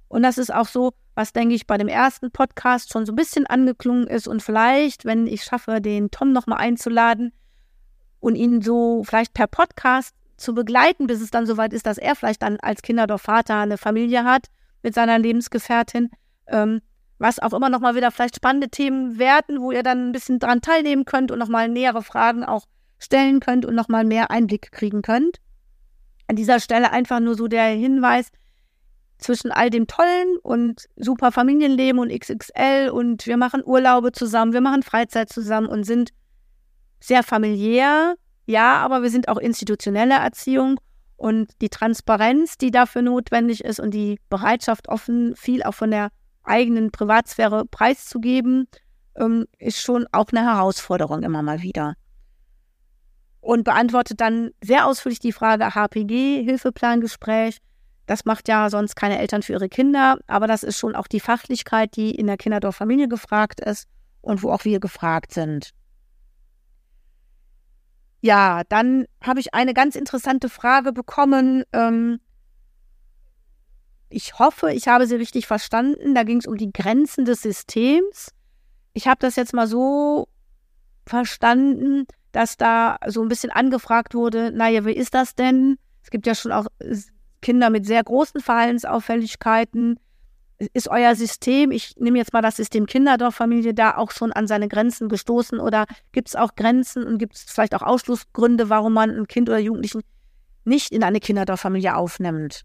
Und 0.09 0.23
das 0.23 0.37
ist 0.37 0.53
auch 0.53 0.67
so, 0.67 0.93
was, 1.15 1.33
denke 1.33 1.55
ich, 1.55 1.67
bei 1.67 1.77
dem 1.77 1.87
ersten 1.87 2.31
Podcast 2.31 2.91
schon 2.91 3.05
so 3.05 3.13
ein 3.13 3.15
bisschen 3.15 3.45
angeklungen 3.45 4.07
ist. 4.07 4.27
Und 4.27 4.43
vielleicht, 4.43 5.05
wenn 5.05 5.27
ich 5.27 5.43
schaffe, 5.43 5.79
den 5.79 6.11
Tom 6.11 6.33
nochmal 6.33 6.59
einzuladen 6.59 7.31
und 8.19 8.35
ihn 8.35 8.61
so 8.61 9.03
vielleicht 9.05 9.33
per 9.33 9.47
Podcast 9.47 10.15
zu 10.35 10.53
begleiten, 10.53 11.07
bis 11.07 11.21
es 11.21 11.31
dann 11.31 11.45
soweit 11.45 11.73
ist, 11.73 11.85
dass 11.85 11.97
er 11.97 12.15
vielleicht 12.15 12.41
dann 12.41 12.57
als 12.59 12.81
Kinderdorfvater 12.81 13.55
eine 13.55 13.77
Familie 13.77 14.23
hat 14.23 14.47
mit 14.81 14.93
seiner 14.93 15.19
Lebensgefährtin, 15.19 16.09
ähm, 16.47 16.81
was 17.19 17.39
auch 17.39 17.53
immer 17.53 17.69
nochmal 17.69 17.95
wieder 17.95 18.11
vielleicht 18.11 18.37
spannende 18.37 18.69
Themen 18.69 19.19
werden, 19.19 19.61
wo 19.61 19.71
ihr 19.71 19.83
dann 19.83 20.09
ein 20.09 20.11
bisschen 20.11 20.39
dran 20.39 20.61
teilnehmen 20.61 21.05
könnt 21.05 21.31
und 21.31 21.39
nochmal 21.39 21.67
nähere 21.67 22.01
Fragen 22.01 22.43
auch 22.43 22.65
stellen 22.97 23.39
könnt 23.39 23.65
und 23.65 23.75
nochmal 23.75 24.05
mehr 24.05 24.31
Einblick 24.31 24.71
kriegen 24.71 25.01
könnt. 25.01 25.39
An 26.27 26.35
dieser 26.35 26.59
Stelle 26.59 26.91
einfach 26.91 27.19
nur 27.19 27.35
so 27.35 27.47
der 27.47 27.65
Hinweis, 27.65 28.31
zwischen 29.19 29.51
all 29.51 29.69
dem 29.69 29.87
Tollen 29.87 30.37
und 30.41 30.87
super 30.95 31.31
Familienleben 31.31 31.99
und 31.99 32.11
XXL 32.11 32.89
und 32.89 33.27
wir 33.27 33.37
machen 33.37 33.61
Urlaube 33.63 34.11
zusammen, 34.11 34.53
wir 34.53 34.61
machen 34.61 34.81
Freizeit 34.81 35.29
zusammen 35.29 35.67
und 35.67 35.83
sind 35.83 36.11
sehr 36.99 37.23
familiär, 37.23 38.15
ja, 38.45 38.77
aber 38.77 39.03
wir 39.03 39.09
sind 39.09 39.27
auch 39.27 39.37
institutionelle 39.37 40.15
Erziehung 40.15 40.79
und 41.17 41.51
die 41.61 41.69
Transparenz, 41.69 42.57
die 42.57 42.71
dafür 42.71 43.01
notwendig 43.01 43.63
ist 43.63 43.79
und 43.79 43.93
die 43.93 44.19
Bereitschaft, 44.29 44.87
offen 44.87 45.35
viel 45.35 45.63
auch 45.63 45.73
von 45.73 45.91
der 45.91 46.09
eigenen 46.43 46.91
Privatsphäre 46.91 47.65
preiszugeben, 47.65 48.67
ähm, 49.15 49.45
ist 49.57 49.81
schon 49.81 50.07
auch 50.13 50.27
eine 50.31 50.45
Herausforderung 50.45 51.23
immer 51.23 51.43
mal 51.43 51.61
wieder. 51.61 51.95
Und 53.41 53.65
beantwortet 53.65 54.21
dann 54.21 54.51
sehr 54.63 54.85
ausführlich 54.85 55.19
die 55.19 55.33
Frage 55.33 55.75
HPG, 55.75 56.43
Hilfeplangespräch. 56.43 57.57
Das 58.09 58.25
macht 58.25 58.47
ja 58.47 58.71
sonst 58.71 58.95
keine 58.95 59.19
Eltern 59.19 59.43
für 59.43 59.53
ihre 59.53 59.69
Kinder, 59.69 60.17
aber 60.25 60.47
das 60.47 60.63
ist 60.63 60.79
schon 60.79 60.95
auch 60.95 61.05
die 61.05 61.19
Fachlichkeit, 61.19 61.95
die 61.95 62.09
in 62.09 62.25
der 62.25 62.37
Kinderdorffamilie 62.37 63.07
gefragt 63.07 63.59
ist 63.59 63.87
und 64.21 64.41
wo 64.41 64.51
auch 64.51 64.65
wir 64.65 64.79
gefragt 64.79 65.31
sind. 65.31 65.75
Ja, 68.21 68.63
dann 68.67 69.05
habe 69.21 69.39
ich 69.39 69.53
eine 69.53 69.75
ganz 69.75 69.95
interessante 69.95 70.49
Frage 70.49 70.91
bekommen. 70.91 71.65
Ähm, 71.71 72.19
ich 74.09 74.39
hoffe, 74.39 74.73
ich 74.73 74.87
habe 74.87 75.05
sie 75.05 75.15
richtig 75.15 75.45
verstanden. 75.45 76.15
Da 76.15 76.23
ging 76.23 76.39
es 76.39 76.47
um 76.47 76.57
die 76.57 76.73
Grenzen 76.73 77.25
des 77.25 77.43
Systems. 77.43 78.31
Ich 78.93 79.07
habe 79.07 79.19
das 79.19 79.35
jetzt 79.35 79.53
mal 79.53 79.67
so 79.67 80.27
verstanden, 81.05 82.07
dass 82.31 82.57
da 82.57 82.97
so 83.05 83.21
ein 83.21 83.27
bisschen 83.29 83.51
angefragt 83.51 84.15
wurde, 84.15 84.51
naja, 84.51 84.83
wie 84.83 84.93
ist 84.93 85.13
das 85.13 85.35
denn? 85.35 85.77
Es 86.01 86.09
gibt 86.09 86.25
ja 86.25 86.33
schon 86.33 86.51
auch 86.51 86.65
Kinder 87.41 87.69
mit 87.69 87.85
sehr 87.85 88.03
großen 88.03 88.41
Verhaltensauffälligkeiten. 88.41 89.99
Ist 90.73 90.89
euer 90.89 91.15
System, 91.15 91.71
ich 91.71 91.95
nehme 91.97 92.17
jetzt 92.17 92.33
mal 92.33 92.41
das 92.41 92.57
System 92.57 92.85
Kinderdorffamilie, 92.85 93.73
da 93.73 93.95
auch 93.95 94.11
schon 94.11 94.33
an 94.33 94.45
seine 94.45 94.67
Grenzen 94.67 95.07
gestoßen 95.07 95.59
oder 95.59 95.85
gibt 96.11 96.27
es 96.27 96.35
auch 96.35 96.55
Grenzen 96.55 97.05
und 97.05 97.17
gibt 97.17 97.35
es 97.35 97.43
vielleicht 97.43 97.73
auch 97.75 97.81
Ausschlussgründe, 97.81 98.69
warum 98.69 98.93
man 98.93 99.09
ein 99.09 99.27
Kind 99.27 99.47
oder 99.47 99.59
Jugendlichen 99.59 100.01
nicht 100.65 100.91
in 100.91 101.03
eine 101.03 101.21
Kinderdorffamilie 101.21 101.95
aufnimmt? 101.95 102.63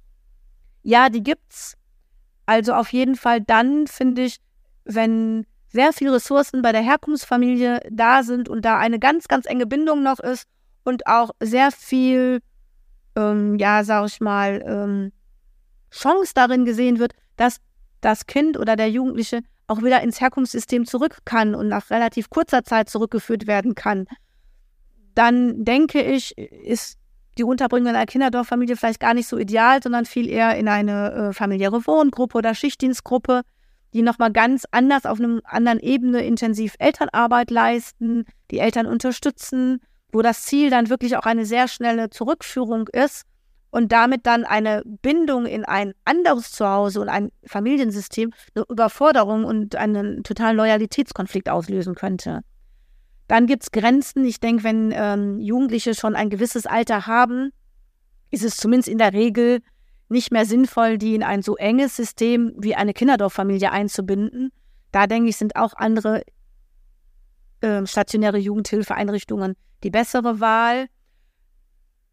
Ja, 0.83 1.09
die 1.09 1.23
gibt's. 1.23 1.77
Also 2.47 2.75
auf 2.75 2.93
jeden 2.93 3.15
Fall 3.15 3.41
dann, 3.41 3.87
finde 3.87 4.23
ich, 4.23 4.39
wenn 4.85 5.47
sehr 5.69 5.93
viele 5.93 6.15
Ressourcen 6.15 6.63
bei 6.63 6.73
der 6.73 6.83
Herkunftsfamilie 6.83 7.81
da 7.91 8.23
sind 8.23 8.49
und 8.49 8.65
da 8.65 8.79
eine 8.79 8.99
ganz, 8.99 9.29
ganz 9.29 9.47
enge 9.47 9.67
Bindung 9.67 10.03
noch 10.03 10.21
ist 10.21 10.47
und 10.85 11.07
auch 11.07 11.31
sehr 11.41 11.73
viel, 11.73 12.41
ähm, 13.17 13.57
ja, 13.59 13.85
sag 13.85 14.07
ich 14.07 14.21
mal, 14.21 14.63
ähm, 14.67 15.13
Chance 15.91 16.33
darin 16.35 16.65
gesehen 16.65 16.99
wird, 16.99 17.13
dass 17.37 17.61
das 18.01 18.27
Kind 18.27 18.59
oder 18.59 18.77
der 18.77 18.91
Jugendliche 18.91 19.41
auch 19.67 19.83
wieder 19.83 20.03
ins 20.03 20.21
Herkunftssystem 20.21 20.85
zurück 20.87 21.19
kann 21.25 21.55
und 21.55 21.69
nach 21.69 21.91
relativ 21.91 22.29
kurzer 22.29 22.65
Zeit 22.65 22.91
zurückgeführt 22.91 23.47
werden 23.47 23.75
kann, 23.75 24.07
dann 25.15 25.65
denke 25.65 26.03
ich, 26.03 26.37
ist 26.37 26.99
die 27.39 27.45
Unterbringung 27.45 27.89
in 27.89 27.97
einer 27.97 28.07
Kinderdorffamilie 28.07 28.77
vielleicht 28.77 29.01
gar 29.01 29.15
nicht 29.15 29.29
so 29.29 29.39
ideal, 29.39 29.83
sondern 29.83 30.05
viel 30.05 30.29
eher 30.29 30.57
in 30.57 30.69
eine 30.69 31.13
äh, 31.13 31.33
familiäre 31.33 31.87
Wohngruppe 31.87 32.39
oder 32.39 32.55
Schichtdienstgruppe, 32.55 33.43
die 33.93 34.03
nochmal 34.03 34.33
ganz 34.33 34.67
anders 34.71 35.07
auf 35.07 35.19
einer 35.21 35.41
anderen 35.45 35.81
Ebene 35.81 36.25
intensiv 36.25 36.75
Elternarbeit 36.79 37.51
leisten, 37.51 38.25
die 38.51 38.59
Eltern 38.59 38.87
unterstützen, 38.87 39.81
wo 40.15 40.23
das 40.23 40.45
Ziel 40.45 40.71
dann 40.71 40.89
wirklich 40.89 41.17
auch 41.17 41.27
eine 41.27 41.45
sehr 41.45 41.67
schnelle 41.67 42.09
Zurückführung 42.09 42.89
ist 42.89 43.25
und 43.71 43.91
damit 43.91 44.27
dann 44.27 44.45
eine 44.45 44.83
Bindung 45.03 45.45
in 45.45 45.65
ein 45.65 45.93
anderes 46.05 46.53
Zuhause 46.53 47.01
und 47.01 47.09
ein 47.09 47.33
Familiensystem 47.45 48.31
eine 48.55 48.65
Überforderung 48.69 49.45
und 49.45 49.75
einen 49.75 50.23
totalen 50.23 50.57
Loyalitätskonflikt 50.57 51.49
auslösen 51.49 51.97
könnte. 51.97 52.43
Dann 53.27 53.47
gibt 53.49 53.65
es 53.65 53.73
Grenzen. 53.73 54.25
Ich 54.25 54.39
denke, 54.39 54.63
wenn 54.63 54.93
ähm, 54.95 55.41
Jugendliche 55.41 55.95
schon 55.95 56.15
ein 56.15 56.31
gewisses 56.31 56.67
Alter 56.67 57.09
haben, 57.09 57.51
ist 58.31 58.45
es 58.45 58.57
zumindest 58.57 58.89
in 58.89 58.99
der 58.99 59.13
Regel 59.13 59.63
nicht 60.09 60.31
mehr 60.31 60.47
sinnvoll, 60.47 60.97
die 60.97 61.17
in 61.17 61.25
ein 61.25 61.43
so 61.43 61.57
enges 61.57 61.97
System 61.97 62.55
wie 62.59 62.77
eine 62.77 62.93
Kinderdorffamilie 62.93 63.73
einzubinden. 63.73 64.53
Da 64.93 65.09
denke 65.09 65.31
ich, 65.31 65.37
sind 65.37 65.57
auch 65.57 65.75
andere 65.75 66.23
äh, 67.63 67.85
stationäre 67.85 68.39
Jugendhilfeeinrichtungen 68.39 69.57
die 69.85 69.91
bessere 69.91 70.41
Wahl. 70.41 70.87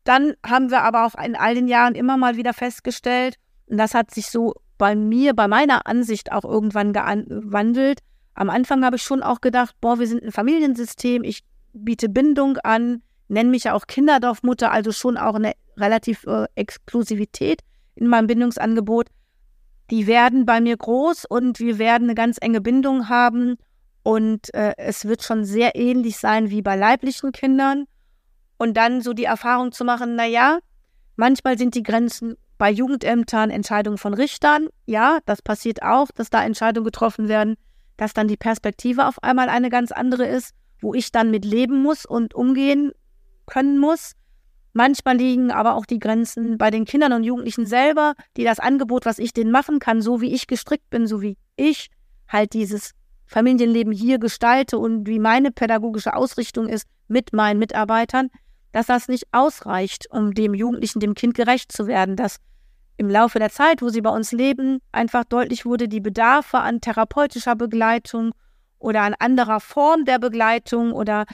Dann 0.03 0.33
haben 0.45 0.69
wir 0.69 0.81
aber 0.81 1.05
auch 1.05 1.15
in 1.15 1.35
all 1.35 1.55
den 1.55 1.67
Jahren 1.67 1.95
immer 1.95 2.17
mal 2.17 2.37
wieder 2.37 2.53
festgestellt, 2.53 3.35
und 3.67 3.77
das 3.77 3.93
hat 3.93 4.11
sich 4.11 4.29
so 4.29 4.53
bei 4.77 4.95
mir, 4.95 5.33
bei 5.33 5.47
meiner 5.47 5.87
Ansicht 5.87 6.31
auch 6.31 6.43
irgendwann 6.43 6.91
gewandelt, 6.91 7.99
am 8.33 8.49
Anfang 8.49 8.83
habe 8.83 8.95
ich 8.95 9.03
schon 9.03 9.23
auch 9.23 9.41
gedacht, 9.41 9.75
boah, 9.81 9.99
wir 9.99 10.07
sind 10.07 10.23
ein 10.23 10.31
Familiensystem, 10.31 11.23
ich 11.23 11.43
biete 11.73 12.09
Bindung 12.09 12.57
an, 12.57 13.01
nenne 13.27 13.49
mich 13.49 13.65
ja 13.65 13.73
auch 13.73 13.87
Kinderdorfmutter, 13.87 14.71
also 14.71 14.91
schon 14.91 15.17
auch 15.17 15.35
eine 15.35 15.53
relativ 15.77 16.25
äh, 16.25 16.45
Exklusivität 16.55 17.61
in 17.95 18.07
meinem 18.07 18.27
Bindungsangebot. 18.27 19.07
Die 19.89 20.07
werden 20.07 20.45
bei 20.45 20.61
mir 20.61 20.77
groß 20.77 21.25
und 21.25 21.59
wir 21.59 21.77
werden 21.77 22.05
eine 22.05 22.15
ganz 22.15 22.37
enge 22.41 22.61
Bindung 22.61 23.09
haben 23.09 23.57
und 24.03 24.53
äh, 24.53 24.73
es 24.77 25.05
wird 25.05 25.23
schon 25.23 25.45
sehr 25.45 25.75
ähnlich 25.75 26.17
sein 26.17 26.49
wie 26.49 26.61
bei 26.61 26.75
leiblichen 26.75 27.31
Kindern. 27.31 27.85
Und 28.57 28.77
dann 28.77 29.01
so 29.01 29.13
die 29.13 29.23
Erfahrung 29.23 29.71
zu 29.71 29.83
machen, 29.83 30.15
naja, 30.15 30.59
manchmal 31.15 31.57
sind 31.57 31.73
die 31.75 31.83
Grenzen 31.83 32.35
bei 32.57 32.69
Jugendämtern 32.69 33.49
Entscheidungen 33.49 33.97
von 33.97 34.13
Richtern. 34.13 34.67
Ja, 34.85 35.19
das 35.25 35.41
passiert 35.41 35.81
auch, 35.81 36.09
dass 36.11 36.29
da 36.29 36.43
Entscheidungen 36.43 36.85
getroffen 36.85 37.27
werden 37.27 37.57
dass 38.01 38.13
dann 38.13 38.27
die 38.27 38.35
Perspektive 38.35 39.07
auf 39.07 39.21
einmal 39.21 39.47
eine 39.47 39.69
ganz 39.69 39.91
andere 39.91 40.25
ist, 40.25 40.55
wo 40.79 40.95
ich 40.95 41.11
dann 41.11 41.29
mit 41.29 41.45
leben 41.45 41.83
muss 41.83 42.03
und 42.03 42.33
umgehen 42.33 42.93
können 43.45 43.77
muss. 43.77 44.13
Manchmal 44.73 45.17
liegen 45.17 45.51
aber 45.51 45.75
auch 45.75 45.85
die 45.85 45.99
Grenzen 45.99 46.57
bei 46.57 46.71
den 46.71 46.85
Kindern 46.85 47.13
und 47.13 47.23
Jugendlichen 47.23 47.67
selber, 47.67 48.15
die 48.37 48.43
das 48.43 48.59
Angebot, 48.59 49.05
was 49.05 49.19
ich 49.19 49.33
denen 49.33 49.51
machen 49.51 49.77
kann, 49.77 50.01
so 50.01 50.19
wie 50.19 50.33
ich 50.33 50.47
gestrickt 50.47 50.89
bin, 50.89 51.05
so 51.05 51.21
wie 51.21 51.37
ich 51.55 51.91
halt 52.27 52.53
dieses 52.53 52.93
Familienleben 53.31 53.93
hier 53.93 54.19
gestalte 54.19 54.77
und 54.77 55.07
wie 55.07 55.17
meine 55.17 55.51
pädagogische 55.51 56.13
Ausrichtung 56.13 56.67
ist 56.67 56.85
mit 57.07 57.31
meinen 57.31 57.59
Mitarbeitern, 57.59 58.29
dass 58.73 58.87
das 58.87 59.07
nicht 59.07 59.25
ausreicht, 59.31 60.07
um 60.11 60.33
dem 60.33 60.53
Jugendlichen, 60.53 60.99
dem 60.99 61.13
Kind 61.13 61.35
gerecht 61.35 61.71
zu 61.71 61.87
werden, 61.87 62.17
dass 62.17 62.37
im 62.97 63.09
Laufe 63.09 63.39
der 63.39 63.49
Zeit, 63.49 63.81
wo 63.81 63.87
sie 63.87 64.01
bei 64.01 64.09
uns 64.09 64.33
leben, 64.33 64.79
einfach 64.91 65.23
deutlich 65.23 65.65
wurde, 65.65 65.87
die 65.87 66.01
Bedarfe 66.01 66.59
an 66.59 66.81
therapeutischer 66.81 67.55
Begleitung 67.55 68.33
oder 68.79 69.01
an 69.03 69.15
anderer 69.17 69.61
Form 69.61 70.03
der 70.03 70.19
Begleitung 70.19 70.91
oder 70.91 71.25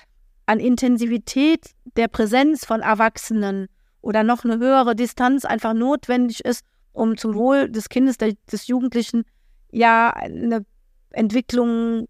an 0.45 0.59
Intensivität 0.59 1.71
der 1.95 2.09
Präsenz 2.09 2.63
von 2.63 2.81
Erwachsenen 2.81 3.69
oder 4.01 4.23
noch 4.23 4.45
eine 4.45 4.59
höhere 4.59 4.95
Distanz 4.95 5.45
einfach 5.45 5.73
notwendig 5.73 6.45
ist, 6.45 6.63
um 6.93 7.17
zum 7.17 7.33
Wohl 7.33 7.69
des 7.71 7.89
Kindes, 7.89 8.17
des 8.17 8.67
Jugendlichen, 8.67 9.23
ja, 9.71 10.11
eine 10.11 10.63
Entwicklung 11.11 12.07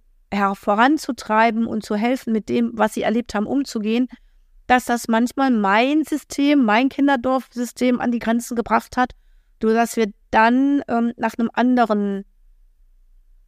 voranzutreiben 0.54 1.68
und 1.68 1.86
zu 1.86 1.96
helfen, 1.96 2.34
mit 2.34 2.50
dem, 2.50 2.72
was 2.74 2.94
sie 2.94 3.04
erlebt 3.04 3.34
haben, 3.34 3.48
umzugehen, 3.48 4.10
dass 4.68 4.84
das 4.86 5.08
manchmal 5.08 5.52
mein 5.52 6.04
System, 6.04 6.66
mein 6.66 6.90
Kinderdorfsystem 6.90 8.02
an 8.02 8.12
die 8.12 8.20
Grenzen 8.20 8.56
gebracht 8.56 8.98
hat 8.98 9.12
dass 9.60 9.96
wir 9.96 10.12
dann 10.32 10.84
ähm, 10.88 11.14
nach 11.18 11.34
einem 11.38 11.50
anderen, 11.54 12.26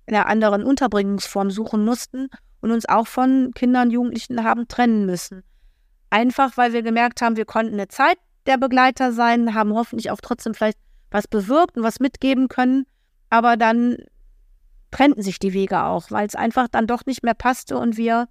einer 0.07 0.27
anderen 0.27 0.63
Unterbringungsform 0.63 1.51
suchen 1.51 1.85
mussten 1.85 2.29
und 2.61 2.71
uns 2.71 2.87
auch 2.87 3.07
von 3.07 3.51
Kindern 3.53 3.87
und 3.87 3.93
Jugendlichen 3.93 4.43
haben 4.43 4.67
trennen 4.67 5.05
müssen. 5.05 5.43
Einfach, 6.09 6.57
weil 6.57 6.73
wir 6.73 6.81
gemerkt 6.81 7.21
haben, 7.21 7.37
wir 7.37 7.45
konnten 7.45 7.73
eine 7.73 7.87
Zeit 7.87 8.17
der 8.47 8.57
Begleiter 8.57 9.11
sein, 9.11 9.53
haben 9.53 9.73
hoffentlich 9.73 10.09
auch 10.09 10.19
trotzdem 10.21 10.53
vielleicht 10.53 10.79
was 11.11 11.27
bewirkt 11.27 11.77
und 11.77 11.83
was 11.83 11.99
mitgeben 11.99 12.47
können, 12.47 12.85
aber 13.29 13.57
dann 13.57 13.97
trennten 14.91 15.21
sich 15.21 15.39
die 15.39 15.53
Wege 15.53 15.83
auch, 15.83 16.11
weil 16.11 16.25
es 16.27 16.35
einfach 16.35 16.67
dann 16.67 16.87
doch 16.87 17.05
nicht 17.05 17.23
mehr 17.23 17.33
passte 17.33 17.77
und 17.77 17.97
wir 17.97 18.27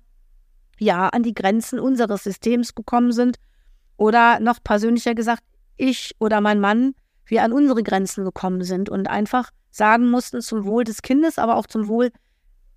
ja 0.79 1.09
an 1.09 1.23
die 1.23 1.35
Grenzen 1.35 1.79
unseres 1.79 2.25
Systems 2.25 2.75
gekommen 2.75 3.13
sind 3.13 3.37
oder 3.97 4.41
noch 4.41 4.63
persönlicher 4.63 5.15
gesagt, 5.15 5.43
ich 5.77 6.15
oder 6.19 6.41
mein 6.41 6.61
Mann 6.61 6.95
wir 7.31 7.43
an 7.43 7.53
unsere 7.53 7.83
Grenzen 7.83 8.25
gekommen 8.25 8.63
sind 8.65 8.89
und 8.89 9.09
einfach 9.09 9.51
sagen 9.71 10.11
mussten, 10.11 10.41
zum 10.41 10.65
Wohl 10.65 10.85
des 10.85 11.03
Kindes, 11.03 11.39
aber 11.39 11.57
auch 11.57 11.67
zum 11.67 11.89
Wohl 11.89 12.11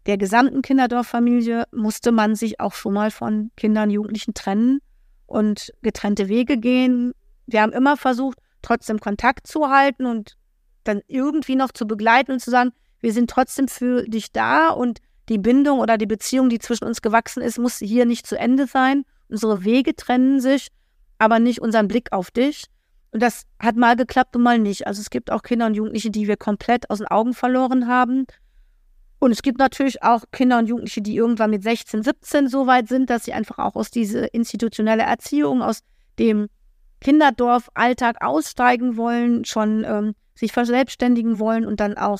der 0.05 0.17
gesamten 0.17 0.61
Kinderdorffamilie 0.61 1.65
musste 1.71 2.11
man 2.11 2.35
sich 2.35 2.59
auch 2.59 2.73
schon 2.73 2.93
mal 2.93 3.11
von 3.11 3.51
Kindern, 3.55 3.89
Jugendlichen 3.89 4.33
trennen 4.33 4.79
und 5.25 5.71
getrennte 5.81 6.27
Wege 6.27 6.57
gehen. 6.57 7.13
Wir 7.45 7.61
haben 7.61 7.71
immer 7.71 7.97
versucht, 7.97 8.39
trotzdem 8.61 8.99
Kontakt 8.99 9.47
zu 9.47 9.69
halten 9.69 10.05
und 10.05 10.37
dann 10.83 11.01
irgendwie 11.07 11.55
noch 11.55 11.71
zu 11.71 11.85
begleiten 11.85 12.31
und 12.31 12.39
zu 12.39 12.49
sagen, 12.49 12.71
wir 13.01 13.13
sind 13.13 13.29
trotzdem 13.29 13.67
für 13.67 14.03
dich 14.03 14.31
da 14.31 14.69
und 14.69 14.99
die 15.29 15.37
Bindung 15.37 15.79
oder 15.79 15.97
die 15.97 16.05
Beziehung, 16.05 16.49
die 16.49 16.59
zwischen 16.59 16.85
uns 16.85 17.01
gewachsen 17.01 17.41
ist, 17.41 17.57
muss 17.57 17.77
hier 17.77 18.05
nicht 18.05 18.27
zu 18.27 18.37
Ende 18.37 18.67
sein. 18.67 19.05
Unsere 19.29 19.63
Wege 19.63 19.95
trennen 19.95 20.39
sich, 20.41 20.67
aber 21.17 21.39
nicht 21.39 21.61
unseren 21.61 21.87
Blick 21.87 22.11
auf 22.11 22.31
dich. 22.31 22.65
Und 23.11 23.21
das 23.21 23.43
hat 23.59 23.75
mal 23.75 23.95
geklappt 23.95 24.35
und 24.35 24.43
mal 24.43 24.59
nicht. 24.59 24.87
Also 24.87 25.01
es 25.01 25.09
gibt 25.09 25.31
auch 25.31 25.41
Kinder 25.41 25.65
und 25.67 25.75
Jugendliche, 25.75 26.11
die 26.11 26.27
wir 26.27 26.37
komplett 26.37 26.89
aus 26.89 26.99
den 26.99 27.07
Augen 27.07 27.33
verloren 27.33 27.87
haben. 27.87 28.25
Und 29.19 29.31
es 29.31 29.41
gibt 29.41 29.59
natürlich 29.59 30.01
auch 30.01 30.23
Kinder 30.31 30.57
und 30.57 30.67
Jugendliche, 30.67 31.01
die 31.01 31.15
irgendwann 31.15 31.51
mit 31.51 31.61
16, 31.61 32.03
17 32.03 32.47
so 32.47 32.67
weit 32.67 32.87
sind, 32.87 33.09
dass 33.09 33.25
sie 33.25 33.33
einfach 33.33 33.59
auch 33.59 33.75
aus 33.75 33.91
dieser 33.91 34.33
institutionellen 34.33 35.05
Erziehung, 35.05 35.61
aus 35.61 35.81
dem 36.17 36.47
Kinderdorf-Alltag 37.01 38.17
aussteigen 38.21 38.97
wollen, 38.97 39.45
schon 39.45 39.83
ähm, 39.85 40.15
sich 40.35 40.51
verselbstständigen 40.51 41.39
wollen 41.39 41.65
und 41.65 41.79
dann 41.79 41.97
auch 41.97 42.19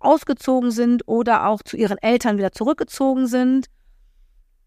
ausgezogen 0.00 0.70
sind 0.70 1.06
oder 1.06 1.46
auch 1.46 1.62
zu 1.62 1.76
ihren 1.76 1.98
Eltern 1.98 2.38
wieder 2.38 2.52
zurückgezogen 2.52 3.26
sind. 3.26 3.66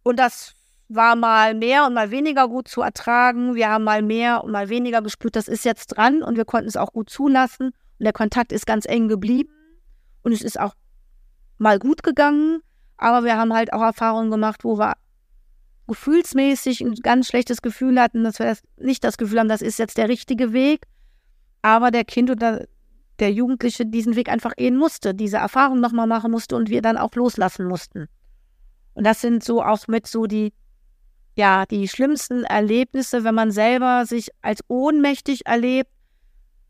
Und 0.04 0.18
das 0.18 0.54
war 0.90 1.16
mal 1.16 1.54
mehr 1.54 1.86
und 1.86 1.94
mal 1.94 2.12
weniger 2.12 2.48
gut 2.48 2.68
zu 2.68 2.82
ertragen. 2.82 3.56
Wir 3.56 3.70
haben 3.70 3.84
mal 3.84 4.02
mehr 4.02 4.44
und 4.44 4.52
mal 4.52 4.70
weniger 4.70 5.02
gespürt, 5.02 5.36
das 5.36 5.48
ist 5.48 5.64
jetzt 5.64 5.88
dran 5.88 6.22
und 6.22 6.36
wir 6.38 6.46
konnten 6.46 6.68
es 6.68 6.78
auch 6.78 6.92
gut 6.92 7.10
zulassen. 7.10 7.68
Und 7.68 8.04
der 8.04 8.14
Kontakt 8.14 8.52
ist 8.52 8.66
ganz 8.66 8.86
eng 8.86 9.08
geblieben 9.08 9.52
und 10.24 10.32
es 10.32 10.42
ist 10.42 10.60
auch 10.60 10.74
mal 11.58 11.80
gut 11.80 12.04
gegangen. 12.04 12.62
Aber 12.98 13.24
wir 13.24 13.38
haben 13.38 13.54
halt 13.54 13.74
auch 13.74 13.82
Erfahrungen 13.82 14.30
gemacht, 14.32 14.64
wo 14.64 14.78
wir 14.78 14.96
gefühlsmäßig 15.88 16.82
ein 16.82 16.96
ganz 16.96 17.28
schlechtes 17.28 17.62
Gefühl 17.62 18.00
hatten, 18.00 18.24
dass 18.24 18.40
wir 18.40 18.56
nicht 18.78 19.04
das 19.04 19.18
Gefühl 19.18 19.40
haben, 19.40 19.50
das 19.50 19.62
ist 19.62 19.80
jetzt 19.80 19.98
der 19.98 20.10
richtige 20.10 20.54
Weg. 20.54 20.88
Aber 21.62 21.92
der 21.92 22.06
Kind 22.06 22.30
oder 22.30 22.66
der 23.22 23.32
Jugendliche 23.32 23.86
diesen 23.86 24.16
Weg 24.16 24.30
einfach 24.30 24.56
gehen 24.56 24.76
musste, 24.76 25.14
diese 25.14 25.38
Erfahrung 25.38 25.80
nochmal 25.80 26.08
machen 26.08 26.32
musste 26.32 26.56
und 26.56 26.70
wir 26.70 26.82
dann 26.82 26.98
auch 26.98 27.16
loslassen 27.16 27.66
mussten. 27.66 28.08
Und 28.94 29.06
das 29.06 29.22
sind 29.22 29.44
so 29.44 29.64
auch 29.64 29.88
mit 29.88 30.08
so 30.08 30.26
die 30.26 30.52
ja, 31.36 31.66
die 31.66 31.88
schlimmsten 31.88 32.44
Erlebnisse, 32.44 33.24
wenn 33.24 33.36
man 33.36 33.52
selber 33.52 34.06
sich 34.06 34.30
als 34.42 34.62
ohnmächtig 34.68 35.46
erlebt, 35.46 35.90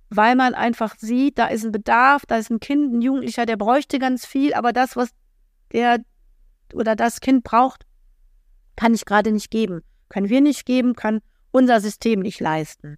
weil 0.10 0.36
man 0.36 0.54
einfach 0.54 0.96
sieht, 0.98 1.40
da 1.40 1.48
ist 1.48 1.66
ein 1.66 1.72
Bedarf, 1.72 2.26
da 2.28 2.38
ist 2.38 2.52
ein 2.52 2.60
Kind, 2.60 2.94
ein 2.94 3.02
Jugendlicher, 3.02 3.46
der 3.46 3.58
bräuchte 3.58 3.98
ganz 3.98 4.26
viel, 4.26 4.54
aber 4.54 4.72
das, 4.72 4.96
was 4.96 5.10
der 5.72 6.00
oder 6.74 6.96
das 6.96 7.22
Kind 7.22 7.44
braucht, 7.44 7.86
kann 8.76 8.94
ich 8.94 9.06
gerade 9.06 9.32
nicht 9.32 9.52
geben. 9.52 9.82
Können 10.10 10.30
wir 10.30 10.42
nicht 10.42 10.66
geben, 10.66 10.96
kann 10.96 11.22
unser 11.52 11.80
System 11.82 12.20
nicht 12.20 12.40
leisten. 12.40 12.98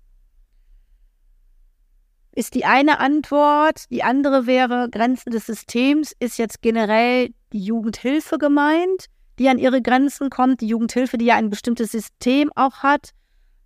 Ist 2.36 2.56
die 2.56 2.66
eine 2.66 3.00
Antwort. 3.00 3.86
Die 3.90 4.04
andere 4.04 4.48
wäre, 4.48 4.90
Grenzen 4.90 5.32
des 5.32 5.46
Systems 5.46 6.14
ist 6.20 6.38
jetzt 6.38 6.62
generell 6.62 7.30
die 7.52 7.64
Jugendhilfe 7.64 8.38
gemeint, 8.38 9.06
die 9.40 9.50
an 9.50 9.60
ihre 9.60 9.82
Grenzen 9.82 10.30
kommt. 10.30 10.62
Die 10.62 10.68
Jugendhilfe, 10.68 11.18
die 11.18 11.26
ja 11.26 11.36
ein 11.36 11.50
bestimmtes 11.50 11.92
System 11.92 12.52
auch 12.56 12.78
hat, 12.78 13.12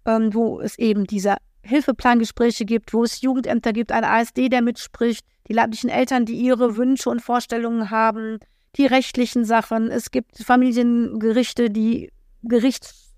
ähm, 0.06 0.34
wo 0.34 0.60
es 0.60 0.78
eben 0.78 1.06
diese 1.06 1.38
Hilfeplangespräche 1.64 2.66
gibt, 2.66 2.94
wo 2.94 3.04
es 3.04 3.22
Jugendämter 3.22 3.74
gibt, 3.74 3.92
ein 3.92 4.04
ASD, 4.04 4.50
der 4.50 4.62
mitspricht, 4.62 5.26
die 5.48 5.54
leiblichen 5.54 5.90
Eltern, 5.90 6.26
die 6.26 6.36
ihre 6.36 6.78
Wünsche 6.78 7.10
und 7.10 7.22
Vorstellungen 7.22 7.90
haben, 7.90 8.40
die 8.76 8.86
rechtlichen 8.86 9.46
Sachen. 9.46 9.90
Es 9.90 10.12
gibt 10.12 10.38
Familiengerichte, 10.38 11.70
die 11.70 12.12
Gerichts 12.44 13.14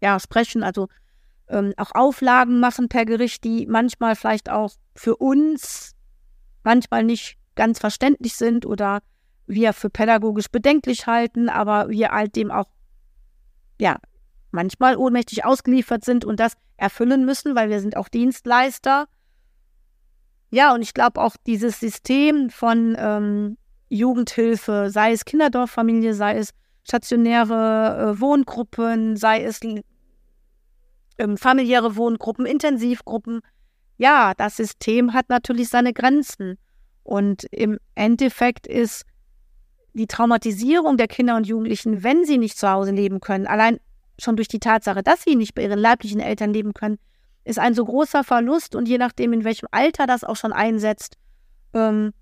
ja, 0.00 0.18
sprechen, 0.18 0.62
also 0.62 0.88
ähm, 1.52 1.74
auch 1.76 1.92
Auflagen 1.94 2.60
machen 2.60 2.88
per 2.88 3.04
Gericht, 3.04 3.44
die 3.44 3.66
manchmal 3.66 4.16
vielleicht 4.16 4.50
auch 4.50 4.72
für 4.96 5.16
uns 5.16 5.92
manchmal 6.64 7.04
nicht 7.04 7.36
ganz 7.54 7.78
verständlich 7.78 8.34
sind 8.34 8.66
oder 8.66 9.00
wir 9.46 9.72
für 9.72 9.90
pädagogisch 9.90 10.48
bedenklich 10.50 11.06
halten, 11.06 11.48
aber 11.48 11.90
wir 11.90 12.10
halt 12.10 12.36
dem 12.36 12.50
auch 12.50 12.68
ja 13.80 13.98
manchmal 14.50 14.96
ohnmächtig 14.96 15.44
ausgeliefert 15.44 16.04
sind 16.04 16.24
und 16.24 16.38
das 16.40 16.54
erfüllen 16.76 17.24
müssen, 17.24 17.54
weil 17.54 17.70
wir 17.70 17.80
sind 17.80 17.96
auch 17.96 18.08
Dienstleister. 18.08 19.06
Ja, 20.50 20.74
und 20.74 20.82
ich 20.82 20.94
glaube 20.94 21.20
auch 21.20 21.36
dieses 21.46 21.80
System 21.80 22.50
von 22.50 22.94
ähm, 22.98 23.56
Jugendhilfe, 23.88 24.90
sei 24.90 25.12
es 25.12 25.24
Kinderdorffamilie, 25.24 26.14
sei 26.14 26.36
es 26.36 26.50
stationäre 26.84 28.14
äh, 28.16 28.20
Wohngruppen, 28.20 29.16
sei 29.16 29.42
es 29.44 29.60
ähm, 31.18 31.36
familiäre 31.36 31.96
Wohngruppen, 31.96 32.46
Intensivgruppen. 32.46 33.40
Ja, 33.98 34.34
das 34.34 34.56
System 34.56 35.12
hat 35.12 35.28
natürlich 35.28 35.68
seine 35.68 35.92
Grenzen. 35.92 36.58
Und 37.02 37.44
im 37.50 37.78
Endeffekt 37.94 38.66
ist 38.66 39.04
die 39.92 40.06
Traumatisierung 40.06 40.96
der 40.96 41.08
Kinder 41.08 41.36
und 41.36 41.46
Jugendlichen, 41.46 42.02
wenn 42.02 42.24
sie 42.24 42.38
nicht 42.38 42.58
zu 42.58 42.70
Hause 42.70 42.92
leben 42.92 43.20
können, 43.20 43.46
allein 43.46 43.78
schon 44.18 44.36
durch 44.36 44.48
die 44.48 44.60
Tatsache, 44.60 45.02
dass 45.02 45.22
sie 45.22 45.36
nicht 45.36 45.54
bei 45.54 45.62
ihren 45.62 45.78
leiblichen 45.78 46.20
Eltern 46.20 46.52
leben 46.52 46.74
können, 46.74 46.98
ist 47.44 47.58
ein 47.58 47.74
so 47.74 47.84
großer 47.84 48.24
Verlust. 48.24 48.74
Und 48.74 48.88
je 48.88 48.98
nachdem, 48.98 49.32
in 49.32 49.44
welchem 49.44 49.68
Alter 49.70 50.06
das 50.06 50.24
auch 50.24 50.36
schon 50.36 50.52
einsetzt, 50.52 51.16
ähm, 51.74 52.12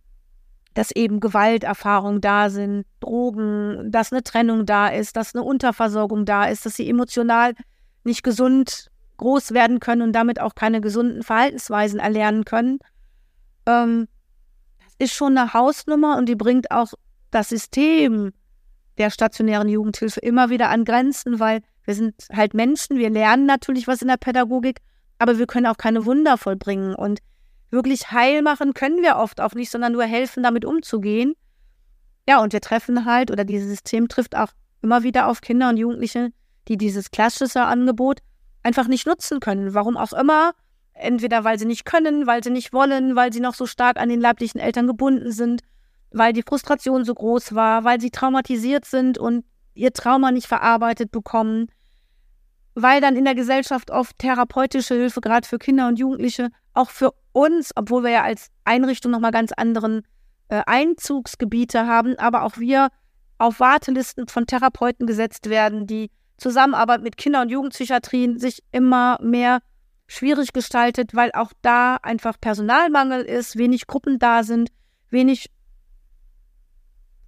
dass 0.75 0.93
eben 0.93 1.21
Gewalterfahrungen 1.21 2.21
da 2.21 2.49
sind, 2.49 2.87
Drogen, 3.01 3.91
dass 3.91 4.13
eine 4.13 4.23
Trennung 4.23 4.67
da 4.67 4.89
ist, 4.89 5.17
dass 5.17 5.35
eine 5.35 5.43
Unterversorgung 5.43 6.25
da 6.25 6.45
ist, 6.45 6.65
dass 6.65 6.77
sie 6.77 6.89
emotional 6.89 7.55
nicht 8.05 8.23
gesund 8.23 8.91
groß 9.17 9.53
werden 9.53 9.81
können 9.81 10.03
und 10.03 10.13
damit 10.13 10.41
auch 10.41 10.55
keine 10.55 10.81
gesunden 10.81 11.23
Verhaltensweisen 11.23 12.01
erlernen 12.01 12.45
können. 12.45 12.79
Ähm, 13.67 14.09
das 14.79 14.95
ist 14.99 15.15
schon 15.15 15.37
eine 15.37 15.53
Hausnummer 15.53 16.17
und 16.17 16.27
die 16.27 16.37
bringt 16.37 16.71
auch 16.71 16.95
das 17.31 17.51
System 17.51 18.33
der 18.99 19.11
stationären 19.11 19.69
Jugendhilfe 19.69 20.21
immer 20.21 20.51
wieder 20.51 20.69
an 20.71 20.85
Grenzen, 20.85 21.39
weil 21.39 21.61
wir 21.85 21.95
sind 21.95 22.15
halt 22.33 22.55
Menschen, 22.55 22.99
wir 22.99 23.11
lernen 23.11 23.47
natürlich 23.47 23.87
was 23.87 24.03
in 24.03 24.09
der 24.09 24.17
Pädagogik, 24.17 24.81
aber 25.19 25.39
wir 25.39 25.47
können 25.47 25.67
auch 25.67 25.77
keine 25.77 26.07
Wunder 26.07 26.39
vollbringen 26.39 26.95
und 26.95 27.21
wirklich 27.71 28.11
heil 28.11 28.43
machen 28.43 28.75
können 28.75 29.03
wir 29.03 29.17
oft 29.17 29.41
auch 29.41 29.55
nicht, 29.55 29.71
sondern 29.71 29.93
nur 29.93 30.05
helfen, 30.05 30.43
damit 30.43 30.65
umzugehen. 30.65 31.35
Ja, 32.29 32.43
und 32.43 32.53
wir 32.53 32.61
treffen 32.61 33.05
halt, 33.05 33.31
oder 33.31 33.45
dieses 33.45 33.69
System 33.69 34.09
trifft 34.09 34.37
auch 34.37 34.49
immer 34.83 35.03
wieder 35.03 35.29
auf 35.29 35.41
Kinder 35.41 35.69
und 35.69 35.77
Jugendliche, 35.77 36.31
die 36.71 36.79
dieses 36.79 37.11
klassische 37.11 37.63
Angebot 37.63 38.21
einfach 38.63 38.87
nicht 38.87 39.07
nutzen 39.07 39.41
können. 39.41 39.75
Warum 39.75 39.97
auch 39.97 40.13
immer. 40.13 40.53
Entweder 40.95 41.45
weil 41.45 41.59
sie 41.59 41.67
nicht 41.67 41.85
können, 41.85 42.27
weil 42.27 42.45
sie 42.45 42.51
nicht 42.51 42.73
wollen, 42.73 43.17
weil 43.17 43.33
sie 43.33 43.41
noch 43.41 43.55
so 43.55 43.67
stark 43.67 43.99
an 43.99 44.09
den 44.09 44.21
leiblichen 44.21 44.61
Eltern 44.61 44.87
gebunden 44.87 45.33
sind, 45.33 45.63
weil 46.13 46.33
die 46.33 46.43
Frustration 46.43 47.05
so 47.05 47.15
groß 47.15 47.55
war, 47.55 47.85
weil 47.85 48.01
sie 48.01 48.11
traumatisiert 48.11 48.85
sind 48.85 49.19
und 49.19 49.45
ihr 49.75 49.93
Trauma 49.93 50.31
nicht 50.31 50.47
verarbeitet 50.47 51.11
bekommen, 51.11 51.69
weil 52.75 53.01
dann 53.01 53.17
in 53.17 53.25
der 53.25 53.35
Gesellschaft 53.35 53.91
oft 53.91 54.19
therapeutische 54.19 54.95
Hilfe, 54.95 55.21
gerade 55.21 55.49
für 55.49 55.59
Kinder 55.59 55.89
und 55.89 55.99
Jugendliche, 55.99 56.51
auch 56.75 56.91
für 56.91 57.13
uns, 57.33 57.71
obwohl 57.75 58.05
wir 58.05 58.11
ja 58.11 58.23
als 58.23 58.49
Einrichtung 58.65 59.11
nochmal 59.11 59.33
ganz 59.33 59.53
anderen 59.53 60.03
äh, 60.49 60.63
Einzugsgebiete 60.67 61.87
haben, 61.87 62.17
aber 62.19 62.43
auch 62.45 62.59
wir 62.59 62.91
auf 63.39 63.59
Wartelisten 63.59 64.29
von 64.29 64.47
Therapeuten 64.47 65.07
gesetzt 65.07 65.49
werden, 65.49 65.87
die 65.87 66.11
Zusammenarbeit 66.41 67.03
mit 67.03 67.17
Kinder- 67.17 67.43
und 67.43 67.51
Jugendpsychiatrien 67.51 68.39
sich 68.39 68.63
immer 68.73 69.19
mehr 69.23 69.61
schwierig 70.07 70.53
gestaltet, 70.53 71.15
weil 71.15 71.31
auch 71.33 71.53
da 71.63 71.97
einfach 71.97 72.41
Personalmangel 72.41 73.23
ist, 73.23 73.57
wenig 73.57 73.87
Gruppen 73.87 74.19
da 74.19 74.43
sind, 74.43 74.71
wenig 75.11 75.51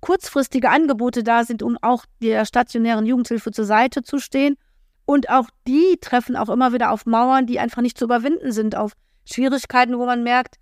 kurzfristige 0.01 0.69
Angebote 0.69 1.23
da 1.23 1.45
sind, 1.45 1.63
um 1.63 1.79
auch 1.81 2.05
der 2.21 2.45
stationären 2.45 3.07
Jugendhilfe 3.07 3.53
zur 3.53 3.65
Seite 3.65 4.03
zu 4.03 4.19
stehen. 4.19 4.57
Und 5.05 5.31
auch 5.31 5.49
die 5.69 5.99
treffen 6.01 6.37
auch 6.37 6.49
immer 6.49 6.73
wieder 6.73 6.91
auf 6.91 7.07
Mauern, 7.07 7.47
die 7.47 7.61
einfach 7.61 7.83
nicht 7.83 7.99
zu 7.99 8.05
überwinden 8.07 8.51
sind, 8.51 8.77
auf 8.77 8.93
Schwierigkeiten, 9.25 9.97
wo 9.99 10.05
man 10.05 10.25
merkt, 10.25 10.57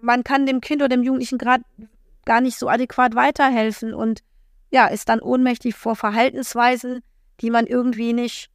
man 0.00 0.24
kann 0.24 0.46
dem 0.46 0.60
Kind 0.60 0.80
oder 0.80 0.90
dem 0.90 1.02
Jugendlichen 1.02 1.38
gerade 1.38 1.64
gar 2.24 2.40
nicht 2.40 2.58
so 2.58 2.68
adäquat 2.68 3.14
weiterhelfen 3.14 3.94
und 3.94 4.20
ja, 4.70 4.86
ist 4.86 5.08
dann 5.08 5.20
ohnmächtig 5.20 5.74
vor 5.74 5.96
Verhaltensweisen, 5.96 7.02
die 7.42 7.50
man 7.50 7.66
irgendwie 7.66 8.12
nicht 8.12 8.48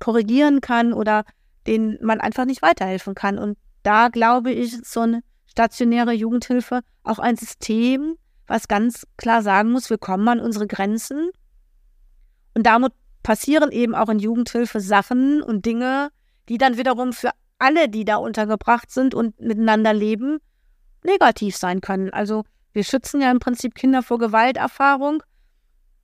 korrigieren 0.00 0.60
kann 0.60 0.92
oder 0.92 1.24
denen 1.66 1.98
man 2.02 2.20
einfach 2.20 2.44
nicht 2.44 2.62
weiterhelfen 2.62 3.14
kann. 3.14 3.38
Und 3.38 3.56
da 3.82 4.08
glaube 4.08 4.50
ich, 4.52 4.74
ist 4.74 4.92
so 4.92 5.00
eine 5.00 5.22
stationäre 5.46 6.12
Jugendhilfe 6.12 6.80
auch 7.02 7.18
ein 7.18 7.36
System, 7.36 8.16
was 8.46 8.68
ganz 8.68 9.06
klar 9.16 9.42
sagen 9.42 9.72
muss, 9.72 9.90
wir 9.90 9.98
kommen 9.98 10.28
an 10.28 10.40
unsere 10.40 10.66
Grenzen. 10.66 11.30
Und 12.54 12.66
damit 12.66 12.92
passieren 13.22 13.70
eben 13.70 13.94
auch 13.94 14.08
in 14.08 14.18
Jugendhilfe 14.18 14.80
Sachen 14.80 15.42
und 15.42 15.66
Dinge, 15.66 16.10
die 16.48 16.58
dann 16.58 16.76
wiederum 16.76 17.12
für 17.12 17.30
alle, 17.58 17.88
die 17.88 18.04
da 18.04 18.16
untergebracht 18.16 18.90
sind 18.90 19.14
und 19.14 19.38
miteinander 19.40 19.92
leben, 19.92 20.38
negativ 21.04 21.56
sein 21.56 21.80
können. 21.80 22.10
Also 22.10 22.44
wir 22.72 22.84
schützen 22.84 23.20
ja 23.20 23.30
im 23.30 23.38
Prinzip 23.38 23.74
Kinder 23.74 24.02
vor 24.02 24.18
Gewalterfahrung 24.18 25.22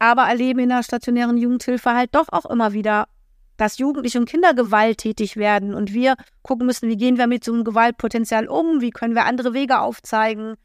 aber 0.04 0.24
erleben 0.24 0.58
in 0.58 0.68
der 0.68 0.82
stationären 0.82 1.38
Jugendhilfe 1.38 1.94
halt 1.94 2.14
doch 2.14 2.28
auch 2.30 2.44
immer 2.44 2.74
wieder, 2.74 3.08
dass 3.56 3.78
Jugendliche 3.78 4.18
und 4.18 4.28
Kinder 4.28 4.52
gewalttätig 4.52 5.38
werden 5.38 5.72
und 5.72 5.94
wir 5.94 6.16
gucken 6.42 6.66
müssen, 6.66 6.90
wie 6.90 6.98
gehen 6.98 7.16
wir 7.16 7.26
mit 7.26 7.42
so 7.42 7.54
einem 7.54 7.64
Gewaltpotenzial 7.64 8.46
um, 8.46 8.82
wie 8.82 8.90
können 8.90 9.14
wir 9.14 9.24
andere 9.24 9.54
Wege 9.54 9.80
aufzeigen. 9.80 10.56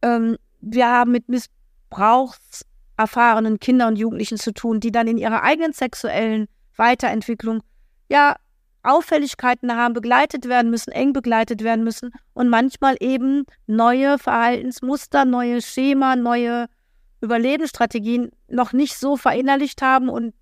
Ähm, 0.00 0.38
wir 0.62 0.86
haben 0.86 1.12
mit 1.12 1.28
missbrauchserfahrenen 1.28 3.60
Kindern 3.60 3.88
und 3.88 3.96
Jugendlichen 3.96 4.38
zu 4.38 4.54
tun, 4.54 4.80
die 4.80 4.92
dann 4.92 5.08
in 5.08 5.18
ihrer 5.18 5.42
eigenen 5.42 5.74
sexuellen 5.74 6.48
Weiterentwicklung 6.76 7.62
ja 8.08 8.36
Auffälligkeiten 8.82 9.76
haben, 9.76 9.92
begleitet 9.92 10.48
werden 10.48 10.70
müssen, 10.70 10.90
eng 10.90 11.12
begleitet 11.12 11.62
werden 11.62 11.84
müssen 11.84 12.12
und 12.32 12.48
manchmal 12.48 12.96
eben 13.00 13.44
neue 13.66 14.16
Verhaltensmuster, 14.16 15.26
neue 15.26 15.60
Schema, 15.60 16.16
neue 16.16 16.68
Überlebensstrategien 17.20 18.30
noch 18.48 18.72
nicht 18.72 18.96
so 18.96 19.16
verinnerlicht 19.16 19.82
haben 19.82 20.08
und 20.08 20.34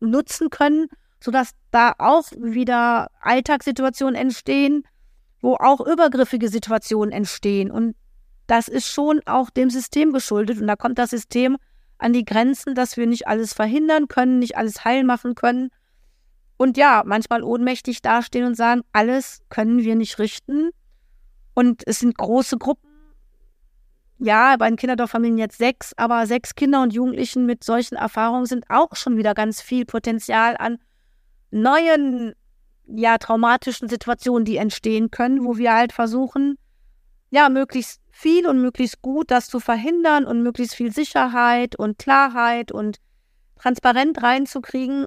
nutzen 0.00 0.50
können, 0.50 0.88
sodass 1.20 1.52
da 1.70 1.94
auch 1.98 2.30
wieder 2.32 3.10
Alltagssituationen 3.20 4.14
entstehen, 4.14 4.84
wo 5.40 5.54
auch 5.54 5.80
übergriffige 5.80 6.48
Situationen 6.48 7.12
entstehen. 7.12 7.70
Und 7.70 7.94
das 8.46 8.68
ist 8.68 8.88
schon 8.88 9.20
auch 9.26 9.50
dem 9.50 9.70
System 9.70 10.12
geschuldet. 10.12 10.60
Und 10.60 10.66
da 10.66 10.76
kommt 10.76 10.98
das 10.98 11.10
System 11.10 11.56
an 11.98 12.12
die 12.12 12.24
Grenzen, 12.24 12.74
dass 12.74 12.96
wir 12.96 13.06
nicht 13.06 13.26
alles 13.26 13.54
verhindern 13.54 14.08
können, 14.08 14.40
nicht 14.40 14.56
alles 14.56 14.84
heil 14.84 15.04
machen 15.04 15.34
können. 15.34 15.70
Und 16.56 16.76
ja, 16.76 17.02
manchmal 17.06 17.42
ohnmächtig 17.42 18.02
dastehen 18.02 18.44
und 18.44 18.56
sagen, 18.56 18.82
alles 18.92 19.42
können 19.48 19.78
wir 19.78 19.94
nicht 19.94 20.18
richten. 20.18 20.70
Und 21.54 21.82
es 21.86 22.00
sind 22.00 22.16
große 22.16 22.58
Gruppen 22.58 22.91
ja, 24.24 24.56
bei 24.56 24.68
den 24.68 24.76
Kinderdorffamilien 24.76 25.38
jetzt 25.38 25.58
sechs, 25.58 25.92
aber 25.96 26.26
sechs 26.28 26.54
Kinder 26.54 26.80
und 26.82 26.92
Jugendlichen 26.92 27.44
mit 27.44 27.64
solchen 27.64 27.96
Erfahrungen 27.96 28.46
sind 28.46 28.64
auch 28.68 28.94
schon 28.94 29.16
wieder 29.16 29.34
ganz 29.34 29.60
viel 29.60 29.84
Potenzial 29.84 30.56
an 30.56 30.78
neuen, 31.50 32.34
ja, 32.86 33.18
traumatischen 33.18 33.88
Situationen, 33.88 34.44
die 34.44 34.58
entstehen 34.58 35.10
können, 35.10 35.44
wo 35.44 35.56
wir 35.56 35.74
halt 35.74 35.92
versuchen, 35.92 36.56
ja, 37.30 37.48
möglichst 37.48 38.00
viel 38.10 38.46
und 38.46 38.60
möglichst 38.60 39.02
gut 39.02 39.30
das 39.32 39.48
zu 39.48 39.58
verhindern 39.58 40.24
und 40.24 40.42
möglichst 40.42 40.76
viel 40.76 40.92
Sicherheit 40.92 41.74
und 41.74 41.98
Klarheit 41.98 42.70
und 42.70 42.98
transparent 43.58 44.22
reinzukriegen. 44.22 45.06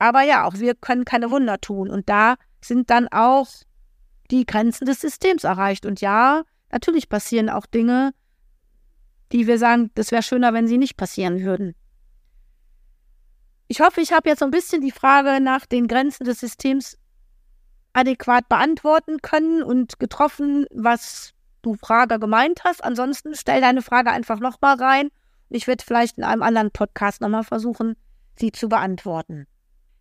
Aber 0.00 0.22
ja, 0.22 0.44
auch 0.44 0.54
wir 0.54 0.74
können 0.74 1.04
keine 1.04 1.30
Wunder 1.30 1.60
tun. 1.60 1.88
Und 1.88 2.08
da 2.08 2.34
sind 2.60 2.90
dann 2.90 3.06
auch 3.08 3.46
die 4.30 4.44
Grenzen 4.44 4.86
des 4.86 5.00
Systems 5.00 5.44
erreicht. 5.44 5.86
Und 5.86 6.00
ja, 6.00 6.42
natürlich 6.72 7.08
passieren 7.08 7.48
auch 7.48 7.66
Dinge, 7.66 8.12
die 9.32 9.46
wir 9.46 9.58
sagen, 9.58 9.90
das 9.94 10.10
wäre 10.10 10.22
schöner, 10.22 10.52
wenn 10.52 10.66
sie 10.66 10.78
nicht 10.78 10.96
passieren 10.96 11.42
würden. 11.42 11.74
Ich 13.66 13.80
hoffe, 13.80 14.00
ich 14.00 14.12
habe 14.12 14.28
jetzt 14.28 14.40
so 14.40 14.44
ein 14.44 14.50
bisschen 14.50 14.82
die 14.82 14.90
Frage 14.90 15.42
nach 15.42 15.66
den 15.66 15.88
Grenzen 15.88 16.24
des 16.24 16.40
Systems 16.40 16.98
adäquat 17.94 18.48
beantworten 18.48 19.22
können 19.22 19.62
und 19.62 19.98
getroffen, 19.98 20.66
was 20.70 21.32
du 21.62 21.74
Frage 21.74 22.18
gemeint 22.18 22.62
hast. 22.64 22.84
Ansonsten 22.84 23.34
stell 23.34 23.60
deine 23.60 23.82
Frage 23.82 24.10
einfach 24.10 24.40
nochmal 24.40 24.76
rein. 24.76 25.08
Ich 25.48 25.66
werde 25.66 25.84
vielleicht 25.84 26.18
in 26.18 26.24
einem 26.24 26.42
anderen 26.42 26.70
Podcast 26.70 27.20
nochmal 27.20 27.44
versuchen, 27.44 27.96
sie 28.36 28.52
zu 28.52 28.68
beantworten. 28.68 29.46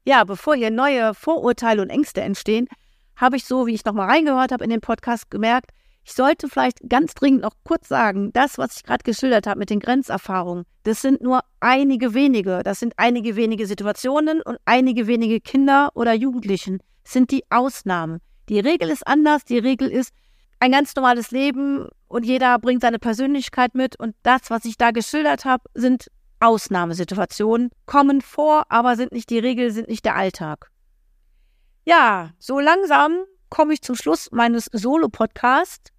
Ja, 0.05 0.23
bevor 0.23 0.55
hier 0.55 0.71
neue 0.71 1.13
Vorurteile 1.13 1.81
und 1.81 1.89
Ängste 1.89 2.21
entstehen, 2.21 2.67
habe 3.15 3.37
ich 3.37 3.45
so, 3.45 3.67
wie 3.67 3.73
ich 3.73 3.85
nochmal 3.85 4.09
reingehört 4.09 4.51
habe 4.51 4.63
in 4.63 4.69
den 4.69 4.81
Podcast, 4.81 5.31
gemerkt, 5.31 5.71
ich 6.05 6.13
sollte 6.13 6.49
vielleicht 6.49 6.79
ganz 6.89 7.13
dringend 7.13 7.41
noch 7.41 7.53
kurz 7.63 7.87
sagen, 7.87 8.31
das, 8.33 8.57
was 8.57 8.77
ich 8.77 8.83
gerade 8.83 9.03
geschildert 9.03 9.47
habe 9.47 9.59
mit 9.59 9.69
den 9.69 9.79
Grenzerfahrungen, 9.79 10.65
das 10.83 11.01
sind 11.01 11.21
nur 11.21 11.41
einige 11.59 12.13
wenige. 12.13 12.61
Das 12.63 12.79
sind 12.79 12.93
einige 12.97 13.35
wenige 13.35 13.65
Situationen 13.65 14.41
und 14.41 14.57
einige 14.65 15.07
wenige 15.07 15.39
Kinder 15.39 15.91
oder 15.95 16.13
Jugendlichen. 16.13 16.79
Sind 17.05 17.31
die 17.31 17.43
Ausnahmen. 17.49 18.19
Die 18.49 18.59
Regel 18.59 18.89
ist 18.89 19.07
anders. 19.07 19.45
Die 19.45 19.57
Regel 19.59 19.89
ist 19.89 20.13
ein 20.59 20.71
ganz 20.71 20.95
normales 20.95 21.31
Leben 21.31 21.87
und 22.07 22.25
jeder 22.25 22.59
bringt 22.59 22.81
seine 22.81 22.99
Persönlichkeit 22.99 23.75
mit. 23.75 23.97
Und 23.97 24.15
das, 24.23 24.49
was 24.49 24.65
ich 24.65 24.77
da 24.77 24.91
geschildert 24.91 25.45
habe, 25.45 25.63
sind 25.73 26.07
Ausnahmesituationen, 26.41 27.71
kommen 27.85 28.21
vor, 28.21 28.65
aber 28.67 28.97
sind 28.97 29.13
nicht 29.13 29.29
die 29.29 29.39
Regel, 29.39 29.71
sind 29.71 29.87
nicht 29.87 30.03
der 30.03 30.15
Alltag. 30.15 30.69
Ja, 31.85 32.31
so 32.39 32.59
langsam 32.59 33.23
komme 33.49 33.73
ich 33.73 33.81
zum 33.81 33.95
Schluss 33.95 34.29
meines 34.31 34.65
Solo-Podcasts. 34.73 35.92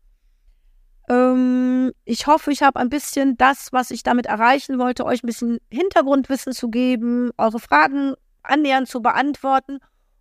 Ähm, 1.08 1.92
ich 2.04 2.26
hoffe, 2.26 2.50
ich 2.50 2.62
habe 2.62 2.80
ein 2.80 2.88
bisschen 2.88 3.36
das, 3.36 3.72
was 3.72 3.90
ich 3.90 4.02
damit 4.02 4.26
erreichen 4.26 4.78
wollte, 4.78 5.04
euch 5.04 5.22
ein 5.22 5.26
bisschen 5.26 5.58
Hintergrundwissen 5.70 6.52
zu 6.52 6.70
geben, 6.70 7.30
eure 7.36 7.60
Fragen 7.60 8.14
annähernd 8.42 8.88
zu 8.88 9.02
beantworten, 9.02 9.78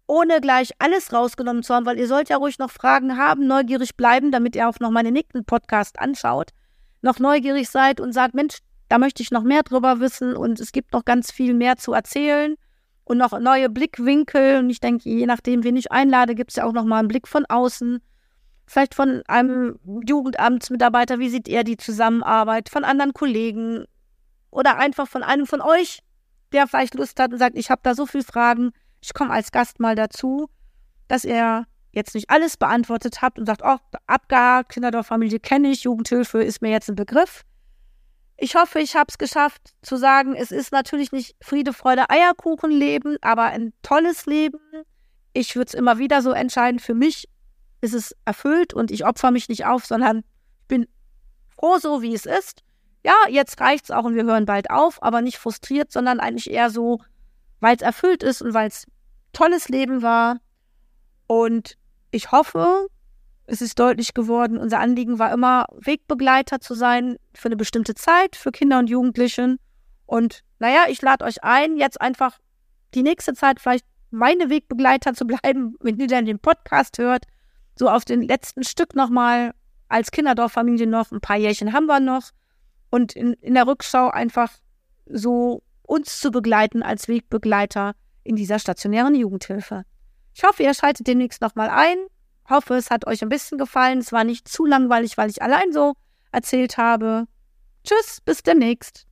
ohne 0.08 0.42
gleich 0.42 0.72
alles 0.80 1.14
rausgenommen 1.14 1.64
zu 1.64 1.74
haben, 1.74 1.86
weil 1.86 2.00
ihr 2.00 2.08
sollt 2.08 2.30
ja 2.30 2.38
ruhig 2.38 2.60
noch 2.60 2.72
Fragen 2.72 3.18
haben, 3.18 3.48
neugierig 3.48 3.96
bleiben, 3.96 4.32
damit 4.32 4.56
ihr 4.56 4.68
auch 4.68 4.80
noch 4.80 4.92
meinen 4.92 5.14
nächsten 5.14 5.46
Podcast 5.46 6.00
anschaut, 6.00 6.52
noch 7.02 7.20
neugierig 7.20 7.70
seid 7.70 8.00
und 8.00 8.12
sagt, 8.12 8.34
Mensch, 8.34 8.60
da 8.90 8.98
möchte 8.98 9.24
ich 9.24 9.32
noch 9.32 9.44
mehr 9.44 9.64
drüber 9.64 10.00
wissen 10.00 10.36
und 10.36 10.60
es 10.60 10.72
gibt 10.72 10.94
noch 10.94 11.06
ganz 11.06 11.32
viel 11.32 11.54
mehr 11.54 11.78
zu 11.78 11.94
erzählen 11.94 12.56
und 13.06 13.18
noch 13.18 13.38
neue 13.40 13.70
Blickwinkel. 13.70 14.60
Und 14.60 14.70
ich 14.70 14.80
denke, 14.80 15.10
je 15.10 15.26
nachdem, 15.26 15.64
wen 15.64 15.76
ich 15.76 15.92
einlade, 15.92 16.36
gibt 16.36 16.52
es 16.52 16.58
ja 16.58 16.66
auch 16.66 16.74
noch 16.74 16.86
mal 16.86 17.00
einen 17.00 17.08
Blick 17.08 17.28
von 17.28 17.46
außen. 17.46 18.02
Vielleicht 18.66 18.96
von 18.96 19.24
einem 19.28 19.80
Jugendamtsmitarbeiter, 20.08 21.20
wie 21.20 21.30
sieht 21.30 21.48
er 21.48 21.64
die 21.64 21.78
Zusammenarbeit, 21.78 22.70
von 22.70 22.84
anderen 22.84 23.14
Kollegen 23.14 23.86
oder 24.52 24.78
einfach 24.78 25.08
von 25.08 25.24
einem 25.24 25.46
von 25.46 25.62
euch, 25.62 26.00
der 26.54 26.68
vielleicht 26.68 26.96
Lust 26.96 27.20
hat 27.20 27.32
und 27.32 27.40
sagt, 27.40 27.58
ich 27.58 27.70
habe 27.70 27.82
da 27.84 27.96
so 27.96 28.06
viele 28.06 28.24
Fragen, 28.24 28.72
ich 29.02 29.14
komme 29.14 29.32
als 29.32 29.52
Gast 29.52 29.80
mal 29.80 29.96
dazu, 29.96 30.50
dass 31.08 31.26
er 31.26 31.66
jetzt 31.92 32.16
nicht 32.16 32.30
alles 32.30 32.58
beantwortet 32.58 33.22
hat 33.22 33.38
und 33.38 33.46
sagt, 33.46 33.62
oh, 33.64 33.78
Abgehakt, 34.08 34.70
Kinderdorffamilie 34.70 35.40
kenne 35.40 35.70
ich, 35.70 35.84
Jugendhilfe 35.84 36.42
ist 36.42 36.62
mir 36.62 36.72
jetzt 36.72 36.90
ein 36.90 36.96
Begriff. 36.96 37.44
Ich 38.38 38.56
hoffe, 38.56 38.80
ich 38.80 38.96
habe 38.96 39.08
es 39.10 39.18
geschafft 39.18 39.74
zu 39.84 39.96
sagen, 39.96 40.36
es 40.36 40.52
ist 40.52 40.72
natürlich 40.72 41.12
nicht 41.12 41.36
Friede, 41.42 41.72
Freude, 41.72 42.10
Eierkuchenleben, 42.10 43.18
aber 43.22 43.44
ein 43.44 43.74
tolles 43.84 44.26
Leben. 44.26 44.60
Ich 45.34 45.56
würde 45.56 45.68
es 45.68 45.74
immer 45.74 45.98
wieder 46.00 46.22
so 46.22 46.32
entscheiden. 46.32 46.80
Für 46.80 46.96
mich 46.96 47.30
ist 47.84 47.94
es 47.94 48.16
erfüllt 48.26 48.74
und 48.74 48.92
ich 48.92 49.06
opfer 49.06 49.32
mich 49.32 49.50
nicht 49.50 49.66
auf, 49.66 49.86
sondern 49.86 50.20
ich 50.62 50.68
bin 50.68 50.88
froh 51.50 51.78
so, 51.78 52.02
wie 52.02 52.14
es 52.14 52.26
ist. 52.26 52.64
Ja, 53.06 53.16
jetzt 53.30 53.60
reicht's 53.60 53.92
auch 53.92 54.06
und 54.06 54.16
wir 54.16 54.24
hören 54.24 54.46
bald 54.46 54.70
auf, 54.70 55.04
aber 55.04 55.22
nicht 55.22 55.38
frustriert, 55.38 55.92
sondern 55.92 56.22
eigentlich 56.22 56.50
eher 56.50 56.70
so, 56.70 57.02
weil 57.60 57.76
es 57.76 57.82
erfüllt 57.82 58.24
ist 58.24 58.42
und 58.42 58.54
weil 58.54 58.70
es 58.70 58.86
tolles 59.34 59.68
Leben 59.68 60.02
war. 60.02 60.38
Und 61.28 61.78
ich 62.12 62.32
hoffe, 62.32 62.88
es 63.46 63.62
ist 63.62 63.78
deutlich 63.78 64.14
geworden, 64.14 64.58
unser 64.58 64.80
Anliegen 64.80 65.20
war 65.20 65.34
immer, 65.34 65.66
Wegbegleiter 65.74 66.62
zu 66.62 66.76
sein 66.76 67.18
für 67.34 67.50
eine 67.50 67.58
bestimmte 67.58 67.96
Zeit, 67.96 68.38
für 68.38 68.52
Kinder 68.52 68.80
und 68.80 68.90
Jugendliche. 68.90 69.58
Und 70.06 70.42
naja, 70.60 70.86
ich 70.88 71.02
lade 71.02 71.26
euch 71.26 71.44
ein, 71.44 71.76
jetzt 71.76 72.00
einfach 72.00 72.40
die 72.94 73.04
nächste 73.04 73.34
Zeit 73.34 73.60
vielleicht 73.60 73.86
meine 74.12 74.50
Wegbegleiter 74.50 75.14
zu 75.14 75.26
bleiben, 75.26 75.76
wenn 75.82 76.00
ihr 76.00 76.08
dann 76.08 76.26
den 76.26 76.40
Podcast 76.40 76.98
hört. 76.98 77.26
So 77.76 77.90
auf 77.90 78.06
den 78.06 78.22
letzten 78.22 78.64
Stück 78.64 78.96
nochmal 78.96 79.54
als 79.90 80.12
Kinderdorffamilie 80.12 80.88
noch, 80.88 81.12
ein 81.12 81.22
paar 81.22 81.38
Jährchen 81.38 81.74
haben 81.74 81.86
wir 81.86 82.00
noch. 82.00 82.30
Und 82.90 83.16
in, 83.16 83.34
in 83.34 83.54
der 83.56 83.68
Rückschau 83.68 84.10
einfach 84.10 84.52
so 85.06 85.64
uns 85.82 86.20
zu 86.20 86.32
begleiten 86.32 86.84
als 86.84 87.08
Wegbegleiter 87.08 87.94
in 88.24 88.36
dieser 88.36 88.60
stationären 88.60 89.16
Jugendhilfe. 89.16 89.84
Ich 90.34 90.44
hoffe, 90.44 90.64
ihr 90.64 90.74
schaltet 90.74 91.08
demnächst 91.08 91.42
nochmal 91.42 91.70
ein 91.70 91.98
hoffe, 92.50 92.76
es 92.76 92.90
hat 92.90 93.08
euch 93.08 93.22
ein 93.22 93.30
bisschen 93.30 93.58
gefallen. 93.58 94.00
Es 94.00 94.12
war 94.12 94.24
nicht 94.24 94.48
zu 94.48 94.66
langweilig, 94.66 95.18
weil 95.18 95.30
ich 95.30 95.42
allein 95.42 95.72
so 95.72 95.94
erzählt 96.32 96.78
habe. 96.78 97.26
Tschüss, 97.84 98.22
bis 98.22 98.44
demnächst. 98.44 99.06